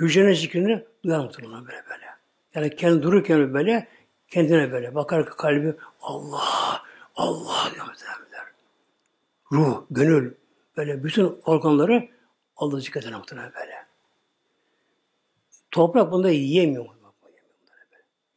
Hücrenin 0.00 0.34
zikrini 0.34 0.84
duyar 1.04 1.18
muhtemelen 1.18 1.66
böyle 1.66 1.84
böyle. 1.90 2.06
Yani 2.54 2.76
kendi 2.76 3.02
dururken 3.02 3.54
böyle 3.54 3.88
kendine 4.28 4.72
böyle 4.72 4.94
bakar 4.94 5.26
ki 5.26 5.36
kalbi 5.36 5.74
Allah, 6.00 6.82
Allah 7.16 7.70
diyor 7.74 7.86
muhtemelen. 7.86 8.22
Ruh, 9.52 9.84
gönül, 9.90 10.34
böyle 10.76 11.04
bütün 11.04 11.40
organları 11.44 12.08
Allah 12.56 12.80
zikreder 12.80 13.12
muhtemelen 13.12 13.52
böyle. 13.54 13.81
Toprak 15.72 16.12
bunda 16.12 16.30
yiyemiyor. 16.30 16.86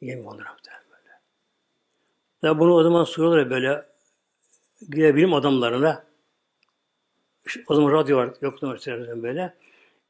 Yiyemiyor 0.01 0.31
onları 0.31 0.47
böyle. 0.91 1.11
Ya 2.43 2.59
bunu 2.59 2.73
o 2.73 2.83
zaman 2.83 3.03
soruyorlar 3.03 3.49
böyle 3.49 3.85
bilim 4.81 5.33
adamlarına 5.33 6.05
o 7.67 7.75
zaman 7.75 7.91
radyo 7.91 8.17
var, 8.17 8.33
yoktu 8.41 8.67
mesela 8.73 9.23
böyle. 9.23 9.53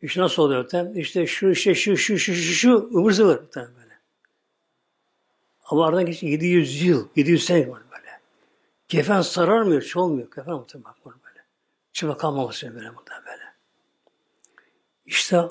İşte 0.02 0.22
nasıl 0.22 0.44
oluyor 0.44 0.70
tam? 0.70 0.98
İşte 0.98 1.28
şu, 1.28 1.50
işte 1.50 1.76
şu, 1.76 1.98
şu, 1.98 2.18
şu, 2.20 2.34
şu, 2.34 2.54
şu, 2.54 2.90
ıvır 2.96 3.12
zıvır 3.12 3.38
tam 3.52 3.64
böyle. 3.64 4.00
Ama 5.64 5.88
aradan 5.88 6.06
geçti 6.06 6.26
700 6.26 6.82
yıl, 6.82 7.08
700 7.16 7.46
sene 7.46 7.70
var 7.70 7.82
böyle. 7.92 8.20
Kefen 8.88 9.22
sararmıyor, 9.22 9.82
çoğulmuyor. 9.82 10.32
Kefen 10.32 10.54
muhtemelen 10.54 10.94
bak 11.06 11.16
böyle. 11.26 11.46
Çıba 11.94 12.18
kalmaması 12.18 12.76
böyle 12.76 12.96
burada 12.96 13.24
böyle. 13.26 13.44
İşte 15.06 15.42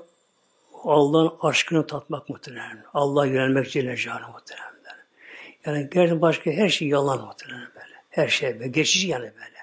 Allah'ın 0.85 1.33
aşkını 1.41 1.87
tatmak 1.87 2.29
muhtemelen. 2.29 2.85
Allah'a 2.95 3.27
yönelmek 3.27 3.71
Celle 3.71 3.97
Celaluhu 3.97 4.33
muhtemelen. 4.33 4.75
Yani 5.67 5.89
gerçekten 5.93 6.23
başka 6.23 6.51
her 6.51 6.69
şey 6.69 6.89
yalan 6.89 7.21
muhtemelen 7.21 7.69
böyle. 7.75 7.95
Her 8.11 8.29
şey 8.29 8.55
böyle. 8.55 8.69
Geçici 8.69 9.09
yani 9.09 9.23
böyle. 9.23 9.55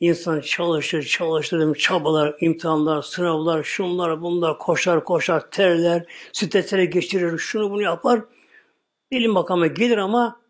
İnsan 0.00 0.40
çalışır, 0.40 1.02
çalışır, 1.02 1.74
çabalar, 1.74 2.36
imtihanlar, 2.40 3.02
sınavlar, 3.02 3.62
şunlar, 3.62 4.22
bunlar, 4.22 4.58
koşar, 4.58 5.04
koşar, 5.04 5.50
terler, 5.50 6.06
streslere 6.32 6.84
geçirir, 6.84 7.38
şunu 7.38 7.70
bunu 7.70 7.82
yapar. 7.82 8.20
Bilim 9.10 9.32
makamı 9.32 9.66
gelir 9.66 9.98
ama 9.98 10.40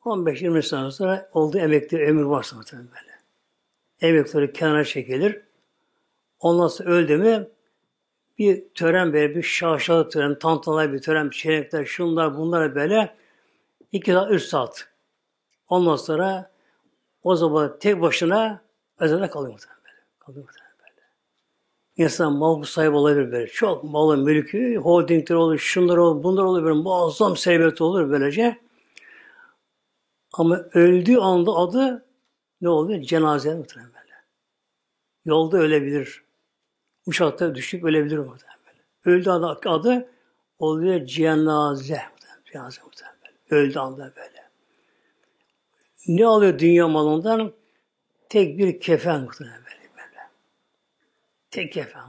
15-20 0.00 0.62
sene 0.62 0.90
sonra 0.90 1.30
olduğu 1.32 1.58
emekli 1.58 1.98
ömür 1.98 2.22
varsa 2.22 2.56
muhtemelen 2.56 2.88
böyle. 2.90 3.14
Emekleri 4.00 4.52
kenara 4.52 4.84
çekilir. 4.84 5.40
Ondan 6.38 6.68
sonra 6.68 6.90
öldü 6.90 7.16
mü 7.16 7.50
bir 8.38 8.68
tören 8.74 9.12
böyle 9.12 9.34
bir 9.34 9.42
şaşalı 9.42 10.08
tören, 10.08 10.38
tantanalı 10.38 10.92
bir 10.92 11.02
tören, 11.02 11.30
çeyrekler, 11.30 11.84
şunlar 11.84 12.36
bunlar 12.36 12.74
böyle 12.74 13.16
iki 13.92 14.12
saat, 14.12 14.30
üç 14.30 14.42
saat. 14.42 14.88
Ondan 15.68 15.96
sonra 15.96 16.50
o 17.22 17.36
zaman 17.36 17.76
tek 17.80 18.00
başına 18.00 18.62
ezelde 19.00 19.30
kalıyor 19.30 19.52
muhtemelen 19.52 19.82
böyle. 19.84 19.98
Kalıyor 20.18 20.44
muhtemelen 20.44 20.76
böyle. 20.78 21.06
İnsan 21.96 22.32
mal 22.32 22.62
sahibi 22.62 22.96
olabilir 22.96 23.32
böyle. 23.32 23.46
Çok 23.46 23.84
malı, 23.84 24.16
mülkü, 24.16 24.76
holdingler 24.76 25.36
olur, 25.36 25.58
şunlar 25.58 25.96
olur, 25.96 26.22
bunlar 26.22 26.44
olur, 26.44 26.64
böyle 26.64 26.74
muazzam 26.74 27.36
servet 27.36 27.80
olur 27.80 28.10
böylece. 28.10 28.60
Ama 30.32 30.56
öldüğü 30.74 31.16
anda 31.16 31.52
adı 31.52 32.06
ne 32.60 32.68
oluyor? 32.68 33.02
Cenaze 33.02 33.54
muhtemelen 33.54 33.92
böyle. 33.94 34.14
Yolda 35.24 35.58
ölebilir. 35.58 36.23
Uçakta 37.06 37.54
düşüp 37.54 37.84
ölebilir 37.84 38.18
muhtemelen. 38.18 38.54
Öldüğü 39.04 39.30
anda 39.30 39.70
adı 39.70 40.08
oluyor 40.58 41.06
cenaze. 41.06 42.02
Cenaze 42.52 42.82
muhtemelen. 42.82 43.14
Öldüğü 43.50 43.78
anda 43.78 44.12
böyle. 44.16 44.44
Ne 46.08 46.26
alıyor 46.26 46.58
dünya 46.58 46.88
malından? 46.88 47.52
Tek 48.28 48.58
bir 48.58 48.80
kefen 48.80 49.20
muhtemelen 49.20 49.64
böyle. 49.64 49.90
böyle. 49.96 50.20
Tek 51.50 51.72
kefen. 51.72 52.02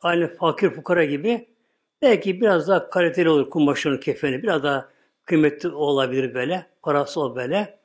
Aynı 0.00 0.36
fakir 0.36 0.70
fukara 0.70 1.04
gibi 1.04 1.48
belki 2.02 2.40
biraz 2.40 2.68
daha 2.68 2.90
kaliteli 2.90 3.28
olur 3.28 3.50
kumaşının 3.50 3.98
kefeni. 3.98 4.42
Biraz 4.42 4.62
daha 4.62 4.88
kıymetli 5.24 5.68
olabilir 5.68 6.34
böyle. 6.34 6.66
Parası 6.82 7.20
ol 7.20 7.36
böyle. 7.36 7.78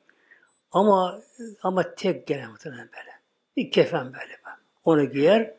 Ama 0.72 1.20
ama 1.62 1.94
tek 1.94 2.26
gene 2.26 2.46
muhtemelen 2.46 2.88
böyle. 2.96 3.10
Bir 3.56 3.70
kefen 3.70 4.04
böyle. 4.04 4.36
Onu 4.84 5.04
giyer. 5.04 5.54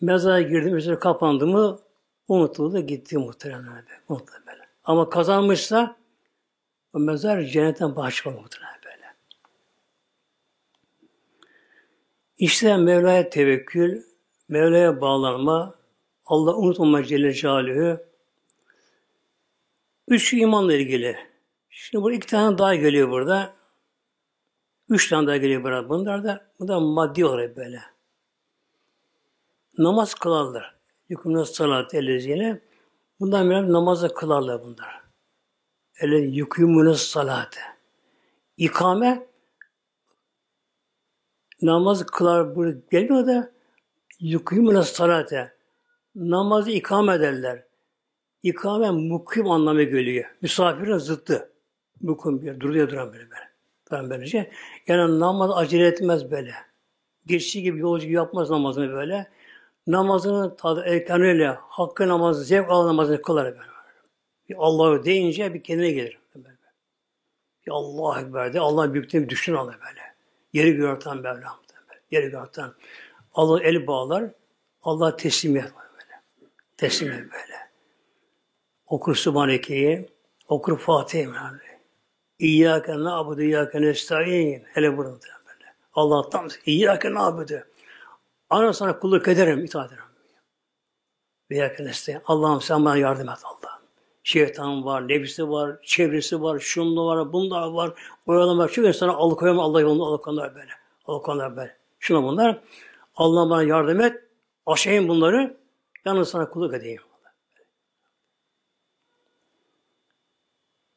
Mezara 0.00 0.42
girdim, 0.42 0.76
üzeri 0.76 0.98
kapandı 0.98 1.46
mı 1.46 1.78
unutuldu 2.28 2.80
gitti 2.80 3.18
muhtemelen. 3.18 3.84
Muhtemelen. 4.08 4.66
Ama 4.84 5.10
kazanmışsa 5.10 5.96
o 6.94 6.98
mezar 6.98 7.42
cennetten 7.42 7.96
başka 7.96 8.30
muhtemelen 8.30 8.80
böyle. 8.84 9.14
İşte 12.38 12.76
Mevla'ya 12.76 13.30
tevekkül, 13.30 14.02
Mevla'ya 14.48 15.00
bağlanma, 15.00 15.74
Allah 16.26 16.56
unutmama 16.56 17.04
Celle 17.04 17.32
Celaluhu. 17.32 17.98
Üç 20.08 20.34
imanla 20.34 20.74
ilgili. 20.74 21.16
Şimdi 21.70 22.02
bu 22.02 22.12
iki 22.12 22.26
tane 22.26 22.58
daha 22.58 22.74
geliyor 22.74 23.10
burada. 23.10 23.54
Üç 24.88 25.08
tane 25.08 25.26
daha 25.26 25.36
geliyor 25.36 25.62
burada. 25.64 25.88
Bunlar 25.88 26.24
da, 26.24 26.46
bu 26.60 26.68
da 26.68 26.80
maddi 26.80 27.24
olarak 27.24 27.56
böyle. 27.56 27.95
Namaz 29.78 30.14
kılarlar. 30.14 30.74
Yükümlü 31.08 31.44
salat 31.44 31.94
ellezine. 31.94 32.60
Bundan 33.20 33.50
beri 33.50 33.72
namazı 33.72 34.14
kılarlar 34.14 34.62
bunlar. 34.62 35.02
Ele 36.00 36.18
yükümlü 36.18 36.94
salatı. 36.94 37.60
İkame 38.56 39.26
namaz 41.62 42.06
kılar 42.06 42.56
burada 42.56 42.78
geliyor 42.90 43.26
da 43.26 43.52
yükümlü 44.20 44.82
salatı. 44.82 45.56
Namazı 46.14 46.70
ikame 46.70 47.14
ederler. 47.14 47.64
İkame 48.42 48.90
mukim 48.90 49.50
anlamı 49.50 49.82
geliyor. 49.82 50.36
Misafirin 50.42 50.98
zıttı. 50.98 51.52
Mukim 52.00 52.42
bir 52.42 52.60
duruyor 52.60 52.90
duran 52.90 53.12
böyle 53.12 53.30
böyle. 53.30 53.50
Duran 53.90 54.10
böylece. 54.10 54.50
Yani 54.86 55.20
namaz 55.20 55.50
acele 55.54 55.86
etmez 55.86 56.30
böyle. 56.30 56.54
Geçtiği 57.26 57.62
gibi 57.62 57.78
yolcu 57.78 58.10
yapmaz 58.10 58.50
namazını 58.50 58.92
böyle 58.92 59.35
namazını 59.86 60.56
tadı 60.56 60.84
erkanıyla 60.86 61.60
hakkı 61.62 62.08
namazı, 62.08 62.44
zevk 62.44 62.70
alan 62.70 62.88
namazını 62.88 63.22
kılar 63.22 63.44
böyle. 63.44 63.76
Bir 64.48 64.56
Allah'ı 64.58 65.04
deyince 65.04 65.54
bir 65.54 65.62
kendine 65.62 65.90
gelir. 65.90 66.18
Böyle. 66.34 66.48
Bir 67.66 67.70
Allah 67.70 68.20
Ekber 68.20 68.52
de 68.52 68.60
Allah 68.60 68.94
büyüklüğünü 68.94 69.28
düşün 69.28 69.54
alır 69.54 69.76
böyle. 69.88 70.00
Yeri 70.52 70.72
görten 70.72 71.16
Mevlam. 71.16 71.56
Yeri 72.10 72.30
görten. 72.30 72.70
Allah 73.34 73.62
el 73.62 73.86
bağlar. 73.86 74.24
Allah 74.82 75.16
teslimiyet 75.16 75.74
var 75.76 75.84
böyle. 75.92 76.20
Teslimiyet 76.76 77.32
böyle. 77.32 77.56
Okur 78.86 79.14
Subhaneke'yi, 79.14 80.08
okur 80.48 80.78
Fatih'i 80.78 81.22
yani. 81.22 81.58
İyyâke 82.38 82.92
na'budu, 82.92 83.42
iyyâke 83.42 83.82
nesta'in. 83.82 84.64
Hele 84.64 84.96
burada 84.96 85.10
böyle. 85.10 85.74
Allah 85.94 86.30
tam 86.30 86.48
İyyâke 86.66 87.14
na'budu. 87.14 87.64
Ana 88.50 88.72
sana 88.72 88.98
kulluk 88.98 89.28
ederim, 89.28 89.64
itaat 89.64 89.92
ederim. 89.92 90.04
Veya 91.50 91.76
kendisi, 91.76 92.20
Allah'ım 92.26 92.60
sen 92.60 92.84
bana 92.84 92.96
yardım 92.96 93.28
et 93.28 93.38
Allah'ım. 93.44 93.82
Şeytan 94.22 94.84
var, 94.84 95.08
nefsi 95.08 95.50
var, 95.50 95.76
çevresi 95.82 96.42
var, 96.42 96.58
şunda 96.58 97.04
var, 97.04 97.32
bunda 97.32 97.74
var, 97.74 97.92
oyalama. 98.26 98.68
Çünkü 98.68 98.92
sana 98.92 99.12
alıkoyamam 99.12 99.64
Allah 99.64 99.80
yolunda 99.80 100.04
alıkoyanlar 100.04 100.54
böyle. 100.54 100.70
Alıkoyanlar 101.06 101.56
böyle. 101.56 101.76
Şuna 101.98 102.22
bunlar. 102.22 102.62
Allah'ım 103.14 103.50
bana 103.50 103.62
yardım 103.62 104.00
et. 104.00 104.24
Aşayım 104.66 105.08
bunları. 105.08 105.56
Yalnız 106.04 106.28
sana 106.28 106.48
kulluk 106.50 106.74
edeyim. 106.74 107.02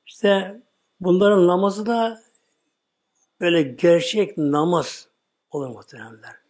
İşte 0.05 0.61
bunların 0.99 1.47
namazı 1.47 1.85
da 1.85 2.21
böyle 3.39 3.61
gerçek 3.61 4.37
namaz 4.37 5.07
olur 5.51 5.67
muhteremler. 5.67 6.48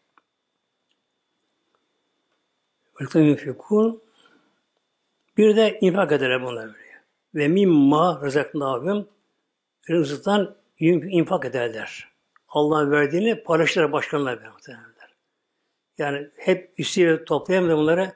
Yunfikun 2.99 4.01
bir 5.37 5.55
de 5.55 5.79
infak 5.81 6.11
ederler 6.11 6.41
bunlar 6.43 6.67
böyle. 6.67 6.89
Ve 7.35 7.47
mimma 7.47 8.21
rızaknâhum 8.23 9.07
rızıktan 9.89 10.55
infak 10.79 11.45
ederler. 11.45 12.09
Allah 12.49 12.91
verdiğini 12.91 13.43
paylaşırlar 13.43 13.91
başkanlar 13.91 14.39
muhtemelen. 14.53 14.89
Yani 15.99 16.29
hep 16.37 16.73
üstüyle 16.77 17.25
toplayan 17.25 17.69
da 17.69 17.77
bunları 17.77 18.13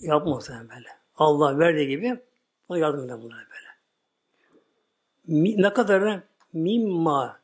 yapma 0.00 0.40
böyle. 0.50 0.88
Allah 1.16 1.58
verdiği 1.58 1.88
gibi 1.88 2.20
ona 2.68 2.78
yardım 2.78 3.04
eder 3.04 3.22
bunlara 3.22 3.40
böyle. 3.40 3.72
Ne 5.62 5.72
kadar 5.72 6.20
mimma 6.52 7.40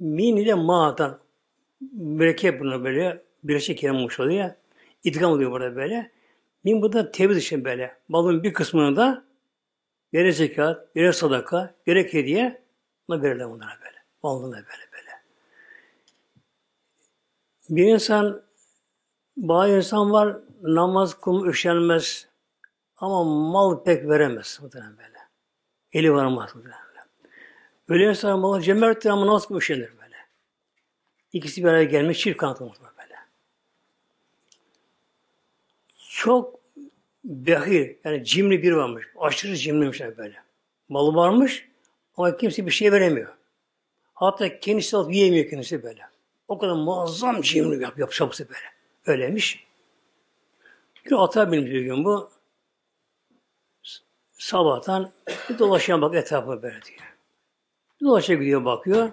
min 0.00 0.36
ile 0.36 0.54
ma'dan 0.54 1.18
mürekkep 1.92 2.60
bunu 2.60 2.84
böyle 2.84 3.22
birleşik 3.44 3.78
kelime 3.78 3.98
olmuş 3.98 4.20
oluyor. 4.20 4.50
İdgam 5.04 5.32
oluyor 5.32 5.50
burada 5.50 5.76
böyle. 5.76 6.12
Min 6.64 6.82
burada 6.82 7.10
tevhid 7.10 7.36
için 7.36 7.64
böyle. 7.64 7.96
Malın 8.08 8.42
bir 8.42 8.52
kısmını 8.52 8.96
da 8.96 9.24
gerek 10.12 10.34
zekat, 10.34 10.94
gerek 10.94 11.14
sadaka, 11.14 11.74
gerek 11.86 12.14
hediye 12.14 12.62
buna 13.08 13.22
verirler 13.22 13.50
bunlara 13.50 13.78
böyle. 13.80 13.98
Malına 14.22 14.56
böyle 14.56 14.92
böyle. 14.92 15.10
Bir 17.68 17.84
insan 17.84 18.42
bazı 19.36 19.72
insan 19.72 20.12
var 20.12 20.36
namaz 20.62 21.14
kum 21.14 21.50
üşenmez 21.50 22.28
ama 22.96 23.24
mal 23.24 23.84
pek 23.84 24.08
veremez 24.08 24.60
böyle. 24.74 25.18
Eli 25.92 26.12
varmaz 26.12 26.54
muhtemelen. 26.54 26.78
Öyle 27.88 28.08
insan 28.08 28.38
malı 28.38 28.62
cömerttir 28.62 29.10
ama 29.10 29.26
namaz 29.26 29.46
kum 29.46 29.58
üşenir 29.58 29.90
böyle. 30.02 30.16
İkisi 31.32 31.64
bir 31.64 31.68
araya 31.68 31.84
gelmiş 31.84 32.20
çift 32.20 32.36
kanatı 32.36 32.64
muhtemelen 32.64 32.88
çok 36.18 36.60
behir, 37.24 37.96
yani 38.04 38.24
cimri 38.24 38.62
bir 38.62 38.72
varmış. 38.72 39.06
Aşırı 39.18 39.56
cimriymiş 39.56 40.00
böyle. 40.00 40.42
Malı 40.88 41.14
varmış 41.14 41.68
ama 42.16 42.36
kimse 42.36 42.66
bir 42.66 42.70
şey 42.70 42.92
veremiyor. 42.92 43.32
Hatta 44.14 44.60
kendisi 44.60 44.96
alıp 44.96 45.14
yiyemiyor 45.14 45.50
kendisi 45.50 45.82
böyle. 45.82 46.02
O 46.48 46.58
kadar 46.58 46.72
muazzam 46.72 47.42
cimri 47.42 47.82
yap, 47.82 47.98
yap 47.98 48.20
yapısı 48.20 48.48
böyle. 48.48 48.60
Öyleymiş. 49.06 49.66
Bir 51.06 51.24
ata 51.24 51.52
binmiş 51.52 51.70
bir 51.70 51.82
gün 51.82 52.04
bu. 52.04 52.30
Sabahtan 54.32 55.12
bir 55.50 55.58
dolaşan 55.58 56.02
bak 56.02 56.14
etrafı 56.14 56.62
böyle 56.62 56.82
diyor. 56.82 57.16
Dolaşa 58.02 58.34
gidiyor 58.34 58.64
bakıyor. 58.64 59.10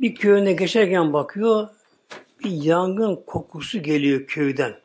Bir 0.00 0.14
köyüne 0.14 0.52
geçerken 0.52 1.12
bakıyor. 1.12 1.68
Bir 2.44 2.50
yangın 2.50 3.16
kokusu 3.16 3.82
geliyor 3.82 4.26
köyden. 4.26 4.83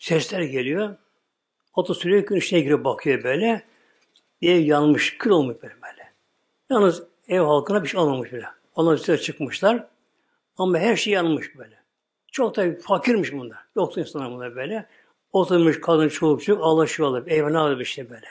Sesler 0.00 0.40
geliyor. 0.40 0.96
Oto 1.74 1.94
sürekli 1.94 2.38
içine 2.38 2.60
girip 2.60 2.84
bakıyor 2.84 3.24
böyle. 3.24 3.62
Ev 4.42 4.58
yanmış, 4.58 5.18
kül 5.18 5.30
olmuş 5.30 5.56
böyle. 5.62 6.12
Yalnız 6.70 7.02
ev 7.28 7.40
halkına 7.40 7.82
bir 7.82 7.88
şey 7.88 8.00
olmamış 8.00 8.32
böyle. 8.32 8.46
Onlar 8.74 8.94
üstüne 8.94 9.18
çıkmışlar. 9.18 9.86
Ama 10.56 10.78
her 10.78 10.96
şey 10.96 11.12
yanmış 11.12 11.58
böyle. 11.58 11.82
Çok 12.32 12.56
da 12.56 12.76
fakirmiş 12.82 13.32
bunlar. 13.32 13.58
Yoksa 13.76 14.00
insanlar 14.00 14.30
bunlar 14.30 14.56
böyle. 14.56 14.86
Oturmuş 15.32 15.80
kadın 15.80 16.08
çoluk 16.08 16.42
çocuk 16.44 16.64
ağlaşıyorlar. 16.64 17.26
Evine 17.26 17.58
alıyor 17.58 17.80
işte 17.80 18.10
böyle. 18.10 18.26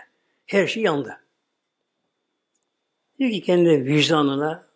Her 0.45 0.67
şey 0.67 0.83
yandı. 0.83 1.19
Diyor 3.19 3.31
ki 3.31 3.41
kendi 3.41 3.85
vicdanına 3.85 4.69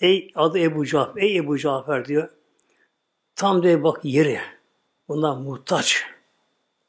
Ey 0.00 0.32
adı 0.34 0.58
Ebu 0.58 0.86
Cafer, 0.86 1.22
ey 1.22 1.36
Ebu 1.36 1.58
Cafer 1.58 2.04
diyor. 2.04 2.28
Tam 3.36 3.62
diye 3.62 3.82
bak 3.82 4.00
yeri. 4.04 4.40
Bunlar 5.08 5.36
muhtaç. 5.36 6.04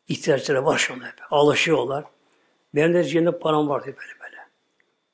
İhtiyaçları 0.07 0.65
var 0.65 0.77
şu 0.77 0.93
anda. 0.93 1.05
Ağlaşıyorlar. 1.31 2.05
Benim 2.75 2.93
de 2.93 3.03
cennet 3.03 3.41
param 3.41 3.69
var 3.69 3.85
diye 3.85 3.95
böyle 3.97 4.19
böyle. 4.21 4.37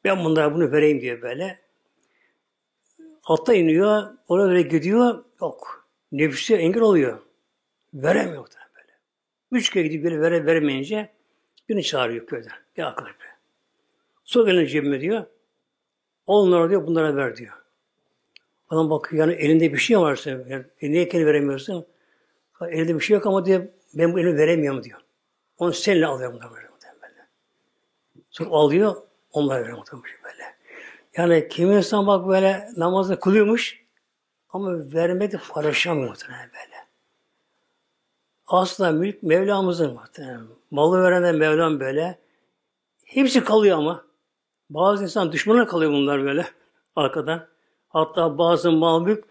Ben 0.03 0.25
bunlara 0.25 0.55
bunu 0.55 0.71
vereyim 0.71 1.01
diye 1.01 1.21
böyle. 1.21 1.59
Altta 3.23 3.53
iniyor. 3.53 4.03
Oraya 4.27 4.47
böyle 4.47 4.61
gidiyor. 4.61 5.23
Yok. 5.41 5.87
Nefsi 6.11 6.55
engel 6.55 6.81
oluyor. 6.81 7.19
Veremiyor 7.93 8.47
böyle. 8.75 8.97
Üç 9.51 9.69
kere 9.69 9.87
gidip 9.87 10.03
böyle 10.03 10.21
vere, 10.21 10.45
veremeyince 10.45 11.09
birini 11.69 11.83
çağırıyor 11.83 12.25
köyden. 12.25 12.51
Bir 12.77 12.83
be. 12.83 13.13
Sonra 14.23 14.51
elini 14.51 14.67
cebime 14.67 15.01
diyor. 15.01 15.25
Onlara 16.27 16.69
diyor 16.69 16.87
bunlara 16.87 17.15
ver 17.15 17.37
diyor. 17.37 17.60
Adam 18.71 18.89
bakıyor 18.89 19.27
yani 19.27 19.41
elinde 19.41 19.73
bir 19.73 19.77
şey 19.77 19.99
varsa, 19.99 20.29
yani, 20.29 20.65
e, 20.81 20.91
niye 20.91 21.07
kendi 21.09 21.25
veremiyorsun? 21.25 21.85
Elinde 22.69 22.95
bir 22.95 22.99
şey 22.99 23.13
yok 23.15 23.25
ama 23.25 23.45
diyor, 23.45 23.67
ben 23.93 24.13
bu 24.13 24.19
elimi 24.19 24.37
veremiyorum 24.37 24.83
diyor. 24.83 24.99
Onu 25.57 25.73
seninle 25.73 26.05
alıyorum 26.05 26.39
da 26.39 26.51
böyle. 26.51 26.67
böyle. 27.01 27.27
Sonra 28.29 28.49
alıyor, 28.49 28.95
onlara 29.31 29.61
veriyor 29.61 29.77
muhtemelen 29.77 30.05
böyle. 30.23 30.55
Yani 31.17 31.47
kim 31.47 31.71
insan 31.71 32.07
bak 32.07 32.27
böyle 32.27 32.69
namazını 32.77 33.19
kılıyormuş 33.19 33.81
ama 34.49 34.93
vermedi 34.93 35.41
paylaşamıyor 35.49 36.09
muhtemelen 36.09 36.49
böyle. 36.49 36.75
Aslında 38.47 38.91
mülk 38.91 39.23
Mevlamızın 39.23 39.93
muhtemelen. 39.93 40.41
Malı 40.71 41.03
veren 41.03 41.23
de 41.23 41.31
Mevlam 41.31 41.79
böyle. 41.79 42.19
Hepsi 43.05 43.43
kalıyor 43.43 43.77
ama. 43.77 44.05
Bazı 44.69 45.03
insan 45.03 45.31
düşmana 45.31 45.67
kalıyor 45.67 45.91
bunlar 45.91 46.23
böyle 46.23 46.47
arkadan. 46.95 47.50
Hatta 47.93 48.37
bazı 48.37 48.71
mal 48.71 49.01
mülk 49.01 49.23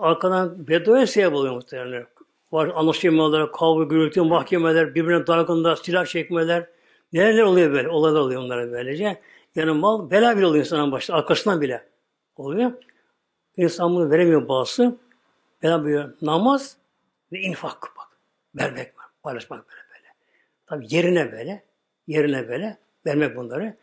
arkadan 0.00 0.68
bedoya 0.68 1.06
sebep 1.06 1.34
oluyor 1.34 1.54
muhtemelen. 1.54 2.06
Var 2.52 2.72
anlaşılmalar, 2.74 3.52
kavga, 3.52 3.84
gürültü, 3.84 4.22
mahkemeler, 4.22 4.94
birbirine 4.94 5.26
dargında, 5.26 5.76
silah 5.76 6.06
çekmeler. 6.06 6.66
Neler 7.12 7.42
oluyor 7.42 7.72
böyle? 7.72 7.88
Olaylar 7.88 8.20
oluyor 8.20 8.42
onlara 8.42 8.72
böylece. 8.72 9.20
Yani 9.54 9.70
mal 9.70 10.10
bela 10.10 10.36
bile 10.36 10.46
oluyor 10.46 10.64
insanın 10.64 10.92
başta. 10.92 11.14
Arkasından 11.14 11.60
bile 11.60 11.88
oluyor. 12.36 12.72
İnsan 13.56 13.94
bunu 13.94 14.10
veremiyor 14.10 14.48
bazısı. 14.48 14.96
Bela 15.62 15.84
böyle 15.84 16.06
namaz 16.22 16.76
ve 17.32 17.40
infak 17.40 17.82
bak. 17.82 18.08
Vermek 18.54 18.98
var. 18.98 19.06
Paylaşmak 19.22 19.68
böyle 19.68 19.80
böyle. 19.94 20.08
Tabi 20.66 20.96
yerine 20.96 21.32
böyle. 21.32 21.64
Yerine 22.06 22.48
böyle. 22.48 22.78
Vermek 23.06 23.36
bunları. 23.36 23.76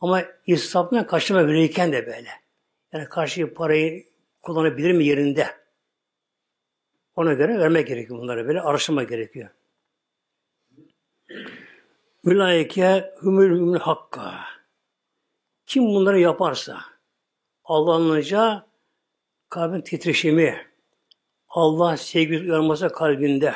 Ama 0.00 0.22
israfından 0.46 1.06
kaçırma 1.06 1.46
verirken 1.46 1.92
de 1.92 2.06
böyle. 2.06 2.28
Yani 2.92 3.04
karşı 3.04 3.54
parayı 3.54 4.06
kullanabilir 4.42 4.92
mi 4.92 5.04
yerinde? 5.04 5.46
Ona 7.14 7.32
göre 7.32 7.58
vermek 7.58 7.86
gerekiyor 7.86 8.18
bunları 8.18 8.48
böyle. 8.48 8.60
Araştırma 8.60 9.02
gerekiyor. 9.02 9.50
Ülaike 12.24 13.14
hümül 13.22 13.58
hümül 13.58 13.78
hakka. 13.78 14.44
Kim 15.66 15.84
bunları 15.84 16.20
yaparsa 16.20 16.80
Allah'ın 17.64 18.10
alacağı 18.10 18.66
kalbin 19.48 19.80
titreşimi, 19.80 20.66
Allah 21.48 21.96
sevgisi 21.96 22.42
uyanması 22.44 22.92
kalbinde, 22.92 23.54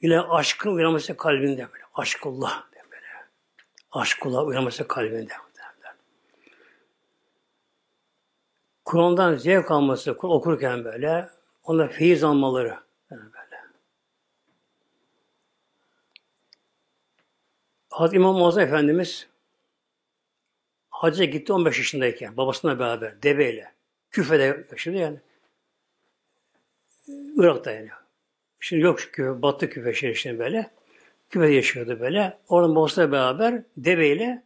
ile 0.00 0.20
aşkın 0.20 0.74
uyanması 0.74 1.16
kalbinde 1.16 1.68
böyle. 1.72 1.84
Aşkullah 1.94 2.64
böyle. 2.90 3.06
Aşkullah 3.92 4.46
uyanması 4.46 4.88
kalbinde. 4.88 5.32
Kur'an'dan 8.88 9.34
zevk 9.34 9.70
alması, 9.70 10.12
okurken 10.12 10.84
böyle, 10.84 11.28
ona 11.64 11.88
feyiz 11.88 12.24
almaları 12.24 12.78
yani 13.10 13.22
böyle. 13.22 13.62
Hazreti 17.90 18.16
İmam 18.16 18.36
Muazzam 18.36 18.64
Efendimiz 18.64 19.28
hacca 20.90 21.24
gitti 21.24 21.52
15 21.52 21.78
yaşındayken 21.78 22.36
babasına 22.36 22.78
beraber 22.78 23.22
deveyle. 23.22 23.72
Küfe'de 24.10 24.66
yaşadı 24.72 24.96
yani. 24.96 25.18
Irak'ta 27.36 27.70
yani. 27.70 27.88
Şimdi 28.60 28.82
yok 28.82 28.98
küfe, 28.98 29.42
battı 29.42 29.70
küfe 29.70 29.94
şehrinde 29.94 30.38
böyle. 30.38 30.70
Küfe'de 31.30 31.52
yaşıyordu 31.52 32.00
böyle. 32.00 32.38
Oradan 32.48 32.76
babasıyla 32.76 33.12
beraber 33.12 33.62
deveyle 33.76 34.42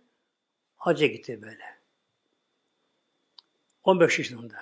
hacca 0.77 1.07
gitti 1.07 1.43
böyle. 1.43 1.72
15 3.85 4.19
yaşında. 4.19 4.55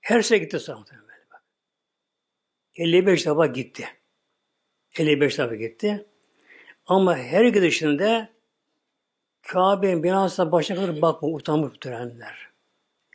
Her 0.00 0.22
sene 0.22 0.38
gitti 0.38 0.58
böyle 0.68 1.24
bak. 1.32 1.42
55 2.76 3.26
defa 3.26 3.46
gitti. 3.46 3.88
55 4.98 5.38
defa 5.38 5.54
gitti. 5.54 6.06
Ama 6.86 7.16
her 7.16 7.44
gidişinde 7.44 8.28
Kabe'nin 9.42 10.02
binasına 10.02 10.52
başına 10.52 10.76
kadar 10.76 11.02
bakma, 11.02 11.28
utanmış 11.28 11.78
törenler. 11.80 12.48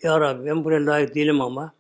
Ya 0.04 0.20
Rabbi 0.20 0.46
ben 0.46 0.64
buraya 0.64 0.86
layık 0.86 1.16
değilim 1.16 1.42
ama 1.42 1.74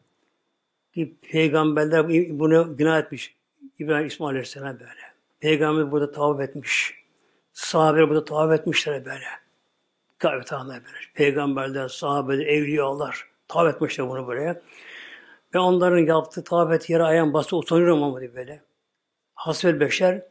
ki 0.94 1.16
peygamberler 1.22 2.10
bunu 2.40 2.78
bina 2.78 3.00
etmiş. 3.00 3.36
İbrahim 3.80 4.08
İsmail 4.08 4.30
Aleyhisselam 4.30 4.80
böyle. 4.80 5.02
Peygamber 5.40 5.92
burada 5.92 6.12
tavaf 6.12 6.42
etmiş. 6.42 6.94
Sahabeler 7.54 8.10
burada 8.10 8.26
tavaf 8.26 8.60
etmişler 8.60 9.06
böyle. 9.06 9.26
Kabe 10.22 10.44
tavaflar 10.44 10.76
böyle. 10.86 10.96
Peygamberler, 11.14 11.88
sahabeler, 11.88 12.46
evliyalar 12.46 13.28
tavaf 13.48 13.76
etmişler 13.76 14.10
bunu 14.10 14.28
buraya. 14.28 14.62
Ve 15.56 15.60
onların 15.60 15.98
yaptığı 15.98 16.44
tavaf 16.44 16.74
et 16.74 16.90
yere 16.90 17.04
ayağım 17.04 17.34
bastı 17.34 17.58
utanıyorum 17.58 18.04
ama 18.04 18.22
böyle. 18.22 18.62
Hasbel 19.36 19.80
beşer 19.80 20.24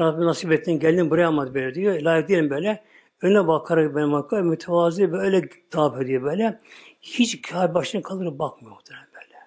Rabbim 0.00 0.26
nasip 0.26 0.52
ettin 0.52 0.78
geldin 0.78 1.10
buraya 1.10 1.28
ama 1.28 1.54
böyle 1.54 1.74
diyor. 1.74 2.00
Layık 2.00 2.28
değilim 2.28 2.50
böyle. 2.50 2.84
Önüne 3.22 3.46
bakarak 3.46 3.96
benim 3.96 4.12
hakkı 4.12 4.36
mütevazi 4.36 5.12
böyle 5.12 5.48
tavaf 5.70 6.02
ediyor 6.02 6.22
böyle. 6.22 6.60
Hiç 7.00 7.42
kâr 7.42 7.74
başına 7.74 8.02
kalır 8.02 8.38
bakmıyor 8.38 8.74
muhtemelen 8.76 9.08
böyle. 9.14 9.38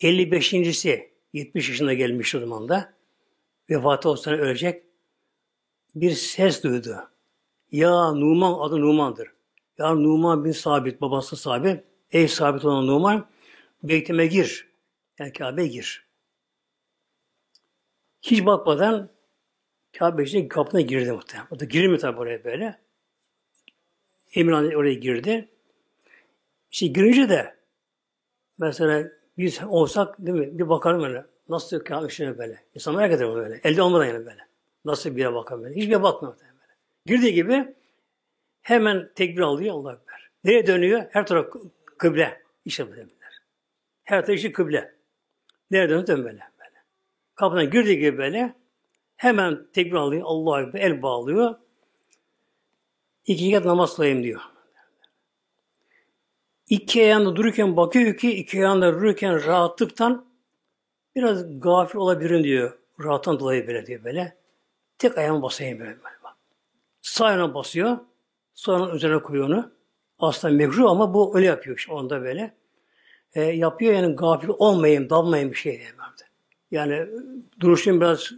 55.si 0.00 1.10
70 1.32 1.68
yaşında 1.68 1.94
gelmiş 1.94 2.34
o 2.34 2.40
zaman 2.40 2.68
da. 2.68 2.92
Vefatı 3.70 4.08
o 4.10 4.16
sene 4.16 4.36
ölecek. 4.36 4.82
Bir 5.94 6.10
ses 6.10 6.62
duydu. 6.62 7.09
Ya 7.72 8.12
Numan 8.12 8.58
adı 8.60 8.80
Numan'dır. 8.80 9.28
Ya 9.78 9.94
Numan 9.94 10.44
bin 10.44 10.52
Sabit, 10.52 11.00
babası 11.00 11.36
Sabit. 11.36 11.84
Ey 12.10 12.28
Sabit 12.28 12.64
olan 12.64 12.86
Numan, 12.86 13.26
beytime 13.82 14.26
gir. 14.26 14.68
Yani 15.18 15.32
Kabe'ye 15.32 15.68
gir. 15.68 16.06
Hiç 18.22 18.46
bakmadan 18.46 19.10
Kabe 19.98 20.22
içine 20.22 20.48
kapına 20.48 20.80
girdi 20.80 21.12
muhtemelen. 21.12 21.48
O 21.50 21.60
da 21.60 21.64
girmiyor 21.64 22.00
tabi 22.00 22.20
oraya 22.20 22.44
böyle. 22.44 22.80
Emirhan 24.34 24.74
oraya 24.74 24.94
girdi. 24.94 25.48
İşte 26.70 26.86
girince 26.86 27.28
de 27.28 27.56
mesela 28.58 29.10
biz 29.38 29.60
olsak 29.68 30.18
değil 30.18 30.38
mi? 30.38 30.58
Bir 30.58 30.68
bakarım 30.68 31.02
böyle. 31.02 31.26
Nasıl 31.48 31.80
Kabe 31.80 32.06
içine 32.06 32.38
böyle. 32.38 32.64
İnsan 32.74 32.96
merak 32.96 33.12
eder 33.12 33.34
böyle. 33.34 33.60
Elde 33.64 33.82
olmadan 33.82 34.04
yani 34.04 34.26
böyle. 34.26 34.46
Nasıl 34.84 35.16
bir 35.16 35.20
yere 35.20 35.34
bakar 35.34 35.62
böyle. 35.62 35.74
Hiçbir 35.74 35.90
yere 35.90 36.02
bakmıyor. 36.02 36.36
Girdiği 37.06 37.34
gibi 37.34 37.74
hemen 38.62 39.10
tekbir 39.14 39.42
alıyor 39.42 39.74
Allah 39.74 39.92
Ekber. 39.92 40.30
Nereye 40.44 40.66
dönüyor? 40.66 41.04
Her 41.10 41.26
taraf 41.26 41.46
kıble. 41.98 42.42
İşte 42.64 42.86
bu 42.86 42.90
demirler. 42.90 43.42
Her 44.04 44.26
taraf 44.26 44.36
işte 44.36 44.52
kıble. 44.52 44.94
Nereye 45.70 45.88
dönüyor? 45.88 46.06
Dön 46.06 46.18
böyle. 46.18 46.40
böyle. 46.58 46.76
Kapıdan 47.34 47.70
girdiği 47.70 47.98
gibi 47.98 48.18
böyle 48.18 48.60
Hemen 49.20 49.66
tekbir 49.72 49.96
alıyor. 49.96 50.22
Allah'a 50.24 50.62
Ekber. 50.62 50.80
El 50.80 51.02
bağlıyor. 51.02 51.54
İki 53.26 53.52
kat 53.52 53.64
namaz 53.64 53.96
kılayım 53.96 54.22
diyor. 54.22 54.40
İki 56.68 57.02
ayağında 57.02 57.36
dururken 57.36 57.76
bakıyor 57.76 58.16
ki 58.16 58.32
iki 58.32 58.58
ayağında 58.58 58.94
dururken 58.94 59.44
rahatlıktan 59.44 60.26
biraz 61.16 61.60
gafil 61.60 61.98
olabilirim 61.98 62.44
diyor. 62.44 62.78
Rahattan 63.04 63.40
dolayı 63.40 63.66
böyle 63.66 63.86
diyor 63.86 64.04
böyle. 64.04 64.36
Tek 64.98 65.18
ayağımı 65.18 65.42
basayım 65.42 65.80
böyle. 65.80 65.96
Böyle. 67.02 67.48
Sağ 67.48 67.54
basıyor. 67.54 67.98
Sonra 68.54 68.94
üzerine 68.94 69.22
koyuyor 69.22 69.48
onu. 69.48 69.72
Aslında 70.18 70.54
mekruh 70.54 70.90
ama 70.90 71.14
bu 71.14 71.36
öyle 71.36 71.46
yapıyor 71.46 71.76
işte 71.76 71.92
onda 71.92 72.22
böyle. 72.22 72.54
E, 73.34 73.42
yapıyor 73.42 73.94
yani 73.94 74.16
gafil 74.16 74.48
olmayayım, 74.48 75.10
dalmayayım 75.10 75.50
bir 75.50 75.56
şey 75.56 75.78
diye. 75.78 75.88
Yani 76.70 77.06
duruşum 77.60 78.00
biraz 78.00 78.30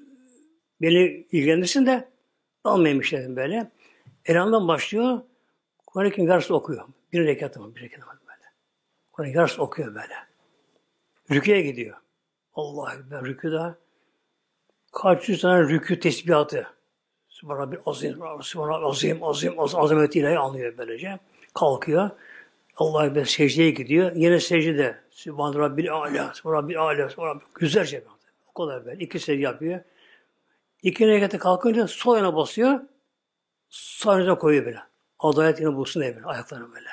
beni 0.83 1.27
ilgilendirsin 1.33 1.87
de 1.87 2.09
almayayım 2.65 3.01
işte 3.01 3.37
böyle. 3.37 3.71
Elhamdan 4.25 4.69
başlıyor. 4.69 5.21
Kur'an-ı 5.87 6.57
okuyor. 6.57 6.85
Bir 7.13 7.27
rekat 7.27 7.57
ama 7.57 7.75
bir 7.75 7.81
rekat 7.81 8.03
ama 8.03 8.19
böyle. 8.27 8.53
Kur'an-ı 9.13 9.63
okuyor 9.63 9.95
böyle. 9.95 10.15
Rüküye 11.31 11.63
gidiyor. 11.63 11.97
Allah 12.55 12.95
Ekber 12.95 13.25
rüküda 13.25 13.79
kaç 14.93 15.29
yüz 15.29 15.41
tane 15.41 15.63
rükü 15.63 16.01
tesbihatı. 16.01 16.67
Subhanallah 17.43 17.72
bir 17.72 17.78
azim, 17.86 18.18
Subhanallah 18.43 18.90
azim, 18.90 19.24
azim, 19.24 19.61
azim, 19.61 19.80
azamet 19.80 20.16
ilahi 20.16 20.38
anlıyor 20.38 20.78
böylece. 20.78 21.18
Kalkıyor. 21.55 22.11
Allah 22.76 23.07
Ekber 23.07 23.24
secdeye 23.24 23.70
gidiyor. 23.70 24.12
Yine 24.14 24.40
secdede 24.40 25.01
Sübhan 25.11 25.55
Rabbil 25.55 25.93
Ala, 25.93 26.34
Sübhan 26.34 26.53
Rabbil 26.53 26.80
Ala, 26.80 27.11
Sübhan 27.11 27.26
Rabbil 27.26 27.45
Güzelce 27.55 28.05
o 28.51 28.53
kadar 28.53 28.86
böyle. 28.86 29.05
İki 29.05 29.18
secde 29.18 29.43
yapıyor. 29.43 29.80
İki 30.82 31.07
rekete 31.07 31.38
kalkınca 31.38 31.88
sol 31.88 32.16
yana 32.16 32.36
basıyor. 32.36 32.80
Sağ 33.70 34.18
yana 34.18 34.38
koyuyor 34.38 34.64
böyle. 34.64 34.80
Adalet 35.18 35.61
yine 35.61 35.74
bulsun 35.74 36.03
diye 36.03 36.16
böyle. 36.16 36.26
Ayaklarını 36.26 36.74
böyle. 36.74 36.88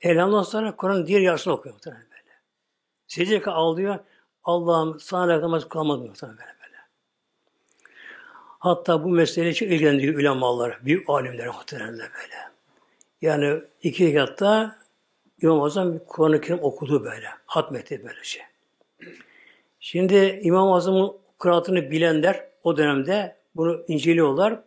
Elhamdülillah 0.00 0.44
sonra 0.44 0.76
Kur'an'ın 0.76 1.06
diğer 1.06 1.20
yarısını 1.20 1.54
okuyor 1.54 1.74
muhtemelen 1.74 2.02
böyle. 2.10 2.32
Secdeye 3.06 3.44
ağlıyor. 3.44 3.98
Allah'ım 4.44 5.00
sana 5.00 5.28
layık 5.28 5.42
namaz 5.74 6.00
böyle, 6.00 6.12
böyle. 6.22 6.55
Hatta 8.58 9.04
bu 9.04 9.08
meseleyle 9.08 9.54
çok 9.54 9.68
ilgilendiriyor 9.68 10.18
ulemalar, 10.18 10.78
büyük 10.84 11.10
alimler 11.10 11.46
muhtemelen 11.46 11.98
böyle. 11.98 12.36
Yani 13.22 13.60
iki 13.82 14.06
rekatta 14.06 14.76
İmam 15.42 15.62
Azam 15.62 15.98
Kur'an-ı 16.06 16.40
Kerim 16.40 16.58
okudu 16.62 17.04
böyle. 17.04 17.28
Hatmetti 17.46 18.00
böylece. 18.04 18.22
Şey. 18.22 18.42
Şimdi 19.80 20.40
İmam 20.42 20.72
Azam'ın 20.72 21.12
kıraatını 21.38 21.90
bilenler 21.90 22.44
o 22.62 22.76
dönemde 22.76 23.36
bunu 23.56 23.84
inceliyorlar. 23.88 24.60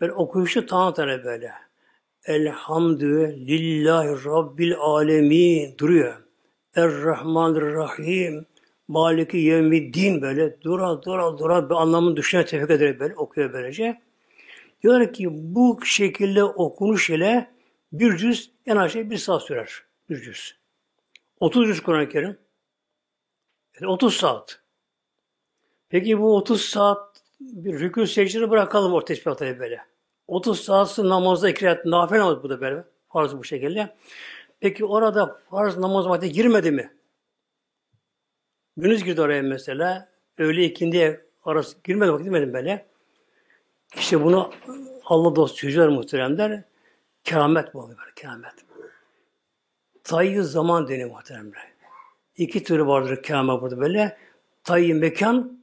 Böyle 0.00 0.12
okuyuşu 0.12 0.66
tanıtana 0.66 1.24
böyle. 1.24 1.52
Elhamdü 2.24 3.36
lillahi 3.48 4.24
rabbil 4.24 4.74
alemin 4.76 5.78
duruyor. 5.78 6.14
Errahmanirrahim 6.74 8.46
Maliki 8.88 9.36
yevmiddin 9.36 10.22
böyle 10.22 10.60
dura 10.60 11.02
dura 11.02 11.38
dura 11.38 11.70
bir 11.70 11.74
anlamını 11.74 12.16
düşünerek 12.16 12.48
tefekkür 12.48 12.74
ederek 12.74 13.00
böyle 13.00 13.14
okuyor 13.14 13.52
böylece. 13.52 14.02
Diyorlar 14.82 15.12
ki 15.12 15.28
bu 15.32 15.80
şekilde 15.84 16.44
okunuş 16.44 17.10
ile 17.10 17.50
bir 17.92 18.16
cüz 18.16 18.50
en 18.66 18.76
aşağı 18.76 19.10
bir 19.10 19.16
saat 19.16 19.42
sürer. 19.42 19.82
Bir 20.10 20.22
cüz. 20.22 20.56
30 21.40 21.66
cüz 21.66 21.82
Kur'an-ı 21.82 22.08
Kerim. 22.08 22.38
30 23.86 24.16
saat. 24.16 24.60
Peki 25.88 26.18
bu 26.20 26.36
30 26.36 26.60
saat 26.62 27.22
bir 27.40 27.74
rükû 27.74 28.06
secdeni 28.06 28.50
bırakalım 28.50 28.92
o 28.92 29.04
tesbihatları 29.04 29.58
böyle. 29.58 29.80
30 30.26 30.60
saat 30.60 30.98
namazda 30.98 31.50
ikrat, 31.50 31.84
nafile 31.84 32.18
namaz 32.18 32.42
bu 32.42 32.50
da 32.50 32.60
böyle. 32.60 32.84
Farz 33.08 33.36
bu 33.36 33.44
şekilde. 33.44 33.96
Peki 34.60 34.84
orada 34.84 35.40
farz 35.50 35.76
namaz 35.76 36.08
vakti 36.08 36.32
girmedi 36.32 36.70
mi? 36.70 36.92
Gündüz 38.76 39.04
girdi 39.04 39.20
oraya 39.20 39.42
mesela. 39.42 40.08
Öğle 40.38 40.64
ikindiye 40.64 41.20
arası 41.44 41.76
girmedi 41.84 42.12
vakit 42.12 42.24
girmedim 42.24 42.52
böyle. 42.52 42.86
İşte 43.96 44.24
bunu 44.24 44.52
Allah 45.04 45.36
dostu 45.36 45.56
çocuklar 45.56 45.88
muhteremler. 45.88 46.62
Keramet 47.24 47.74
bu 47.74 47.88
böyle, 47.88 48.14
keramet. 48.16 48.52
Tayyi 50.04 50.42
zaman 50.42 50.88
deniyor 50.88 51.10
muhteremler. 51.10 51.72
İki 52.36 52.64
türü 52.64 52.86
vardır 52.86 53.22
keramet 53.22 53.62
burada 53.62 53.80
böyle. 53.80 54.16
Tayyi 54.64 54.94
mekan 54.94 55.60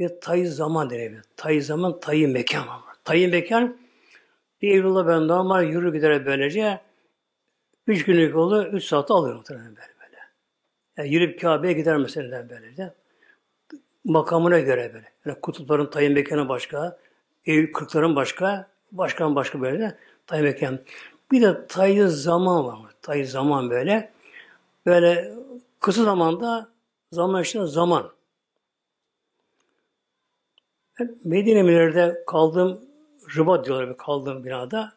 ve 0.00 0.20
tayyi 0.20 0.46
zaman 0.46 0.90
deniyor. 0.90 1.24
Tayyi 1.36 1.62
zaman, 1.62 2.00
tayyi 2.00 2.28
mekan 2.28 2.68
var. 2.68 2.80
Tayyi 3.04 3.28
mekan 3.28 3.76
bir 4.62 4.70
Eylül'de 4.70 5.08
ben 5.08 5.28
normal 5.28 5.64
yürü 5.64 5.92
giderek 5.92 6.26
böylece 6.26 6.80
üç 7.86 8.04
günlük 8.04 8.34
yolu 8.34 8.66
üç 8.66 8.84
saate 8.84 9.14
alıyor 9.14 9.44
böyle. 9.50 9.95
Yani 10.96 11.14
yürüyüp 11.14 11.40
Kabe'ye 11.40 11.72
gider 11.72 11.96
mesela 11.96 12.48
böylece. 12.50 12.92
Makamına 14.04 14.60
göre 14.60 14.94
böyle. 14.94 15.12
Yani 15.24 15.40
kutupların 15.40 15.90
tayin 15.90 16.12
mekanı 16.12 16.48
başka, 16.48 16.98
Eylül 17.46 17.72
kırkların 17.72 18.16
başka, 18.16 18.68
başkan 18.92 19.36
başka 19.36 19.60
böyle 19.60 19.96
tayin 20.26 20.44
mekan. 20.44 20.78
Bir 21.32 21.42
de 21.42 21.66
tayyi 21.66 22.08
zaman 22.08 22.66
var. 22.66 22.94
Tayyi 23.02 23.26
zaman 23.26 23.70
böyle. 23.70 24.12
Böyle 24.86 25.34
kısa 25.80 26.04
zamanda 26.04 26.68
zaman 27.12 27.42
işte 27.42 27.66
zaman. 27.66 28.12
Ben 31.00 31.18
Medine'lerde 31.24 32.24
kaldığım 32.26 32.80
Rıba 33.36 33.64
diyorlar 33.64 33.90
bir 33.90 33.96
kaldığım 33.96 34.44
binada. 34.44 34.92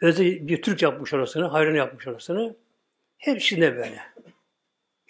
Özel 0.00 0.48
bir 0.48 0.62
Türk 0.62 0.82
yapmış 0.82 1.14
orasını, 1.14 1.46
hayran 1.46 1.74
yapmış 1.74 2.08
orasını. 2.08 2.56
Hepsinde 3.18 3.76
böyle. 3.76 4.00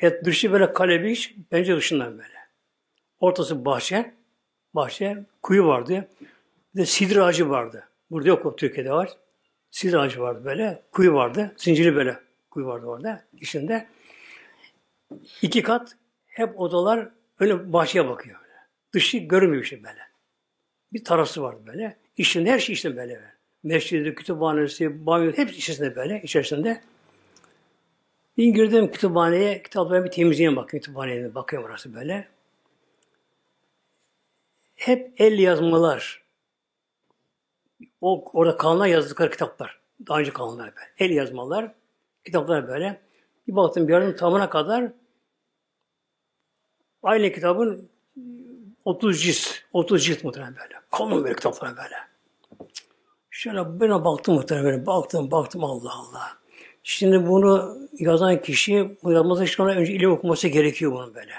Et 0.02 0.24
dışı 0.24 0.52
böyle 0.52 0.72
kale 0.72 1.02
bir 1.02 1.08
iş, 1.08 1.36
dışından 1.52 2.18
böyle. 2.18 2.34
Ortası 3.20 3.64
bahçe, 3.64 4.14
bahçe, 4.74 5.24
kuyu 5.42 5.66
vardı. 5.66 6.08
Bir 6.74 6.80
de 6.80 6.86
sidir 6.86 7.16
ağacı 7.16 7.50
vardı. 7.50 7.88
Burada 8.10 8.28
yok 8.28 8.58
Türkiye'de 8.58 8.92
var. 8.92 9.10
Sidir 9.70 9.94
ağacı 9.94 10.20
vardı 10.20 10.44
böyle. 10.44 10.82
Kuyu 10.92 11.14
vardı. 11.14 11.54
Zincirli 11.56 11.94
böyle 11.94 12.18
kuyu 12.50 12.66
vardı 12.66 12.86
orada. 12.86 13.24
içinde. 13.40 13.88
İki 15.42 15.62
kat 15.62 15.96
hep 16.26 16.60
odalar 16.60 17.08
öyle 17.40 17.72
bahçeye 17.72 18.08
bakıyor. 18.08 18.40
Böyle. 18.40 18.58
Dışı 18.94 19.18
görünmüyor 19.18 19.64
işte 19.64 19.76
böyle. 19.76 20.00
Bir 20.92 21.04
tarafı 21.04 21.42
vardı 21.42 21.60
böyle. 21.66 21.96
İçinde 22.16 22.50
her 22.50 22.58
şey 22.58 22.72
işte 22.72 22.96
böyle. 22.96 23.20
Mescidi, 23.62 24.14
kütüphanesi, 24.14 25.06
banyo 25.06 25.32
hepsi 25.32 25.56
içerisinde 25.56 25.96
böyle, 25.96 26.22
içerisinde. 26.22 26.80
Bir 28.36 28.54
girdim 28.54 28.90
kütüphaneye, 28.90 29.62
kitaplara 29.62 30.04
bir 30.04 30.10
temizliğe 30.10 30.56
bakıyorum 30.56 30.68
kütüphaneye, 30.68 31.34
bakıyorum 31.34 31.68
orası 31.68 31.94
böyle. 31.94 32.28
Hep 34.74 35.12
el 35.18 35.38
yazmalar. 35.38 36.22
O 38.00 38.24
orada 38.32 38.56
kalanlar 38.56 38.86
yazdıkları 38.86 39.30
kitaplar. 39.30 39.80
Daha 40.08 40.18
önce 40.18 40.32
kalanlar 40.32 40.66
böyle. 40.76 40.86
El 40.98 41.10
yazmalar, 41.10 41.74
kitaplar 42.24 42.68
böyle. 42.68 43.00
Bir 43.48 43.56
baktım 43.56 43.88
bir 43.88 43.92
yardım 43.92 44.16
tamına 44.16 44.50
kadar 44.50 44.92
aynı 47.02 47.32
kitabın 47.32 47.90
30 48.84 49.22
cilt, 49.22 49.46
30 49.72 50.04
cilt 50.04 50.24
muhtemelen 50.24 50.56
böyle. 50.56 50.74
Kalın 50.90 51.24
böyle 51.24 51.34
kitaplar 51.34 51.76
böyle. 51.76 51.96
Şöyle 53.30 53.80
ben 53.80 54.04
baktım 54.04 54.34
muhtemelen 54.34 54.66
böyle. 54.66 54.86
Baktım, 54.86 55.30
baktım 55.30 55.64
Allah 55.64 55.94
Allah. 55.94 56.41
Şimdi 56.82 57.26
bunu 57.26 57.78
yazan 57.98 58.42
kişi, 58.42 58.96
bu 59.02 59.12
yazması 59.12 59.44
için 59.44 59.64
önce 59.64 59.92
ilim 59.92 60.10
okuması 60.10 60.48
gerekiyor 60.48 60.92
bunun 60.92 61.14
böyle. 61.14 61.32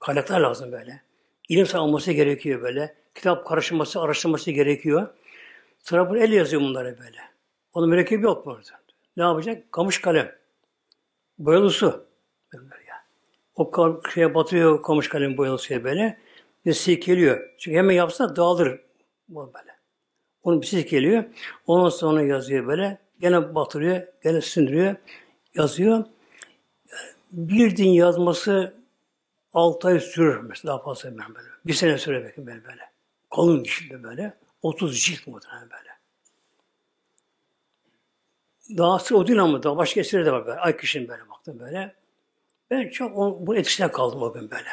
Kaynaklar 0.00 0.40
lazım 0.40 0.72
böyle. 0.72 1.02
İlim 1.48 1.66
alması 1.74 2.12
gerekiyor 2.12 2.62
böyle. 2.62 2.94
Kitap 3.14 3.46
karıştırması, 3.46 4.00
araştırması 4.00 4.50
gerekiyor. 4.50 5.08
Bunu 5.92 6.18
el 6.18 6.32
yazıyor 6.32 6.62
bunları 6.62 6.98
böyle. 6.98 7.18
Onun 7.72 7.88
mürekkebi 7.88 8.24
yok 8.24 8.46
burada. 8.46 8.80
Ne 9.16 9.22
yapacak? 9.22 9.72
Kamış 9.72 10.00
kalem. 10.00 10.32
Boyalı 11.38 11.70
su. 11.70 12.04
O 13.54 14.00
şeye 14.14 14.34
batıyor 14.34 14.82
kamış 14.82 15.08
kalem 15.08 15.36
boyalı 15.36 15.58
suya 15.58 15.84
böyle. 15.84 16.18
Ve 16.66 16.72
silkeliyor. 16.72 17.50
Çünkü 17.58 17.78
hemen 17.78 17.94
yapsa 17.94 18.36
dağılır. 18.36 18.80
Böyle. 19.28 19.72
Onun 20.42 20.60
bir 20.62 20.66
ses 20.66 20.84
geliyor. 20.84 21.24
Ondan 21.66 21.88
sonra 21.88 22.22
yazıyor 22.22 22.66
böyle. 22.66 22.98
Gene 23.22 23.54
batırıyor, 23.54 24.06
gene 24.22 24.40
sindiriyor, 24.40 24.96
yazıyor. 25.54 26.04
Bir 27.32 27.76
din 27.76 27.88
yazması 27.88 28.74
altı 29.52 29.88
ay 29.88 30.00
sürür 30.00 30.40
mesela 30.40 30.72
daha 30.72 30.82
fazla 30.82 31.18
ben 31.18 31.34
böyle. 31.34 31.48
Bir 31.66 31.72
sene 31.72 31.98
süre 31.98 32.24
belki 32.24 32.46
ben 32.46 32.64
böyle. 32.64 32.90
Kalın 33.34 33.64
şimdi 33.64 34.02
böyle. 34.02 34.34
30 34.62 35.00
cilt 35.00 35.26
muhtemelen 35.26 35.68
böyle. 35.70 35.88
Daha 38.78 38.98
sıra 38.98 39.18
o 39.18 39.26
değil 39.26 39.42
ama 39.42 39.62
daha 39.62 39.76
başka 39.76 40.00
eseri 40.00 40.26
de 40.26 40.32
var 40.32 40.46
böyle. 40.46 40.60
Ay 40.60 40.76
kişinin 40.76 41.08
böyle 41.08 41.28
baktım 41.28 41.58
böyle. 41.58 41.94
Ben 42.70 42.88
çok 42.88 43.18
o, 43.18 43.46
bu 43.46 43.56
etkisine 43.56 43.90
kaldım 43.90 44.22
o 44.22 44.32
gün 44.32 44.50
böyle. 44.50 44.70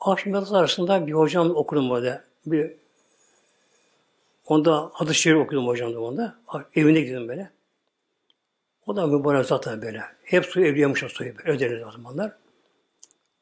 Akşam 0.00 0.34
yatsı 0.34 0.56
arasında 0.56 1.06
bir 1.06 1.12
hocam 1.12 1.50
okudum 1.50 1.90
böyle. 1.90 2.22
Bir 2.46 2.76
Onda 4.50 4.90
hadis-i 4.92 5.20
şerif 5.20 5.38
okudum 5.38 5.66
hocam 5.66 5.94
da 5.94 6.00
onda. 6.00 6.38
Evine 6.74 7.00
gittim 7.00 7.28
böyle. 7.28 7.50
O 8.86 8.96
da 8.96 9.06
mübarek 9.06 9.46
zaten 9.46 9.82
böyle. 9.82 10.02
Hep 10.24 10.44
suyu 10.44 10.66
evliyamış 10.66 11.04
o 11.04 11.08
suyu 11.08 11.34
böyle. 11.38 11.86
O 11.86 11.90
zamanlar. 11.90 12.32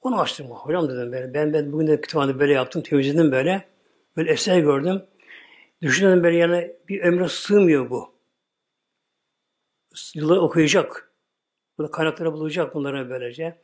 Onu 0.00 0.20
açtım. 0.20 0.46
Hocam 0.50 0.88
dedim 0.88 1.12
böyle. 1.12 1.34
Ben, 1.34 1.52
ben 1.52 1.72
bugün 1.72 1.86
de 1.86 2.00
kütüphanede 2.00 2.38
böyle 2.38 2.52
yaptım. 2.52 2.82
Temizledim 2.82 3.32
böyle. 3.32 3.68
Böyle 4.16 4.32
eser 4.32 4.58
gördüm. 4.58 5.02
Düşündüm 5.82 6.22
böyle 6.22 6.36
yani 6.36 6.72
bir 6.88 7.00
ömre 7.00 7.28
sığmıyor 7.28 7.90
bu. 7.90 8.12
Yıllar 10.14 10.36
okuyacak. 10.36 11.12
Burada 11.78 11.90
kaynakları 11.90 12.32
bulacak 12.32 12.74
bunları 12.74 13.10
böylece. 13.10 13.58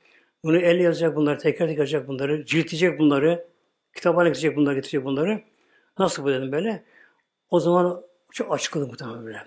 Bunu 0.45 0.59
el 0.59 0.81
yazacak 0.81 1.17
bunları, 1.17 1.39
tekrar 1.39 1.69
tekrar 1.69 1.83
yazacak 1.83 2.09
bunları, 2.09 2.47
ciltleyecek 2.47 2.99
bunları, 2.99 3.49
kitaplara 3.95 4.29
gidecek 4.29 4.57
bunları, 4.57 4.75
getirecek 4.75 5.05
bunları. 5.05 5.43
Nasıl 5.99 6.25
bu 6.25 6.31
dedim 6.31 6.53
böyle. 6.53 6.85
O 7.51 7.61
zaman 7.61 8.05
çok 8.33 8.55
açıkladı 8.55 8.87
muhtemelen 8.87 9.25
böyle. 9.27 9.47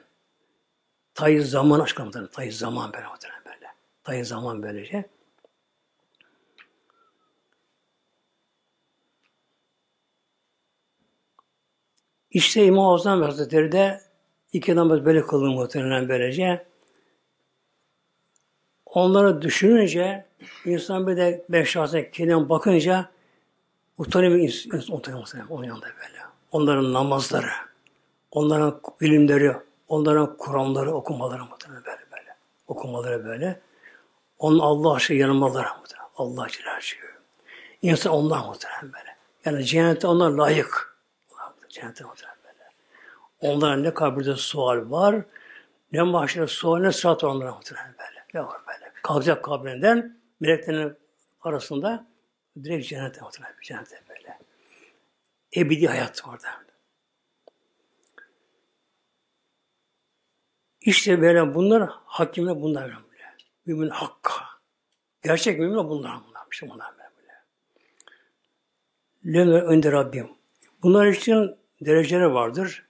Tayı 1.14 1.46
zaman 1.46 1.80
açıkladı 1.80 2.06
muhtemelen. 2.06 2.32
Tayı 2.32 2.54
zaman 2.54 2.94
böyle 2.94 3.08
muhtemelen 3.08 3.46
böyle. 3.46 3.74
Tayı 4.04 4.26
zaman 4.26 4.64
böylece. 4.64 5.10
İşte 12.32 12.66
İmam 12.66 12.94
Azam 12.94 13.22
Hazretleri 13.22 13.72
de 13.72 14.02
iki 14.54 14.76
namaz 14.76 15.06
böyle 15.06 15.22
kıldı 15.22 15.46
muhtemelen 15.46 16.10
böylece. 16.10 16.66
Onları 18.86 19.42
düşününce 19.42 20.26
insan 20.66 21.08
bir 21.08 21.18
de 21.18 21.46
ben 21.50 21.64
şahsen 21.64 22.12
kendime 22.12 22.50
bakınca 22.50 23.10
utanıyor 23.98 24.36
insan 24.36 24.98
utanıyor 24.98 25.28
onun 25.50 25.64
yanında 25.64 25.86
böyle. 25.86 26.20
Onların 26.52 26.94
namazları, 26.94 27.50
onların 28.32 28.82
bilimleri, 29.02 29.56
onların 29.88 30.38
Kur'anları 30.38 30.94
okumaları 30.94 31.46
muhtemelen 31.46 31.86
böyle 31.86 32.12
böyle. 32.12 32.36
Okumaları 32.68 33.26
böyle. 33.26 33.62
Onun 34.40 34.60
Allah 34.60 34.94
aşkına 34.94 35.18
yanılmaları 35.18 35.68
muhtemelen. 35.80 36.10
Allah 36.18 36.48
Celaluhu. 36.50 37.18
İnsan 37.82 38.14
onlar 38.14 38.46
muhtemelen 38.46 38.94
böyle. 38.94 39.16
Yani 39.46 39.66
cennete 39.66 40.08
onlar 40.08 40.32
layık. 40.32 40.98
Cennete 41.70 42.04
muhtemelen 42.04 42.38
böyle. 42.44 42.70
Onlara 43.40 43.76
ne 43.78 43.94
kabirde 43.94 44.36
sual 44.36 44.92
var, 44.92 45.16
ne 45.92 46.02
mahşerde 46.02 46.48
sual, 46.48 46.78
ne 46.78 46.92
sırat 46.92 47.24
var 47.24 47.30
onlara 47.30 47.56
muhtemelen 47.56 47.96
böyle. 48.00 48.26
Ne 48.34 48.48
var 48.48 48.62
böyle. 48.68 48.92
Kalkacak 49.04 49.44
kabrinden, 49.44 50.20
meleklerin 50.40 50.98
arasında 51.42 52.08
direkt 52.64 52.88
cennete 52.88 53.22
muhtemelen. 53.22 53.56
Cennete 53.64 54.02
böyle. 54.10 54.40
Ebedi 55.56 55.88
hayat 55.88 56.24
orada. 56.28 56.67
İşte 60.88 61.22
böyle 61.22 61.56
bunlar 61.56 61.90
hakimler 62.06 62.62
bunlar 62.62 62.84
böyle. 62.84 63.24
Mümin 63.66 63.90
hakka. 63.90 64.34
Gerçek 65.24 65.60
mümin 65.60 65.78
bunlar 65.78 66.20
bunlar. 66.28 66.42
İşte 66.52 66.70
bunlar 66.70 66.88
böyle. 66.98 67.34
Lene 69.38 69.62
önde 69.62 69.92
Rabbim. 69.92 70.30
Bunlar 70.84 71.08
için 71.08 71.56
dereceleri 71.82 72.34
vardır. 72.34 72.86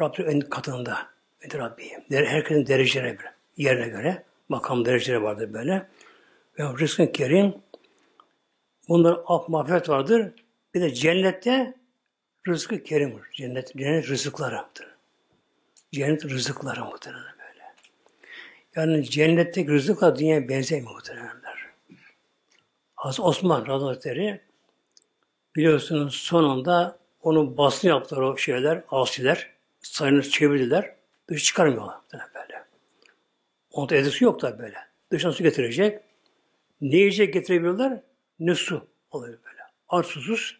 Rabbim 0.00 0.30
en 0.30 0.40
katında. 0.40 0.98
Önde 1.44 1.58
Rabbim. 1.58 2.04
Herkesin 2.10 2.66
dereceleri 2.66 3.18
bir 3.18 3.64
yerine 3.64 3.88
göre. 3.88 4.24
Makam 4.48 4.84
dereceleri 4.84 5.22
vardır 5.22 5.52
böyle. 5.52 5.88
Ve 6.58 6.64
rızkın 6.78 7.06
kerim 7.06 7.54
bunlar 8.88 9.20
af 9.26 9.48
mağfiret 9.48 9.88
vardır. 9.88 10.32
Bir 10.74 10.80
de 10.80 10.94
cennette 10.94 11.74
rızkı 12.48 12.82
kerimdir. 12.82 13.24
Cennet, 13.32 13.76
cennet 13.76 14.08
rızıklarıdır. 14.08 14.96
Cennet 15.92 16.24
rızıkları 16.24 16.84
muhtemelen. 16.84 17.39
Yani 18.76 19.04
cennetteki 19.04 19.70
rızıkla 19.70 20.16
dünyaya 20.16 20.48
benzemiyor 20.48 20.92
muhtemelenler. 20.92 21.70
Hazreti 22.94 23.22
Osman 23.22 23.64
Hazretleri 23.64 24.40
biliyorsunuz 25.56 26.14
sonunda 26.14 26.98
onun 27.22 27.56
basını 27.56 27.90
yaptılar 27.90 28.22
o 28.22 28.36
şeyler, 28.36 28.82
asiler. 28.90 29.50
Sayını 29.80 30.22
çevirdiler. 30.22 30.94
Dışı 31.28 31.44
çıkarmıyorlar 31.44 31.96
böyle. 32.12 32.64
Onda 33.70 33.96
edisi 33.96 34.24
yok 34.24 34.42
da 34.42 34.58
böyle. 34.58 34.76
Dışına 35.12 35.32
su 35.32 35.42
getirecek. 35.42 36.00
Ne 36.80 36.96
yiyecek 36.96 37.34
getirebiliyorlar? 37.34 38.00
Ne 38.40 38.54
su 38.54 38.86
oluyor 39.10 39.38
böyle. 39.44 39.60
Aç 39.88 40.06
susuz 40.06 40.58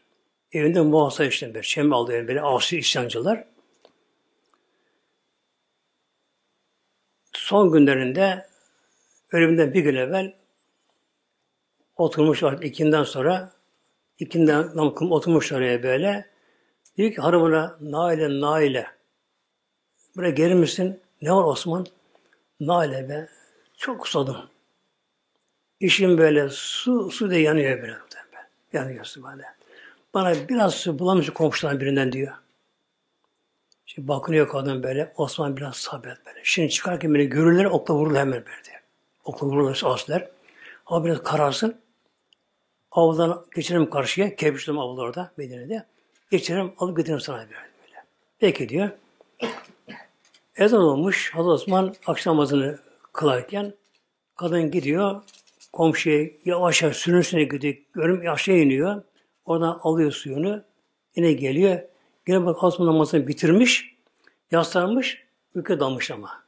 evinde 0.53 0.81
muhasara 0.81 1.29
işte 1.29 1.49
böyle. 1.49 1.63
Şem 1.63 1.93
aldı 1.93 2.29
böyle 2.29 2.43
asi 2.43 2.79
isyancılar. 2.79 3.45
Son 7.51 7.73
günlerinde 7.73 8.47
ölümünden 9.33 9.75
bir 9.75 9.81
gün 9.81 9.95
evvel 9.95 10.35
oturmuş 11.97 12.43
artık 12.43 12.65
ikinden 12.65 13.05
sonra 13.05 13.53
ikinden 14.19 14.77
namkım 14.77 15.13
oturmuş 15.13 15.53
oraya 15.53 15.83
böyle. 15.83 16.31
Diyor 16.97 17.13
ki 17.13 17.21
hanımına 17.21 17.77
Naile 17.81 18.41
Naile 18.41 18.87
buraya 20.17 20.31
gelir 20.31 20.55
misin? 20.55 21.01
Ne 21.23 21.33
var 21.33 21.45
Osman? 21.45 21.87
Naile 22.61 23.09
be 23.09 23.29
çok 23.77 24.09
susadım. 24.09 24.51
İşim 25.81 26.19
böyle 26.19 26.49
su 26.51 27.11
su 27.11 27.31
da 27.31 27.35
yanıyor 27.35 27.83
böyle. 27.83 27.97
Yanıyor 28.73 29.05
su 29.05 29.23
böyle. 29.23 29.45
Bana 30.15 30.35
biraz 30.49 30.75
su 30.75 30.99
bulamış 30.99 31.31
komşudan 31.31 31.81
birinden 31.81 32.13
diyor. 32.13 32.33
Şimdi 33.95 34.09
bakınıyor 34.09 34.49
kadın 34.49 34.83
böyle. 34.83 35.13
Osman 35.17 35.57
biraz 35.57 35.77
sabret 35.77 36.27
böyle. 36.27 36.41
Şimdi 36.45 36.71
çıkarken 36.71 37.15
beni 37.15 37.27
görürler 37.27 37.65
okla 37.65 37.95
vururlar 37.95 38.21
hemen 38.21 38.33
böyle 38.47 38.65
diye. 38.65 38.81
Okla 39.25 39.47
vururlar 39.47 39.83
asler. 39.85 40.29
Ama 40.87 41.05
biraz 41.05 41.23
kararsın. 41.23 41.81
Avludan 42.91 43.45
geçerim 43.55 43.91
karşıya. 43.91 44.37
Kebiştim 44.37 44.79
avlu 44.79 45.03
orada 45.03 45.33
Medine'de. 45.37 45.87
Geçerim 46.31 46.73
alıp 46.79 46.97
götürürüm 46.97 47.21
sana 47.21 47.37
böyle. 47.37 47.51
böyle. 47.51 48.05
Peki 48.39 48.69
diyor. 48.69 48.91
Ezan 50.57 50.83
olmuş. 50.83 51.35
Hazreti 51.35 51.51
Osman 51.51 51.95
akşam 52.07 52.35
namazını 52.37 52.79
kılarken 53.13 53.75
kadın 54.37 54.71
gidiyor 54.71 55.23
komşuya 55.73 56.31
yavaş 56.45 56.83
yavaş 56.83 56.97
sürünsüne 56.97 57.45
gidiyor. 57.45 57.75
Görüm 57.95 58.31
aşağı 58.31 58.57
iniyor. 58.57 59.03
Oradan 59.45 59.81
alıyor 59.83 60.13
suyunu. 60.13 60.63
Yine 61.17 61.33
geliyor. 61.33 61.90
Yine 62.31 62.47
bak 62.47 62.65
Osman 62.65 62.89
namazını 62.89 63.29
bitirmiş. 63.29 63.97
Yaslanmış. 64.51 65.27
Ülke 65.55 65.81
dalmış 65.81 66.11
ama. 66.11 66.45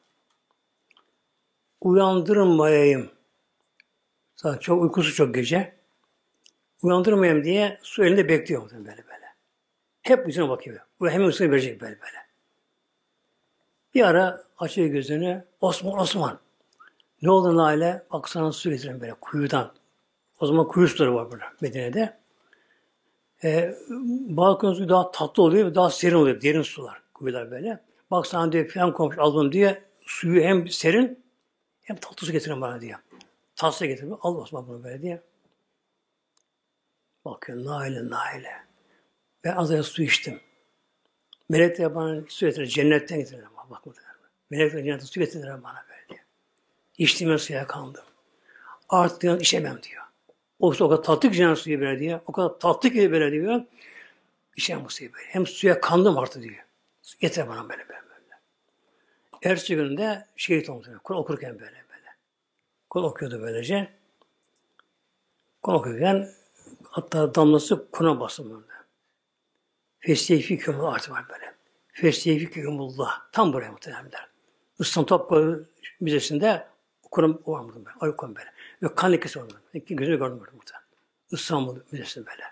Uyandırmayayım. 1.80 3.10
Zaten 4.36 4.58
çok 4.58 4.82
uykusu 4.82 5.14
çok 5.14 5.34
gece. 5.34 5.76
Uyandırmayayım 6.82 7.44
diye 7.44 7.78
su 7.82 8.04
elinde 8.04 8.28
bekliyor 8.28 8.70
böyle 8.70 8.84
böyle. 8.86 9.26
Hep 10.02 10.26
yüzüne 10.26 10.48
bakıyor. 10.48 10.80
Bu 11.00 11.10
hemen 11.10 11.26
yüzüne 11.26 11.50
verecek 11.50 11.80
böyle 11.80 12.00
böyle. 12.00 12.26
Bir 13.94 14.02
ara 14.02 14.44
açıyor 14.58 14.88
gözünü. 14.88 15.44
Osman, 15.60 15.98
Osman. 15.98 16.38
Ne 17.22 17.30
oldu 17.30 17.56
Naile? 17.56 18.02
Bak 18.12 18.28
sana 18.28 18.52
su 18.52 18.70
getirin 18.70 19.00
böyle 19.00 19.14
kuyudan. 19.14 19.72
O 20.40 20.46
zaman 20.46 20.68
kuyu 20.68 20.88
suları 20.88 21.14
var 21.14 21.30
burada 21.30 21.44
Medine'de. 21.60 22.21
Ee, 23.44 23.74
balkon 24.28 24.74
suyu 24.74 24.88
daha 24.88 25.10
tatlı 25.10 25.42
oluyor 25.42 25.66
ve 25.70 25.74
daha 25.74 25.90
serin 25.90 26.14
oluyor. 26.14 26.42
Derin 26.42 26.62
sular, 26.62 27.02
kuyular 27.14 27.50
böyle. 27.50 27.80
Bak 28.10 28.26
sana 28.26 28.52
diyor 28.52 28.68
falan 28.68 28.92
komşu 28.92 29.22
aldım 29.22 29.52
diye 29.52 29.84
suyu 30.06 30.42
hem 30.42 30.68
serin 30.68 31.24
hem 31.82 31.96
tatlı 31.96 32.26
su 32.26 32.32
getirin 32.32 32.60
bana 32.60 32.80
diye. 32.80 32.96
Tatlı 33.56 33.76
su 33.76 33.86
getirin. 33.86 34.16
Al 34.20 34.36
Osman 34.36 34.68
bunu 34.68 34.84
böyle 34.84 35.02
diye. 35.02 35.22
Bakıyor 37.24 37.64
Naile, 37.64 38.10
Naile. 38.10 38.52
Ben 39.44 39.56
az 39.56 39.70
önce 39.70 39.82
su 39.82 40.02
içtim. 40.02 40.40
Melek 41.48 41.78
de 41.78 41.94
bana 41.94 42.22
su 42.28 42.46
getirir. 42.46 42.66
Cennetten 42.66 43.18
getirir. 43.18 43.44
Bak 43.70 43.86
Melek 44.50 44.72
de 44.72 44.84
cennetten 44.84 45.06
su 45.06 45.20
getirir 45.20 45.48
bana 45.48 45.84
böyle 45.88 46.08
diye. 46.08 46.24
İçtiğime 46.98 47.38
suya 47.38 47.66
kandım. 47.66 48.04
Artık 48.88 49.20
diyor, 49.20 49.40
içemem 49.40 49.82
diyor. 49.82 50.01
O, 50.62 50.68
o 50.68 50.88
kadar 50.88 51.02
tatlı 51.02 51.30
ki 51.30 51.36
cennet 51.36 51.58
suyu 51.58 51.80
böyle 51.80 51.98
diyor. 51.98 52.20
O 52.26 52.32
kadar 52.32 52.58
tatlı 52.58 52.90
ki 52.90 53.12
böyle 53.12 53.32
diyor. 53.32 53.62
İçemem 54.56 54.84
bu 54.84 54.90
suyu 54.90 55.12
böyle. 55.12 55.26
Hem 55.26 55.46
suya 55.46 55.80
kandım 55.80 56.18
artık 56.18 56.42
diyor. 56.42 56.64
Getir 57.20 57.48
bana 57.48 57.68
böyle 57.68 57.88
böyle. 57.88 58.00
böyle. 58.00 58.40
Ertesi 59.42 59.76
gününde 59.76 60.26
şehit 60.36 60.70
oldu. 60.70 61.00
Kur'an 61.04 61.20
okurken 61.20 61.52
böyle 61.52 61.84
böyle. 61.90 62.06
Kur'an 62.90 63.06
okuyordu 63.06 63.40
böylece. 63.42 63.88
Kur'an 65.62 65.78
okurken 65.78 66.30
hatta 66.84 67.34
damlası 67.34 67.90
Kur'an 67.92 68.20
basımında. 68.20 68.72
Feslefi 69.98 70.58
kümül 70.58 70.84
artı 70.84 71.10
var 71.10 71.24
böyle. 71.28 71.54
Feslefi 71.88 72.50
kümullah. 72.50 73.32
Tam 73.32 73.52
buraya 73.52 73.72
muhtemelenler. 73.72 74.28
İslam 74.78 75.06
Topkapı 75.06 75.68
Müzesi'nde 76.00 76.66
Kur'an 77.10 77.30
okumadım 77.30 77.84
ben. 77.86 78.08
Okumadım 78.08 78.36
böyle. 78.36 78.52
Ve 78.82 78.94
kan 78.94 79.12
lekesi 79.12 79.38
olmadı. 79.38 79.60
Gözümü 79.74 80.18
gördüm 80.18 80.40
burada 80.40 80.52
muhtemelen. 80.52 80.86
İstanbul 81.30 81.78
Müzesi'nde 81.92 82.26
böyle. 82.26 82.42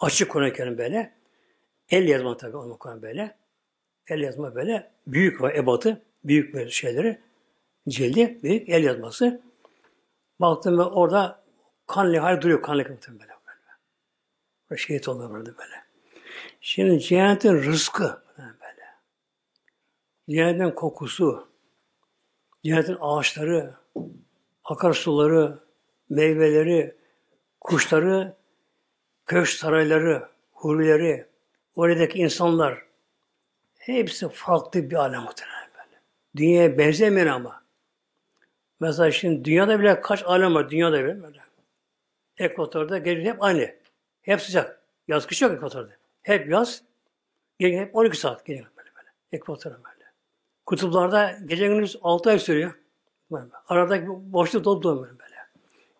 Açık 0.00 0.30
Kur'an-ı 0.30 0.52
Kerim 0.52 0.78
böyle. 0.78 1.14
El 1.90 2.08
yazma 2.08 2.36
tabi 2.36 2.56
onu 2.56 2.78
Kur'an 2.78 3.02
böyle. 3.02 3.36
El 4.08 4.20
yazma 4.20 4.54
böyle. 4.54 4.92
Büyük 5.06 5.40
var 5.40 5.54
ebatı. 5.54 6.02
Büyük 6.24 6.54
böyle 6.54 6.70
şeyleri. 6.70 7.20
Cildi. 7.88 8.42
Büyük 8.42 8.68
el 8.68 8.84
yazması. 8.84 9.42
Baktım 10.40 10.78
ve 10.78 10.82
orada 10.82 11.44
kan 11.86 12.12
lehali 12.12 12.42
duruyor. 12.42 12.62
Kan 12.62 12.78
lekesi 12.78 13.12
böyle. 13.12 13.20
böyle. 13.20 13.68
Ve 14.70 14.76
şehit 14.76 15.08
oluyor 15.08 15.30
burada 15.30 15.58
böyle. 15.58 15.84
Şimdi 16.60 17.00
cennetin 17.00 17.54
rızkı 17.54 18.22
böyle. 18.38 18.84
Cennetin 20.30 20.74
kokusu, 20.74 21.48
cennetin 22.64 22.96
ağaçları, 23.00 23.74
akarsuları, 24.70 25.58
meyveleri, 26.08 26.96
kuşları, 27.60 28.36
köşk 29.26 29.58
sarayları, 29.58 30.28
hurileri, 30.52 31.26
oradaki 31.74 32.18
insanlar 32.18 32.82
hepsi 33.78 34.28
farklı 34.28 34.90
bir 34.90 34.96
alem 34.96 35.22
muhtemelen 35.22 35.70
böyle. 35.74 36.00
Dünyaya 36.36 36.78
benzemeyen 36.78 37.26
ama. 37.26 37.62
Mesela 38.80 39.10
şimdi 39.10 39.44
dünyada 39.44 39.80
bile 39.80 40.00
kaç 40.00 40.24
alem 40.26 40.54
var 40.54 40.70
dünyada 40.70 41.04
bile 41.04 41.22
böyle. 41.22 41.40
Ekvatorda 42.38 42.98
gece 42.98 43.30
hep 43.30 43.42
aynı. 43.42 43.74
Hep 44.22 44.40
sıcak. 44.40 44.82
Yaz 45.08 45.26
kış 45.26 45.42
yok 45.42 45.52
ekvatorda. 45.52 45.92
Hep 46.22 46.50
yaz. 46.50 46.82
Gece 47.58 47.78
hep 47.78 47.96
12 47.96 48.18
saat 48.18 48.46
geliyor 48.46 48.66
böyle 48.76 48.90
böyle. 48.96 49.08
Ekvatorda 49.32 49.76
böyle. 49.76 50.04
Kutuplarda 50.66 51.38
gece 51.46 51.66
gündüz 51.66 51.96
6 52.02 52.30
ay 52.30 52.38
sürüyor. 52.38 52.79
Aradaki 53.68 54.06
boşluk 54.08 54.64
dolu 54.64 54.82
dolu 54.82 55.02
böyle. 55.02 55.36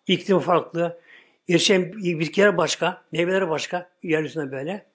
İklim 0.07 0.39
farklı. 0.39 0.99
Yaşayan 1.47 1.93
bitkiler 1.93 2.57
başka. 2.57 3.01
Meyveleri 3.11 3.49
başka. 3.49 3.89
Yeryüzünde 4.03 4.51
böyle. 4.51 4.85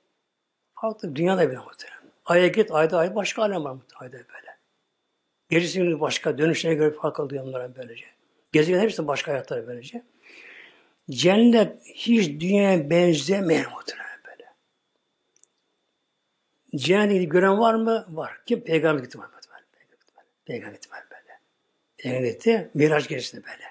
Farklı. 0.75 1.17
Dünyada 1.17 1.51
bile 1.51 1.59
muhtemelen. 1.59 2.13
Ay'a 2.25 2.47
git. 2.47 2.71
Ayda 2.71 2.99
ay 2.99 3.15
başka 3.15 3.43
alem 3.43 3.65
var 3.65 3.73
muhtemelen. 3.73 4.13
Böyle. 4.13 4.57
Gündüz 5.49 6.01
başka. 6.01 6.39
Dönüşlerine 6.39 6.77
göre 6.79 6.91
fark 6.91 7.21
alıyor 7.21 7.45
onlara 7.45 7.77
böylece. 7.77 8.07
Gezegen 8.53 8.81
hepsi 8.81 9.07
başka 9.07 9.33
hayatları 9.33 9.67
böylece. 9.67 10.03
Cennet 11.11 11.85
hiç 11.85 12.41
dünyaya 12.41 12.91
benzemeyen 12.91 13.71
muhtemelen 13.71 14.21
böyle. 14.27 14.45
Cennete 16.77 17.15
gidip 17.15 17.33
gören 17.33 17.59
var 17.59 17.75
mı? 17.75 18.07
Var. 18.09 18.41
Kim? 18.47 18.61
Peygamber 18.61 19.03
gitti 19.03 19.19
var. 19.19 19.29
Peygamber 20.47 20.75
gitti 20.75 20.91
var 20.91 21.07
Peygamber 22.07 22.29
gitti. 22.31 22.71
Miraç 22.75 23.09
gerisinde 23.09 23.45
böyle. 23.45 23.65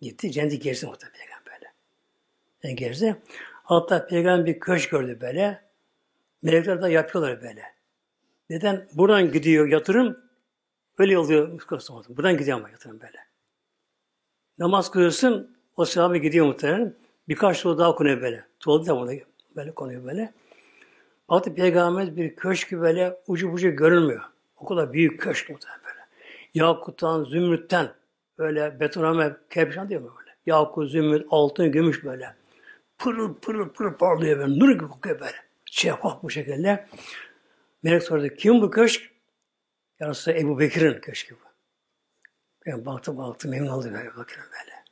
Gitti. 0.00 0.32
Cennete 0.32 0.56
gerisi 0.56 0.86
muhtemelen 0.86 1.18
peygamber 1.18 1.52
böyle. 1.52 1.72
Yani 2.62 2.76
gerisi. 2.76 3.16
Hatta 3.64 4.06
peygamber 4.06 4.46
bir 4.46 4.60
köşk 4.60 4.90
gördü 4.90 5.18
böyle. 5.20 5.62
Melekler 6.42 6.82
de 6.82 6.88
yapıyorlar 6.90 7.42
böyle. 7.42 7.62
Neden? 8.50 8.86
Buradan 8.92 9.32
gidiyor 9.32 9.68
yatırım. 9.68 10.18
Öyle 10.98 11.56
kılsın. 11.58 12.04
Buradan 12.08 12.36
gidiyor 12.36 12.58
ama 12.58 12.70
yatırım 12.70 13.00
böyle. 13.00 13.18
Namaz 14.58 14.90
kılıyorsun, 14.90 15.56
o 15.76 15.84
sahabe 15.84 16.18
gidiyor 16.18 16.46
muhtemelen. 16.46 16.94
Birkaç 17.28 17.56
soru 17.56 17.78
daha 17.78 17.94
konuyor 17.94 18.22
böyle. 18.22 18.44
Tuvalet 18.60 18.86
da 18.86 18.96
burada 18.96 19.14
böyle 19.56 19.70
konuyor 19.70 20.04
böyle. 20.04 20.32
Baktı 21.28 21.54
Peygamber 21.54 22.16
bir 22.16 22.36
köşk 22.36 22.72
böyle 22.72 23.16
ucu 23.26 23.52
bucu 23.52 23.70
görünmüyor. 23.70 24.22
O 24.56 24.66
kadar 24.66 24.92
büyük 24.92 25.20
köşk 25.20 25.50
muhtemelen. 25.50 25.79
Yakuttan, 26.54 27.24
zümrütten, 27.24 27.94
böyle 28.38 28.80
betoname, 28.80 29.36
kerpiçan 29.50 29.88
diyor 29.88 30.00
mu 30.00 30.14
böyle? 30.18 30.36
Yakut, 30.46 30.90
zümrüt, 30.90 31.26
altın, 31.30 31.72
gümüş 31.72 32.04
böyle. 32.04 32.34
Pırıl 32.98 33.34
pırıl 33.34 33.68
pırıl 33.68 33.94
parlıyor 33.94 34.38
böyle. 34.38 34.58
Nur 34.58 34.70
gibi 34.70 34.86
kokuyor 34.86 35.20
böyle. 35.20 35.36
Şeffaf 35.64 36.22
bu 36.22 36.30
şekilde. 36.30 36.86
Melek 37.82 38.02
sordu, 38.02 38.28
kim 38.28 38.62
bu 38.62 38.70
köşk? 38.70 39.10
Yarısı 40.00 40.32
Ebu 40.32 40.58
Bekir'in 40.58 41.00
köşkü 41.00 41.34
bu. 41.34 41.50
Ben 42.66 42.86
baktım 42.86 43.18
baktım 43.18 43.50
memnun 43.50 43.70
oldum 43.70 43.94
böyle 43.94 44.16
bakıyorum 44.16 44.50
böyle. 44.60 44.84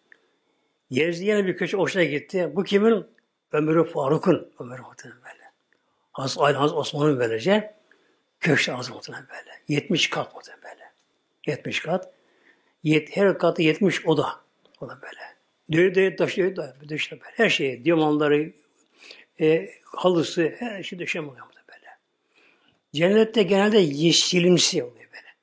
Gezdi 0.90 1.24
yine 1.24 1.46
bir 1.46 1.56
köşe 1.56 1.76
hoşuna 1.76 2.04
gitti. 2.04 2.52
Bu 2.54 2.64
kimin? 2.64 3.06
Ömer 3.52 3.84
Faruk'un. 3.84 4.52
Ömer 4.61 4.80
Muhtemelen 4.80 5.22
böyle. 5.22 5.52
Hazreti 6.12 6.40
Ali 6.40 6.56
Hazreti 6.56 6.78
Osman'ın 6.78 7.18
böylece 7.18 7.74
köşe 8.40 8.72
muhtemelen 8.72 9.26
böyle. 9.28 9.50
70 9.68 10.11
kat 10.11 10.34
böyle. 10.34 10.57
70 11.49 11.80
kat. 11.80 12.12
Yet, 12.82 13.16
her 13.16 13.38
katı 13.38 13.62
70 13.62 14.07
oda. 14.07 14.28
O 14.80 14.88
da 14.88 14.99
böyle. 15.03 15.20
Dönü 15.72 15.94
dönü 15.94 16.16
taşıyor 16.16 16.57
da 16.57 16.76
böyle. 16.80 16.99
Her 17.22 17.49
şeyi, 17.49 17.84
diyamanları, 17.84 18.53
e, 19.40 19.70
halısı, 19.84 20.55
her 20.59 20.82
şey 20.82 20.99
döşüyor 20.99 21.26
böyle. 21.26 21.86
Cennette 22.94 23.42
genelde 23.42 23.78
yeşilimsi 23.78 24.82
oluyor 24.82 25.09
böyle. 25.12 25.34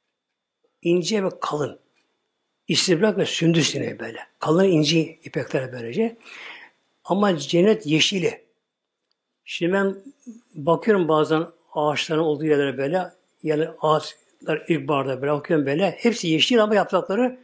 İnce 0.82 1.24
ve 1.24 1.30
kalın. 1.42 1.80
İstibrak 2.68 3.18
ve 3.18 3.26
sündüs 3.26 3.76
böyle. 3.76 4.20
Kalın 4.40 4.64
ince 4.64 5.00
ipekler 5.00 5.72
böylece. 5.74 6.18
Ama 7.04 7.38
cennet 7.38 7.86
yeşili. 7.86 8.46
Şimdi 9.46 9.74
ben 9.74 9.96
bakıyorum 10.56 11.08
bazen 11.08 11.48
ağaçların 11.74 12.22
olduğu 12.22 12.46
yerlere 12.46 12.78
böyle 12.78 13.12
yani 13.44 13.68
ağaçlar 14.46 14.66
ilkbaharda 14.68 15.22
böyle 15.22 15.32
bakıyorum 15.32 15.66
böyle 15.66 15.92
hepsi 15.92 16.28
yeşil 16.28 16.64
ama 16.64 16.76
yaprakları 16.76 17.40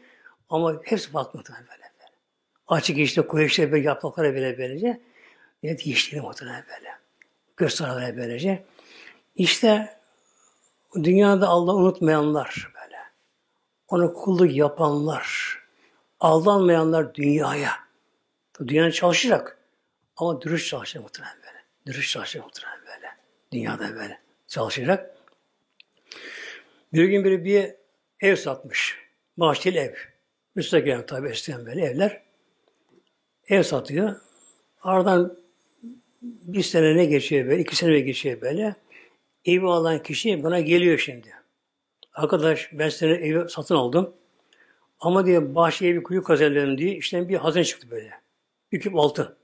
ama 0.49 0.81
hepsi 0.83 1.11
farklı 1.11 1.39
muhtemelen 1.39 1.67
böyle. 1.67 1.81
Açık 2.67 2.97
yeşil, 2.97 3.21
koyu 3.21 3.43
yeşil 3.43 3.71
böyle 3.71 3.87
yaprakları 3.87 4.35
böyle 4.35 4.57
böylece. 4.57 5.01
Evet 5.63 5.87
yeşil 5.87 6.21
muhtemelen 6.21 6.63
böyle. 6.69 6.89
Göstergeler 7.57 8.17
böylece. 8.17 8.63
İşte 9.35 9.97
dünyada 10.95 11.47
Allah 11.47 11.73
unutmayanlar 11.75 12.71
böyle. 12.75 12.97
Ona 13.87 14.13
kulluk 14.13 14.55
yapanlar, 14.55 15.59
aldanmayanlar 16.19 17.15
dünyaya. 17.15 17.71
Dünyada 18.67 18.91
çalışacak. 18.91 19.57
Ama 20.17 20.41
dürüst 20.41 20.67
çalışacak 20.67 21.03
muhtemelen 21.03 21.35
böyle. 21.37 21.63
Dürüst 21.85 22.11
çalışacak 22.11 22.45
muhtemelen 22.45 22.79
böyle. 22.85 23.07
Dünyada 23.51 23.95
böyle 23.95 24.19
çalışacak. 24.47 25.20
Bir 26.93 27.05
gün 27.05 27.23
biri 27.23 27.45
bir 27.45 27.75
ev 28.19 28.35
satmış. 28.35 28.97
Bahçeli 29.37 29.77
ev. 29.77 29.93
Müstakil 30.55 31.01
tabi 31.07 31.29
isteyen 31.29 31.65
böyle 31.65 31.85
evler. 31.85 32.21
Ev 33.47 33.63
satıyor. 33.63 34.15
Aradan 34.81 35.37
bir 36.21 36.63
sene 36.63 36.95
ne 36.95 37.05
geçiyor 37.05 37.47
böyle, 37.47 37.61
iki 37.61 37.75
sene 37.75 37.99
geçiyor 37.99 38.41
böyle. 38.41 38.75
Evi 39.45 39.65
alan 39.65 40.03
kişi 40.03 40.43
bana 40.43 40.59
geliyor 40.59 40.97
şimdi. 40.97 41.33
Arkadaş 42.13 42.69
ben 42.73 42.89
senin 42.89 43.21
evi 43.21 43.49
satın 43.49 43.75
aldım. 43.75 44.13
Ama 44.99 45.25
diye 45.25 45.55
bahçeye 45.55 45.95
bir 45.95 46.03
kuyu 46.03 46.23
kazanıyorum 46.23 46.77
diye 46.77 46.95
işten 46.95 47.29
bir 47.29 47.35
hazine 47.35 47.63
çıktı 47.63 47.87
böyle. 47.91 48.11
Bir 48.71 48.79
küp 48.79 48.95
altın. 48.95 49.35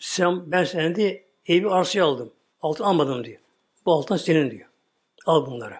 Sen, 0.00 0.52
ben 0.52 0.64
senin 0.64 0.94
diye 0.94 1.24
evi 1.46 1.68
arsaya 1.68 2.04
aldım. 2.04 2.32
Altın 2.60 2.84
almadım 2.84 3.24
diyor. 3.24 3.40
Bu 3.86 3.92
altın 3.92 4.16
senin 4.16 4.50
diyor. 4.50 4.68
Al 5.26 5.46
bunları. 5.46 5.74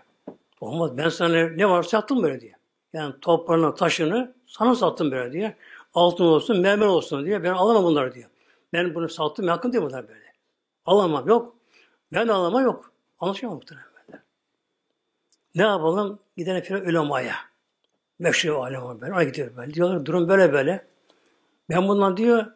Olmaz. 0.61 0.97
Ben 0.97 1.09
sana 1.09 1.49
ne 1.49 1.69
varsa 1.69 1.91
sattım 1.91 2.23
böyle 2.23 2.41
diye. 2.41 2.53
Yani 2.93 3.15
toprağını, 3.21 3.75
taşını 3.75 4.35
sana 4.47 4.75
sattım 4.75 5.11
böyle 5.11 5.33
diye. 5.33 5.57
Altın 5.95 6.25
olsun, 6.25 6.61
mermer 6.61 6.87
olsun 6.87 7.27
diye. 7.27 7.43
Ben 7.43 7.53
alamam 7.53 7.85
bunları 7.85 8.15
diyor. 8.15 8.31
Ben 8.73 8.95
bunu 8.95 9.09
sattım, 9.09 9.47
yakın 9.47 9.73
diyor 9.73 9.85
bunlar 9.85 10.09
böyle. 10.09 10.33
Alamam, 10.87 11.29
yok. 11.29 11.57
Ben 12.13 12.29
de 12.29 12.33
alamam, 12.33 12.65
yok. 12.65 12.93
Anlaşılmıyor 13.21 13.57
muhtemelen. 13.57 13.89
Ne 15.55 15.63
yapalım? 15.63 16.19
Gidelim 16.37 16.63
filan 16.63 16.87
ulemaya. 16.87 17.35
Meşhur 18.19 18.55
alem 18.55 19.01
böyle. 19.01 19.13
Ona 19.13 19.25
gidiyor 19.25 19.57
böyle. 19.57 19.75
Diyorlar 19.75 20.07
durum 20.07 20.29
böyle 20.29 20.53
böyle. 20.53 20.87
Ben 21.71 21.89
bundan 21.89 22.17
diyor 22.17 22.47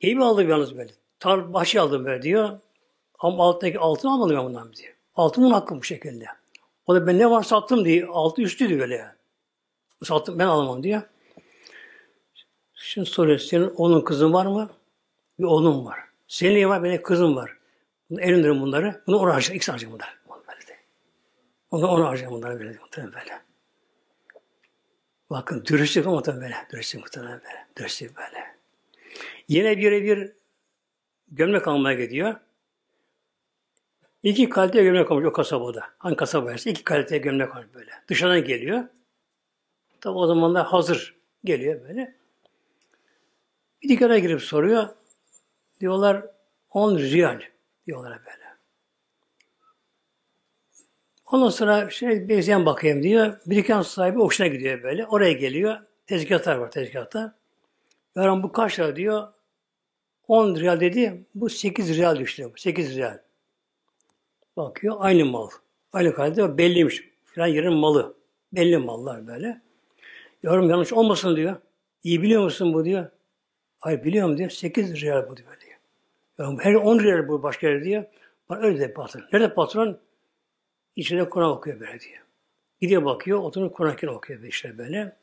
evi 0.00 0.24
aldım 0.24 0.48
yalnız 0.48 0.76
böyle. 0.76 0.92
Tar 1.20 1.54
başı 1.54 1.82
aldım 1.82 2.04
böyle 2.04 2.22
diyor. 2.22 2.58
Ama 3.18 3.44
alttaki 3.44 3.78
altın 3.78 4.08
almadım 4.08 4.36
ben 4.36 4.44
bundan 4.44 4.72
diyor. 4.72 4.94
Altının 5.14 5.50
hakkı 5.50 5.76
bu 5.76 5.82
şekilde. 5.82 6.26
O 6.86 6.94
da 6.94 7.06
ben 7.06 7.18
ne 7.18 7.30
var 7.30 7.42
sattım 7.42 7.84
diye 7.84 8.06
altı 8.06 8.42
üstü 8.42 8.68
diyor 8.68 8.80
böyle. 8.80 9.16
Sattım 10.04 10.38
ben 10.38 10.46
alamam 10.46 10.82
diyor. 10.82 11.02
Şimdi 12.74 13.10
soruyor 13.10 13.38
senin 13.38 13.72
oğlun 13.76 14.00
kızın 14.00 14.32
var 14.32 14.46
mı? 14.46 14.70
Bir 15.38 15.44
oğlum 15.44 15.84
var. 15.84 16.00
Senin 16.28 16.68
var? 16.68 16.82
Benim 16.82 17.02
kızım 17.02 17.36
var. 17.36 17.56
Bunu 18.10 18.20
elindirin 18.20 18.60
bunları. 18.60 19.02
Bunu 19.06 19.18
ona 19.18 19.34
harcayacak. 19.34 19.56
İkisi 19.56 19.70
harcayacak 19.70 19.98
bunlar. 19.98 20.22
Onu 21.70 21.86
ona 21.86 22.08
harcayacak 22.08 22.30
bunlar 22.30 22.58
böyle. 22.58 22.78
Muhtemelen 22.78 23.14
böyle. 23.14 23.42
Bakın 25.30 25.64
dürüstlük 25.64 26.06
ama 26.06 26.22
tabii 26.22 26.40
böyle. 26.40 26.56
Dürüstlük 26.72 27.02
muhtemelen 27.02 27.40
böyle. 27.44 27.66
Dürüstlük 27.76 28.16
böyle. 28.16 28.56
Yine 29.48 29.78
bir 29.78 29.92
bir 30.02 30.32
gömlek 31.28 31.68
almaya 31.68 32.04
gidiyor. 32.04 32.34
İki 34.22 34.48
kalite 34.48 34.82
gömlek 34.82 35.10
almış 35.10 35.26
o 35.26 35.32
kasabada. 35.32 35.84
Hangi 35.98 36.16
kasabaysa 36.16 36.70
iki 36.70 36.84
kalite 36.84 37.18
gömlek 37.18 37.56
almış 37.56 37.74
böyle. 37.74 37.90
Dışarıdan 38.08 38.44
geliyor. 38.44 38.84
Tabi 40.00 40.18
o 40.18 40.26
zaman 40.26 40.54
da 40.54 40.72
hazır 40.72 41.16
geliyor 41.44 41.88
böyle. 41.88 42.14
Bir 43.82 43.88
dükkana 43.88 44.18
girip 44.18 44.42
soruyor. 44.42 44.88
Diyorlar 45.80 46.26
10 46.70 46.98
riyal 46.98 47.40
diyorlar 47.86 48.18
böyle. 48.18 48.42
Ondan 51.32 51.48
sonra 51.48 51.90
şey 51.90 52.28
benzeyen 52.28 52.66
bakayım 52.66 53.02
diyor. 53.02 53.40
Bir 53.46 53.56
dükkan 53.56 53.82
sahibi 53.82 54.18
hoşuna 54.18 54.46
gidiyor 54.46 54.82
böyle. 54.82 55.06
Oraya 55.06 55.32
geliyor. 55.32 55.78
Tezgahlar 56.06 56.56
var 56.56 56.70
tezgahta. 56.70 57.34
Yaran 58.16 58.42
bu 58.42 58.52
kaç 58.52 58.78
lira 58.78 58.96
diyor. 58.96 59.28
10 60.28 60.56
riyal 60.56 60.80
dedi. 60.80 61.26
Bu 61.34 61.48
8 61.48 61.96
riyal 61.96 62.18
düştü. 62.18 62.52
8 62.56 62.96
riyal. 62.96 63.18
Bakıyor 64.56 64.96
aynı 64.98 65.24
mal. 65.24 65.48
Aynı 65.92 66.14
kalite 66.14 66.58
belliymiş. 66.58 67.04
Filan 67.24 67.46
yerin 67.46 67.72
malı. 67.72 68.14
Belli 68.52 68.78
mallar 68.78 69.26
böyle. 69.26 69.60
Yorum 70.42 70.70
yanlış 70.70 70.92
olmasın 70.92 71.36
diyor. 71.36 71.56
İyi 72.04 72.22
biliyor 72.22 72.42
musun 72.42 72.74
bu 72.74 72.84
diyor. 72.84 73.06
Hayır 73.80 74.04
biliyorum 74.04 74.38
diyor. 74.38 74.50
8 74.50 75.00
riyal 75.00 75.28
bu 75.28 75.36
diyor. 75.36 75.48
diyor. 75.60 76.58
Her 76.60 76.74
10 76.74 76.98
riyal 76.98 77.28
bu 77.28 77.42
başka 77.42 77.68
yer 77.68 77.84
diyor. 77.84 78.04
Bana 78.48 78.60
öyle 78.60 78.80
de 78.80 78.92
patron. 78.92 79.22
Nerede 79.32 79.54
patron? 79.54 79.98
İçinde 80.96 81.28
Kur'an 81.28 81.50
okuyor 81.50 81.80
böyle 81.80 82.00
diyor. 82.00 82.22
Gidiyor 82.80 83.04
bakıyor, 83.04 83.38
oturup 83.38 83.76
Kur'an 83.76 84.14
okuyor 84.14 84.42
işte 84.42 84.78
böyle. 84.78 85.16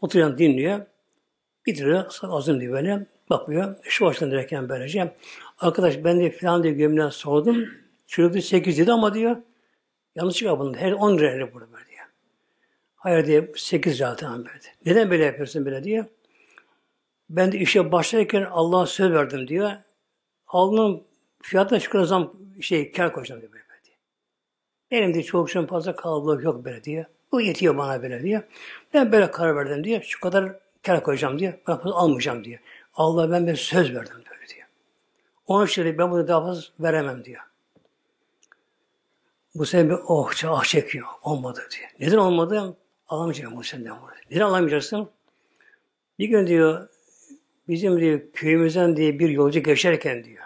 Oturan 0.00 0.38
dinliyor. 0.38 0.80
Bitiriyor, 1.66 2.04
azım 2.22 2.60
diyor 2.60 2.72
böyle. 2.72 3.06
Bakmıyor. 3.30 3.76
Şu 3.82 4.04
baştan 4.04 4.30
derken 4.30 4.68
böylece. 4.68 5.14
Arkadaş 5.58 6.04
ben 6.04 6.20
de 6.20 6.30
filan 6.30 6.62
diye 6.62 6.72
gömleğen 6.72 7.08
sordum. 7.08 7.68
Çocuk 8.10 8.44
8 8.44 8.78
dedi 8.78 8.92
ama 8.92 9.14
diyor. 9.14 9.36
Yanlışlıkla 10.14 10.58
bunu. 10.58 10.76
Her 10.76 10.92
10 10.92 11.18
lirayla 11.18 11.52
burada 11.52 11.72
böyle 11.72 11.86
diyor. 11.86 12.04
Hayır 12.94 13.26
diye 13.26 13.52
8 13.56 14.00
lira 14.00 14.16
tamam 14.16 14.38
böyle. 14.38 14.58
Neden 14.86 15.10
böyle 15.10 15.24
yapıyorsun 15.24 15.64
böyle 15.64 15.84
diyor. 15.84 16.04
Ben 17.30 17.52
de 17.52 17.58
işe 17.58 17.92
başlarken 17.92 18.42
Allah'a 18.42 18.86
söz 18.86 19.12
verdim 19.12 19.48
diyor. 19.48 19.72
Aldığım 20.48 21.04
fiyatına 21.42 21.80
şu 21.80 21.90
kadar 21.90 22.04
zam 22.04 22.32
şey 22.60 22.92
kar 22.92 23.12
koyacağım 23.12 23.40
diyor 23.40 23.52
böyle 23.52 23.64
diyor. 23.84 23.96
Benim 24.90 25.14
de 25.14 25.22
çok 25.22 25.50
şey 25.50 25.66
fazla 25.66 25.96
kalabalık 25.96 26.44
yok 26.44 26.64
böyle 26.64 26.84
diyor. 26.84 27.04
Bu 27.32 27.40
yetiyor 27.40 27.76
bana 27.76 28.02
böyle 28.02 28.22
diyor. 28.22 28.42
Ben 28.94 29.12
böyle 29.12 29.30
karar 29.30 29.56
verdim 29.56 29.84
diyor. 29.84 30.02
Şu 30.02 30.20
kadar 30.20 30.52
kar 30.82 31.02
koyacağım 31.02 31.38
diyor. 31.38 31.52
Ben 31.68 31.76
fazla 31.76 31.94
almayacağım 31.94 32.44
diyor. 32.44 32.60
Allah 32.94 33.30
ben 33.30 33.46
bir 33.46 33.56
söz 33.56 33.94
verdim 33.94 34.16
böyle 34.30 34.48
diyor. 34.54 34.66
Onun 35.46 35.66
için 35.66 35.98
ben 35.98 36.10
bunu 36.10 36.28
daha 36.28 36.40
fazla 36.40 36.64
veremem 36.80 37.24
diyor. 37.24 37.49
Bu 39.54 39.66
sene 39.66 39.90
bir 39.90 39.96
oh 40.06 40.30
ah 40.44 40.64
çekiyor. 40.64 41.06
Olmadı 41.22 41.68
diyor. 41.76 41.90
Neden 42.00 42.18
olmadı? 42.18 42.76
Alamayacağım 43.08 43.56
bu 43.56 43.64
senden 43.64 43.96
bunu. 44.02 44.10
Neden 44.30 44.44
alamayacaksın? 44.44 45.10
Bir 46.18 46.28
gün 46.28 46.46
diyor 46.46 46.88
bizim 47.68 48.00
diyor 48.00 48.20
köyümüzden 48.32 48.96
diye 48.96 49.18
bir 49.18 49.28
yolcu 49.28 49.60
geçerken 49.60 50.24
diyor 50.24 50.44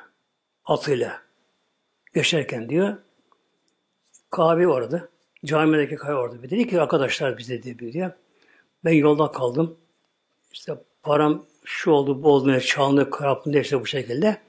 atıyla 0.65 1.23
geçerken 2.15 2.69
diyor 2.69 2.97
kahve 4.31 4.69
orada 4.69 5.09
Camideki 5.45 5.97
kaya 5.97 6.17
orada. 6.17 6.43
Dedi 6.43 6.67
ki 6.69 6.81
arkadaşlar 6.81 7.39
bize 7.39 7.63
dedi 7.63 7.93
diyor. 7.93 8.11
Ben 8.85 8.93
yolda 8.93 9.33
kaldım. 9.33 9.77
İşte 10.53 10.75
param 11.03 11.47
şu 11.65 11.91
oldu, 11.91 12.23
bu 12.23 12.29
oldu, 12.29 12.61
çalındı, 12.61 13.11
karaptı, 13.11 13.59
işte 13.61 13.81
bu 13.81 13.87
şekilde. 13.87 14.41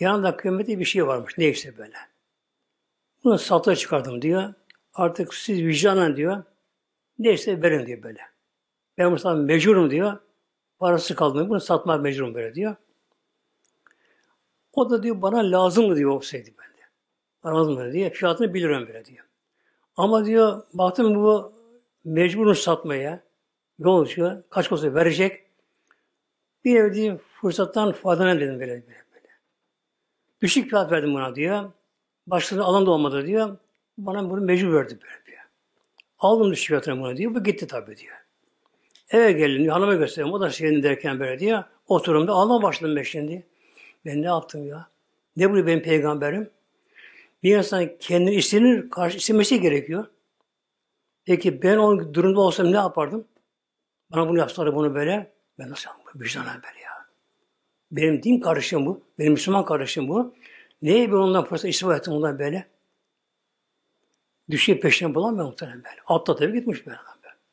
Yanında 0.00 0.36
kıymeti 0.36 0.80
bir 0.80 0.84
şey 0.84 1.06
varmış. 1.06 1.38
Neyse 1.38 1.78
böyle. 1.78 1.96
Bunu 3.26 3.38
satışa 3.38 3.76
çıkardım 3.76 4.22
diyor. 4.22 4.54
Artık 4.94 5.34
siz 5.34 5.58
vicdanen 5.58 6.16
diyor. 6.16 6.44
Neyse 7.18 7.62
verin 7.62 7.86
diyor 7.86 8.02
böyle. 8.02 8.20
Ben 8.98 9.16
bu 9.16 9.36
mecburum 9.36 9.90
diyor. 9.90 10.18
Parası 10.78 11.14
kalmıyor. 11.14 11.48
Bunu 11.48 11.60
satmaya 11.60 11.98
mecburum 11.98 12.34
böyle 12.34 12.54
diyor. 12.54 12.76
O 14.72 14.90
da 14.90 15.02
diyor 15.02 15.22
bana 15.22 15.50
lazım 15.50 15.96
diyor 15.96 16.10
olsaydı 16.10 16.50
ben 16.58 16.68
de. 16.68 16.82
Bana 17.44 17.56
lazım 17.56 17.74
mı 17.74 17.92
diyor. 17.92 18.10
Fiyatını 18.10 18.54
bilirim 18.54 18.86
böyle 18.86 19.04
diyor. 19.04 19.24
Ama 19.96 20.24
diyor 20.24 20.62
baktım 20.74 21.14
bu 21.14 21.52
mecburum 22.04 22.54
satmaya. 22.54 23.22
Yolcu 23.78 24.44
kaç 24.50 24.72
olsa 24.72 24.94
verecek. 24.94 25.46
Bir 26.64 26.80
ev 26.80 26.94
diyor 26.94 27.18
fırsattan 27.40 27.92
faydalan 27.92 28.40
dedim 28.40 28.60
böyle, 28.60 28.72
böyle, 28.72 28.86
böyle. 28.86 29.28
Düşük 30.42 30.70
fiyat 30.70 30.92
verdim 30.92 31.14
buna 31.14 31.34
diyor. 31.34 31.70
Başkaları 32.26 32.64
alan 32.64 32.86
da 32.86 32.90
olmadı 32.90 33.26
diyor. 33.26 33.56
Bana 33.98 34.30
bunu 34.30 34.40
mecbur 34.40 34.72
verdi 34.72 34.98
böyle 35.02 35.26
diyor. 35.26 35.42
Aldım 36.18 36.52
düşük 36.52 36.66
fiyatını 36.66 37.00
buna 37.00 37.16
diyor. 37.16 37.34
Bu 37.34 37.44
gitti 37.44 37.66
tabii 37.66 37.96
diyor. 37.96 38.16
Eve 39.10 39.32
gelin 39.32 39.62
diyor. 39.62 39.72
Hanıma 39.72 39.94
göstereyim. 39.94 40.34
O 40.34 40.40
da 40.40 40.50
şeyini 40.50 40.82
derken 40.82 41.20
böyle 41.20 41.38
diyor. 41.38 41.64
Oturumda 41.88 42.32
ağlama 42.32 42.62
başladım 42.62 42.96
ben 42.96 43.02
şimdi. 43.02 43.46
Ben 44.04 44.22
ne 44.22 44.26
yaptım 44.26 44.66
ya? 44.66 44.88
Ne 45.36 45.52
bu 45.52 45.66
benim 45.66 45.82
peygamberim? 45.82 46.50
Bir 47.42 47.56
insan 47.56 47.90
kendini 48.00 48.34
istenir, 48.34 48.90
karşı 48.90 49.16
istemesi 49.16 49.60
gerekiyor. 49.60 50.06
Peki 51.24 51.62
ben 51.62 51.76
o 51.76 52.14
durumda 52.14 52.40
olsam 52.40 52.72
ne 52.72 52.76
yapardım? 52.76 53.24
Bana 54.12 54.28
bunu 54.28 54.38
yapsalar 54.38 54.74
bunu 54.74 54.94
böyle. 54.94 55.32
Ben 55.58 55.70
nasıl 55.70 55.90
yapayım? 55.90 56.20
Vicdanen 56.20 56.62
böyle 56.62 56.80
ya. 56.84 57.06
Benim 57.90 58.22
din 58.22 58.40
kardeşim 58.40 58.86
bu. 58.86 59.02
Benim 59.18 59.32
Müslüman 59.32 59.64
kardeşim 59.64 60.08
bu. 60.08 60.34
Neye 60.82 61.08
bir 61.08 61.12
ondan 61.12 61.44
fırsat 61.44 61.70
istifa 61.70 61.96
ettim 61.96 62.12
ondan 62.12 62.38
böyle? 62.38 62.66
Düşüyor 64.50 64.80
peşine 64.80 65.14
bulamıyor 65.14 65.46
muhtemelen 65.46 65.84
böyle. 65.84 65.96
Altta 66.06 66.36
tabii 66.36 66.52
gitmiş 66.52 66.86
böyle. 66.86 66.98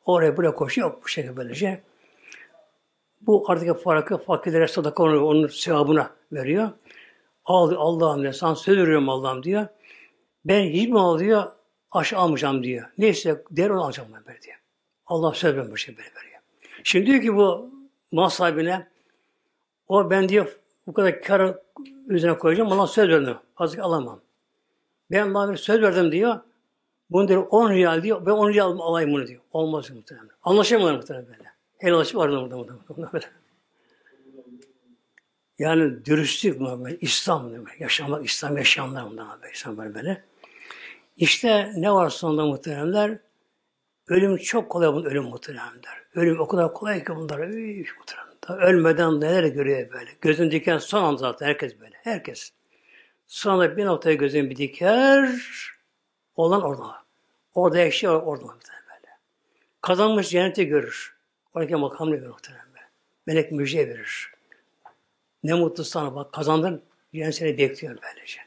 Oraya 0.05 0.37
buraya 0.37 0.55
koşuyor. 0.55 0.93
Bu 1.03 1.07
şekilde 1.07 1.37
böylece. 1.37 1.83
Bu 3.21 3.51
artık 3.51 3.83
farkı 3.83 4.17
fakirlere 4.17 4.67
sadaka 4.67 5.03
onu, 5.03 5.25
onun 5.25 5.47
sevabına 5.47 6.11
veriyor. 6.31 6.69
Al 7.45 7.71
Allah'ım 7.77 8.21
diyor. 8.21 8.33
Sana 8.33 8.55
söz 8.55 8.77
veriyorum 8.77 9.09
Allah'ım 9.09 9.43
diyor. 9.43 9.67
Ben 10.45 10.63
hiç 10.63 10.89
mi 10.89 10.99
al 10.99 11.19
diyor. 11.19 11.51
Aşağı 11.91 12.19
almayacağım 12.19 12.63
diyor. 12.63 12.89
Neyse 12.97 13.43
der 13.51 13.69
onu 13.69 13.83
alacağım 13.83 14.09
ben 14.15 14.25
böyle 14.25 14.41
diyor. 14.41 14.57
Allah 15.05 15.33
söz 15.33 15.55
vermiş 15.55 15.83
şey 15.83 15.97
böyle 15.97 16.09
veriyor. 16.15 16.39
Şimdi 16.83 17.05
diyor 17.05 17.21
ki 17.21 17.35
bu 17.35 17.71
mal 18.11 18.29
sahibine 18.29 18.87
o 19.87 20.09
ben 20.09 20.29
diyor 20.29 20.59
bu 20.87 20.93
kadar 20.93 21.21
kar 21.21 21.57
üzerine 22.07 22.37
koyacağım. 22.37 22.71
Allah 22.71 22.87
söz 22.87 23.09
verdim. 23.09 23.37
Fazla 23.55 23.83
alamam. 23.83 24.21
Ben 25.11 25.33
bana 25.33 25.51
bir 25.51 25.57
söz 25.57 25.81
verdim 25.81 26.11
diyor. 26.11 26.39
Bunu 27.09 27.27
diyor 27.27 27.47
10 27.49 27.71
riyal 27.71 28.03
diyor. 28.03 28.25
Ben 28.25 28.31
10 28.31 28.49
riyal 28.49 28.79
alayım 28.79 29.13
bunu 29.13 29.27
diyor. 29.27 29.41
Olmaz 29.51 29.91
muhtemelen. 29.91 30.29
Anlaşamıyorlar 30.43 30.95
muhtemelen 30.97 31.27
böyle. 31.27 31.53
Helallaşıp 31.77 32.15
vardı 32.15 32.41
burada 32.41 32.55
muhtemelen. 32.57 33.13
Böyle. 33.13 33.25
Yani 35.59 36.05
dürüstlük 36.05 36.61
mu 36.61 36.85
böyle? 36.85 36.97
İslam 36.99 37.53
demek. 37.53 37.81
Yaşamak, 37.81 38.25
İslam 38.25 38.57
yaşayanlar 38.57 39.09
bundan 39.09 39.41
böyle. 39.41 39.53
İslam 39.53 39.77
böyle 39.77 39.95
böyle. 39.95 40.23
İşte 41.17 41.73
ne 41.75 41.93
var 41.93 42.09
sonunda 42.09 42.45
muhteremler? 42.45 43.19
Ölüm 44.07 44.37
çok 44.37 44.69
kolay 44.69 44.93
bunun 44.93 45.05
ölüm 45.05 45.23
muhteremler. 45.23 46.03
Ölüm 46.15 46.39
o 46.39 46.47
kadar 46.47 46.73
kolay 46.73 47.03
ki 47.03 47.15
bunlar. 47.15 47.39
Üf, 47.39 47.97
muhteremler. 48.49 48.67
Ölmeden 48.67 49.21
neler 49.21 49.43
görüyor 49.43 49.91
böyle. 49.91 50.09
Gözün 50.21 50.51
diken 50.51 50.77
son 50.77 51.03
an 51.03 51.15
zaten 51.15 51.45
herkes 51.45 51.79
böyle. 51.79 51.95
Herkes. 52.03 52.51
Sonra 53.27 53.77
bir 53.77 53.85
noktaya 53.85 54.15
gözün 54.15 54.49
bir 54.49 54.55
diker. 54.55 55.29
Olan 56.35 56.61
orada. 56.61 57.03
Orada 57.53 57.79
yaşıyor 57.79 58.21
orada 58.21 58.43
böyle. 58.43 59.17
Kazanmış 59.81 60.29
cenneti 60.29 60.65
görür. 60.65 61.15
Oradaki 61.53 61.75
makamını 61.75 62.15
görür 62.15 62.29
muhtemelen. 62.29 62.63
Melek 63.27 63.51
müjde 63.51 63.89
verir. 63.89 64.33
Ne 65.43 65.53
mutlu 65.53 65.83
sana 65.83 66.15
bak 66.15 66.33
kazandın. 66.33 66.83
Cennet 67.13 67.35
seni 67.35 67.57
bekliyor 67.57 67.97
böylece. 68.03 68.39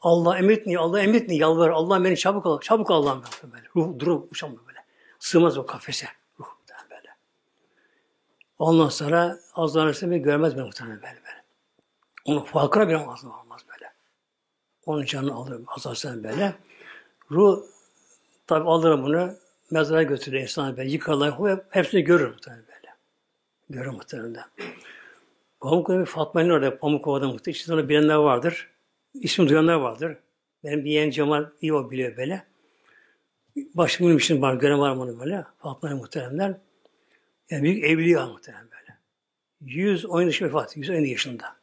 Allah 0.00 0.38
emretni, 0.38 0.78
Allah 0.78 1.00
emretni, 1.00 1.38
yalvar. 1.38 1.70
Allah 1.70 2.04
beni 2.04 2.16
çabuk 2.16 2.46
al, 2.46 2.60
çabuk 2.60 2.90
Allah'ım 2.90 3.22
böyle. 3.52 3.64
Ruh 3.76 3.98
durup 3.98 4.32
uçamıyor 4.32 4.66
böyle. 4.66 4.84
Sığmaz 5.18 5.58
o 5.58 5.66
kafese. 5.66 6.06
Ondan 8.58 8.88
sonra 8.88 9.38
azlanırsa 9.54 10.06
görmez 10.06 10.56
beni 10.56 10.64
muhtemelen 10.64 11.02
böyle 11.02 11.14
böyle. 11.14 11.42
Onun 12.24 12.40
farkına 12.40 12.88
bile 12.88 12.96
olmaz, 12.96 13.24
olmaz 13.24 13.60
böyle. 13.74 13.92
Onun 14.86 15.04
canını 15.04 15.34
alır 15.34 15.60
azalsın 15.76 16.24
böyle. 16.24 16.54
Ruh 17.30 17.62
tabi 18.46 18.68
alır 18.68 19.02
bunu 19.02 19.34
mezara 19.70 20.02
götürür 20.02 20.40
insan 20.40 20.76
böyle. 20.76 20.90
Yıkarlar. 20.90 21.60
Hepsini 21.70 22.02
görür 22.02 22.30
muhtemelen 22.30 22.64
böyle. 22.66 22.94
Görür 23.70 23.90
muhtemelen. 23.90 24.44
Pamukova'da 25.60 26.00
bir 26.00 26.06
Fatma'nın 26.06 26.50
orada 26.50 26.78
Pamukova'da 26.78 27.26
muhtemelen. 27.26 27.52
İşte 27.52 27.66
sonra 27.66 27.88
bilenler 27.88 28.14
vardır. 28.14 28.70
İsmi 29.14 29.48
duyanlar 29.48 29.74
vardır. 29.74 30.16
Benim 30.64 30.84
bir 30.84 30.90
yeğen 30.90 31.10
Cemal 31.10 31.46
iyi 31.60 31.74
o 31.74 31.90
biliyor 31.90 32.16
böyle. 32.16 32.46
Benim 33.56 34.16
için 34.16 34.42
var, 34.42 34.54
gören 34.54 34.80
var 34.80 34.92
mı 34.92 35.20
böyle. 35.20 35.44
Fatma'nın 35.58 35.96
muhteremler. 35.96 36.54
Yani 37.50 37.62
büyük 37.62 37.84
evliya 37.84 38.26
muhterem 38.26 38.68
böyle. 38.70 38.98
110 39.60 40.22
yaşı 40.22 40.44
vefat, 40.44 40.76
110 40.76 40.94
yaşında. 40.94 41.56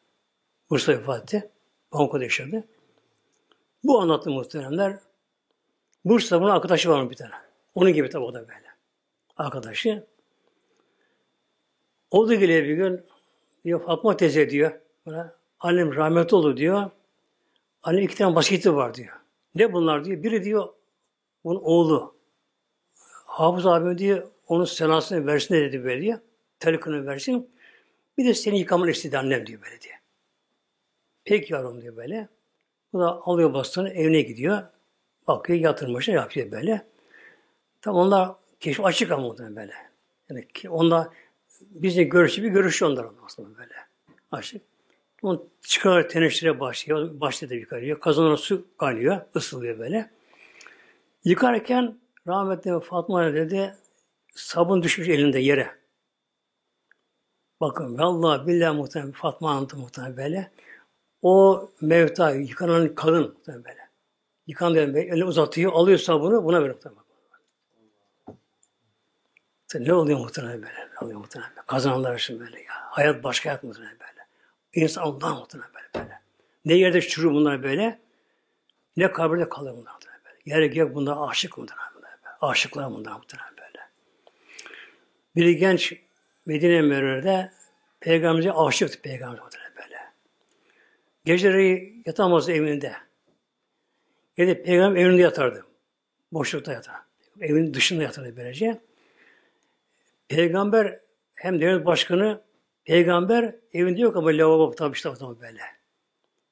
Bursa 0.70 0.92
vefat 0.92 1.24
etti. 1.24 1.50
Pamukova'da 1.92 2.24
yaşadı. 2.24 2.68
Bu 3.84 4.02
anlattı 4.02 4.30
muhteremler. 4.30 5.00
Bursa'da 6.06 6.42
bunun 6.42 6.52
arkadaşı 6.52 6.90
var 6.90 7.04
mı 7.04 7.10
bir 7.10 7.16
tane. 7.16 7.34
Onun 7.76 7.94
gibi 7.94 8.10
tabi 8.10 8.24
o 8.24 8.34
da 8.34 8.48
böyle. 8.48 8.68
Arkadaşı. 9.38 10.08
O 12.12 12.28
da 12.28 12.36
geliyor 12.36 12.64
bir 12.64 12.76
gün. 12.76 13.06
Diyor 13.66 13.86
Fatma 13.86 14.18
teyze 14.18 14.50
diyor. 14.50 14.72
Bana, 15.06 15.36
annem 15.60 15.96
rahmetli 15.96 16.36
oldu 16.36 16.58
diyor. 16.58 16.90
Annem 17.84 18.04
iki 18.04 18.16
tane 18.16 18.36
basketi 18.36 18.76
var 18.76 18.94
diyor. 18.94 19.20
Ne 19.56 19.74
bunlar 19.74 20.06
diyor. 20.06 20.24
Biri 20.24 20.44
diyor 20.44 20.70
onun 21.44 21.60
oğlu. 21.64 22.16
Hafız 23.26 23.66
abim 23.66 23.98
diyor 23.98 24.33
onun 24.54 24.66
senasını 24.66 25.28
versin 25.28 25.56
dedi 25.56 25.84
böyle 25.84 26.02
diyor. 26.02 26.20
Telikını 26.60 27.06
versin. 27.06 27.50
Bir 28.18 28.26
de 28.26 28.34
seni 28.34 28.60
yıkamanı 28.60 28.92
istedi 28.92 29.18
annem 29.18 29.48
diyor 29.48 29.62
böyle 29.62 29.82
diye. 29.82 29.94
Peki 31.26 31.54
yavrum 31.54 31.82
diyor 31.82 31.96
böyle. 31.96 32.28
Bu 32.94 33.00
da 33.00 33.22
alıyor 33.26 33.54
bastığını 33.54 33.90
evine 33.90 34.22
gidiyor. 34.22 34.64
Bakıyor 35.28 35.60
yatırmışlar 35.60 36.14
yapıyor 36.14 36.52
böyle. 36.52 36.86
Tam 37.82 37.96
onlar 37.96 38.30
keşif 38.60 38.86
açık 38.86 39.12
ama 39.12 39.38
böyle. 39.38 39.74
Yani 40.30 40.48
ki 40.48 40.70
onda 40.70 41.14
bizle 41.62 42.04
görüşü 42.04 42.44
bir 42.44 42.50
görüşü 42.50 42.86
onlar 42.86 43.06
aslında 43.26 43.58
böyle. 43.58 43.74
Açık. 44.32 44.62
Onu 45.22 45.48
çıkar 45.62 46.10
teneşire 46.10 46.60
başlıyor. 46.60 47.20
Başladı 47.22 47.56
yıkarıyor. 47.56 48.00
Kazanına 48.00 48.38
su 48.38 48.66
kaynıyor. 48.78 49.22
ısılıyor 49.36 49.80
böyle. 49.80 50.10
Yıkarken 51.24 51.98
rahmetli 52.28 52.80
Fatma 52.80 53.34
dedi 53.34 53.76
sabun 54.34 54.84
düşmüş 54.84 55.10
elinde 55.10 55.40
yere. 55.40 55.76
Bakın 57.62 57.98
vallahi 57.98 58.48
billahi 58.48 58.76
muhtemelen 58.76 59.12
Fatma 59.12 59.52
anlattı 59.52 59.78
muhtemelen 59.78 60.18
böyle. 60.18 60.52
O 61.22 61.70
mevta 61.82 62.32
yıkanan 62.32 62.96
kadın 62.96 63.34
muhtemelen 63.34 63.66
böyle. 63.66 63.90
Yıkan 64.48 64.74
diyen 64.74 64.94
elini 64.94 65.26
uzatıyor, 65.26 65.72
alıyor 65.74 65.98
sabunu, 65.98 66.44
buna 66.44 66.62
veriyor 66.62 66.76
muhtemelen. 66.76 67.04
Ne 69.76 69.94
oluyor 69.94 70.20
muhtemelen 70.20 70.62
böyle? 70.62 70.80
Ne 70.80 71.06
oluyor 71.06 71.20
muhtemelen 71.20 71.52
böyle? 71.52 71.66
Kazananlar 71.68 72.16
için 72.16 72.40
böyle 72.40 72.60
ya. 72.60 72.74
Hayat 72.74 73.24
başka 73.24 73.50
hayat 73.50 73.64
muhtemelen 73.64 73.98
böyle. 74.00 74.28
İnsan 74.74 75.08
ondan 75.08 75.38
muhtemelen 75.38 75.70
böyle 75.74 76.06
böyle. 76.06 76.22
Ne 76.66 76.74
yerde 76.74 77.02
çürür 77.02 77.32
bunlar 77.32 77.64
böyle, 77.64 78.00
ne 78.98 79.12
kabirde 79.12 79.50
kalır 79.50 79.72
bunlar 79.72 79.94
muhtemelen 79.94 80.22
böyle. 80.26 80.38
Yer 80.46 80.62
gök 80.62 80.96
bunlar 80.96 81.30
aşık 81.30 81.58
muhtemelen 81.58 81.96
böyle. 81.96 82.08
Aşıklar 82.42 82.92
bunlar 82.92 83.12
muhtemelen. 83.12 83.53
Biri 85.36 85.58
genç 85.58 85.94
Medine 86.46 86.82
Mürer'de 86.82 87.52
Peygamber'e 88.00 88.52
aşıktı 88.52 89.02
Peygamber 89.02 89.40
böyle. 89.76 89.98
Geceleri 91.26 91.94
yatamaz 92.06 92.50
evinde. 92.50 92.94
Da 94.38 94.64
Peygamber 94.64 95.02
evinde 95.02 95.22
yatardı. 95.22 95.66
Boşlukta 96.32 96.74
yatar. 96.74 96.96
Evin 97.40 97.74
dışında 97.74 98.04
yatardı 98.04 98.38
böylece. 98.38 98.82
Peygamber 100.28 101.00
hem 101.36 101.62
devlet 101.62 101.86
başkanı 101.86 102.42
peygamber 102.86 103.56
evinde 103.74 104.02
yok 104.02 104.16
ama 104.16 104.30
lavabo 104.30 104.72
tabi 104.72 104.96
işte 104.96 105.10
böyle. 105.42 105.62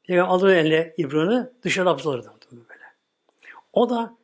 Peygamber 0.08 0.34
alır 0.34 0.50
eline 0.56 0.94
İbrahim'i 0.98 1.50
dışarı 1.64 1.90
hapsolurdu 1.90 2.34
böyle. 2.52 2.84
O 3.74 3.90
da 3.90 4.18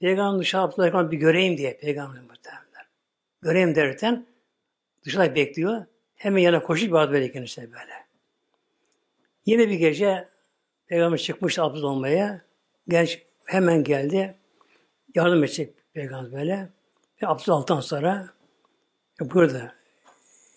Peygamber 0.00 0.40
dışarı 0.40 0.62
atlarken 0.62 1.10
bir 1.10 1.16
göreyim 1.16 1.56
diye 1.56 1.76
Peygamber. 1.76 2.32
Göreyim 3.42 3.74
derken 3.74 4.26
dışarıda 5.04 5.34
bekliyor. 5.34 5.86
Hemen 6.14 6.42
yana 6.42 6.62
koşup 6.62 6.88
bir 6.88 7.12
böyle 7.12 7.32
kendisine 7.32 7.72
böyle. 7.72 8.06
Yine 9.46 9.68
bir 9.68 9.74
gece 9.74 10.28
Peygamber 10.86 11.18
çıkmış 11.18 11.58
abdest 11.58 11.84
olmaya. 11.84 12.44
Genç 12.88 13.22
hemen 13.44 13.84
geldi. 13.84 14.34
Yardım 15.14 15.44
edecek 15.44 15.74
Peygamber 15.94 16.32
böyle. 16.32 16.68
Ve 17.22 17.26
abdest 17.26 17.48
aldıktan 17.48 17.80
sonra 17.80 18.28
burada 19.20 19.74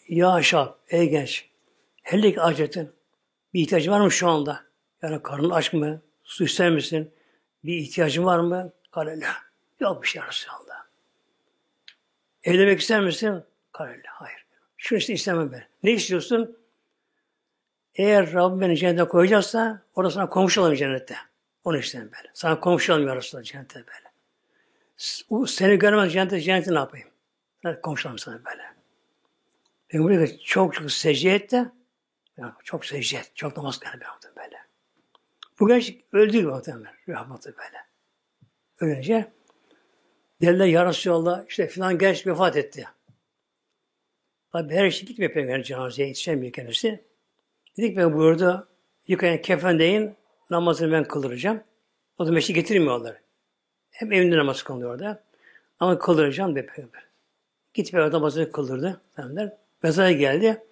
ya 0.09 0.29
aşağı 0.29 0.75
ey 0.89 1.09
genç 1.09 1.49
hellik 2.03 2.37
acetin 2.37 2.91
bir 3.53 3.61
ihtiyacın 3.61 3.91
var 3.91 3.99
mı 3.99 4.11
şu 4.11 4.27
anda? 4.27 4.63
Yani 5.01 5.23
karnın 5.23 5.49
aç 5.49 5.73
mı? 5.73 6.01
Su 6.23 6.43
ister 6.43 6.71
misin? 6.71 7.11
Bir 7.63 7.77
ihtiyacın 7.77 8.25
var 8.25 8.39
mı? 8.39 8.71
Kalele. 8.91 9.25
Yok 9.79 10.03
bir 10.03 10.07
şey 10.07 10.21
Resulallah. 10.21 10.64
Evlenmek 12.45 12.79
ister 12.79 13.01
misin? 13.01 13.43
Kalele. 13.71 14.01
Hayır. 14.07 14.45
Şunu 14.77 14.99
işte 14.99 15.13
istemem 15.13 15.51
ben. 15.51 15.67
Ne 15.83 15.91
istiyorsun? 15.91 16.57
Eğer 17.95 18.33
Rabbim 18.33 18.61
beni 18.61 18.77
cennete 18.77 19.03
koyacaksa 19.03 19.81
orada 19.95 20.11
sana 20.11 20.29
komşu 20.29 20.61
olayım 20.61 20.75
cennette. 20.75 21.15
Onu 21.63 21.77
istemem 21.77 22.11
böyle. 22.17 22.29
Sana 22.33 22.59
komşu 22.59 22.93
olayım 22.93 23.09
ya 23.09 23.15
Resulallah 23.15 23.45
cennette 23.45 23.75
böyle. 23.75 24.05
Seni 25.47 25.79
görmez 25.79 26.13
cennette, 26.13 26.41
cennette 26.41 26.73
ne 26.73 26.77
yapayım? 26.77 27.09
Ben 27.63 27.81
komşu 27.81 28.07
olayım 28.07 28.19
sana 28.19 28.45
böyle. 28.45 28.63
Peygamber 29.87 30.37
çok 30.37 30.73
çok 30.73 30.91
secde 30.91 31.35
et 31.35 31.51
de 31.51 31.71
çok 32.63 32.85
secde 32.85 33.17
et. 33.17 33.31
Çok 33.35 33.57
namaz 33.57 33.79
kılın 33.79 34.01
böyle. 34.37 34.57
Bu 35.59 35.67
genç 35.67 35.95
öldü 36.11 36.43
muhtemelen. 36.43 36.93
Rahmetli 37.09 37.53
böyle. 37.57 37.85
Ölünce 38.79 39.31
derler 40.41 40.65
ya 40.65 40.85
Resulallah 40.85 41.45
işte 41.47 41.67
filan 41.67 41.97
genç 41.97 42.27
vefat 42.27 42.57
etti. 42.57 42.87
Tabi 44.51 44.73
her 44.73 44.91
şey 44.91 45.07
gitmiyor 45.07 45.33
peygamber 45.33 45.63
cenazeye 45.63 46.07
yetişemiyor 46.07 46.53
kendisi. 46.53 47.03
Dedik 47.77 47.97
ben 47.97 48.13
burada 48.13 48.67
yıkayan 49.07 49.41
kefendeyin 49.41 50.15
namazını 50.49 50.91
ben 50.91 51.03
kıldıracağım. 51.03 51.63
O 52.17 52.27
da 52.27 52.31
meşri 52.31 52.53
getirmiyorlar. 52.53 53.15
Hem 53.91 54.11
evinde 54.11 54.37
namaz 54.37 54.63
kılıyor 54.63 54.93
orada. 54.93 55.23
Ama 55.79 55.99
kıldıracağım 55.99 56.55
de 56.55 56.65
peygamber. 56.65 57.03
Git 57.73 57.91
peygamber 57.91 58.17
namazını 58.17 58.51
kıldırdı. 58.51 59.01
Peygamber. 59.15 59.57
Mezara 59.83 60.11
geldi. 60.11 60.63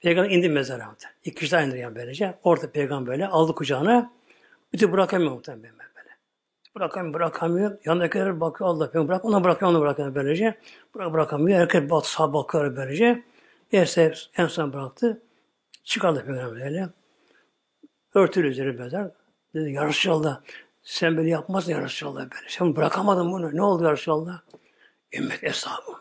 Peygamber 0.00 0.30
indi 0.30 0.48
mezara. 0.48 0.96
İki 1.24 1.34
kişi 1.40 1.52
daha 1.52 1.62
indiriyor 1.62 1.94
böylece. 1.94 2.38
Orada 2.42 2.72
peygamber 2.72 3.12
böyle 3.12 3.26
aldı 3.26 3.54
kucağına. 3.54 4.12
Bütün 4.72 4.92
bırakamıyor 4.92 5.32
muhtemelen 5.32 5.79
böyle. 6.74 7.14
Bırakamıyor. 7.14 7.78
Yanındakiler 7.84 8.40
bakıyor 8.40 8.70
Allah 8.70 8.90
peygamber 8.90 9.08
bırak. 9.08 9.24
Ona 9.24 9.44
bırakıyor, 9.44 9.70
ona 9.70 9.80
bırakıyor 9.80 10.14
böylece. 10.14 10.58
Bırak, 10.94 11.12
bırakamıyor. 11.12 11.58
Herkes 11.58 11.90
bak, 11.90 12.06
sağ 12.06 12.32
bakıyor 12.32 12.76
böylece. 12.76 13.24
Neyse 13.72 14.14
en 14.36 14.46
son 14.46 14.72
bıraktı. 14.72 15.22
Çıkardı 15.84 16.24
peygamber 16.26 16.52
böyle. 16.52 16.88
Örtülü 18.14 18.48
üzeri 18.48 18.72
mezar. 18.72 19.10
Dedi 19.54 19.72
ya 19.72 19.86
Resulallah 19.86 20.40
sen 20.82 21.16
böyle 21.16 21.30
yapmazsın 21.30 21.72
ya 21.72 21.82
Resulallah 21.82 22.20
böyle. 22.20 22.48
Sen 22.48 22.76
bırakamadın 22.76 23.32
bunu. 23.32 23.56
Ne 23.56 23.62
oldu 23.62 23.84
ya 23.84 23.92
Resulallah? 23.92 24.40
Ümmet 25.12 25.44
eshabım. 25.44 25.94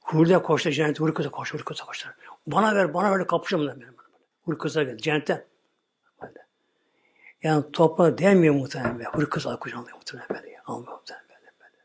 Hurda 0.00 0.42
koştu 0.42 0.70
cennete, 0.70 0.98
huri 0.98 1.14
kıza 1.14 1.30
koştu, 1.30 1.54
huri 1.54 1.64
kıza 1.64 1.84
koştu. 1.84 2.08
Bana 2.46 2.74
ver, 2.74 2.94
bana 2.94 3.18
ver. 3.18 3.26
Huri 4.44 4.58
kıza 4.58 4.82
geldi, 4.82 5.02
cennetten. 5.02 5.44
Yani 7.44 7.64
toprağa 7.72 8.18
değmiyor 8.18 8.54
muhtemelen 8.54 8.98
böyle. 8.98 9.08
Huri 9.08 9.28
kıza 9.28 9.58
kucağında 9.58 9.90
muhtemelen 9.94 10.28
böyle. 10.30 10.60
Almıyor 10.66 10.92
muhtemelen 10.92 11.28
böyle. 11.28 11.52
böyle. 11.60 11.76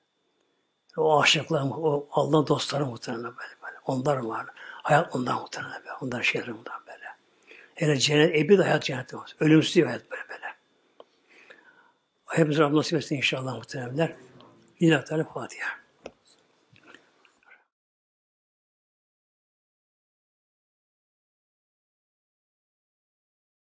O 0.97 1.21
aşıklar, 1.21 1.63
o 1.71 2.07
Allah'ın 2.11 2.47
dostları 2.47 2.85
muhtemelen 2.85 3.23
böyle. 3.23 3.55
böyle. 3.63 3.77
Onlar 3.85 4.17
var. 4.17 4.45
Hayat 4.83 5.15
ondan 5.15 5.41
muhtemelen 5.41 5.79
böyle. 5.79 5.93
Onların 6.01 6.21
şeyleri 6.21 6.53
ondan 6.53 6.81
böyle. 6.87 7.05
Hele 7.75 7.97
cennet, 7.97 8.35
ebedi 8.35 8.61
hayat 8.61 8.83
cennette 8.83 9.17
var. 9.17 9.35
Ölümsüz 9.39 9.85
hayat 9.85 10.11
böyle 10.11 10.23
böyle. 10.29 10.55
Hepimiz 12.25 12.57
Rabbim 12.59 12.77
nasip 12.77 12.97
etsin 12.97 13.15
inşallah 13.15 13.55
muhtemelenler. 13.55 14.15
Lillahi 14.81 15.05
Teala 15.05 15.23
Fatiha. 15.23 15.78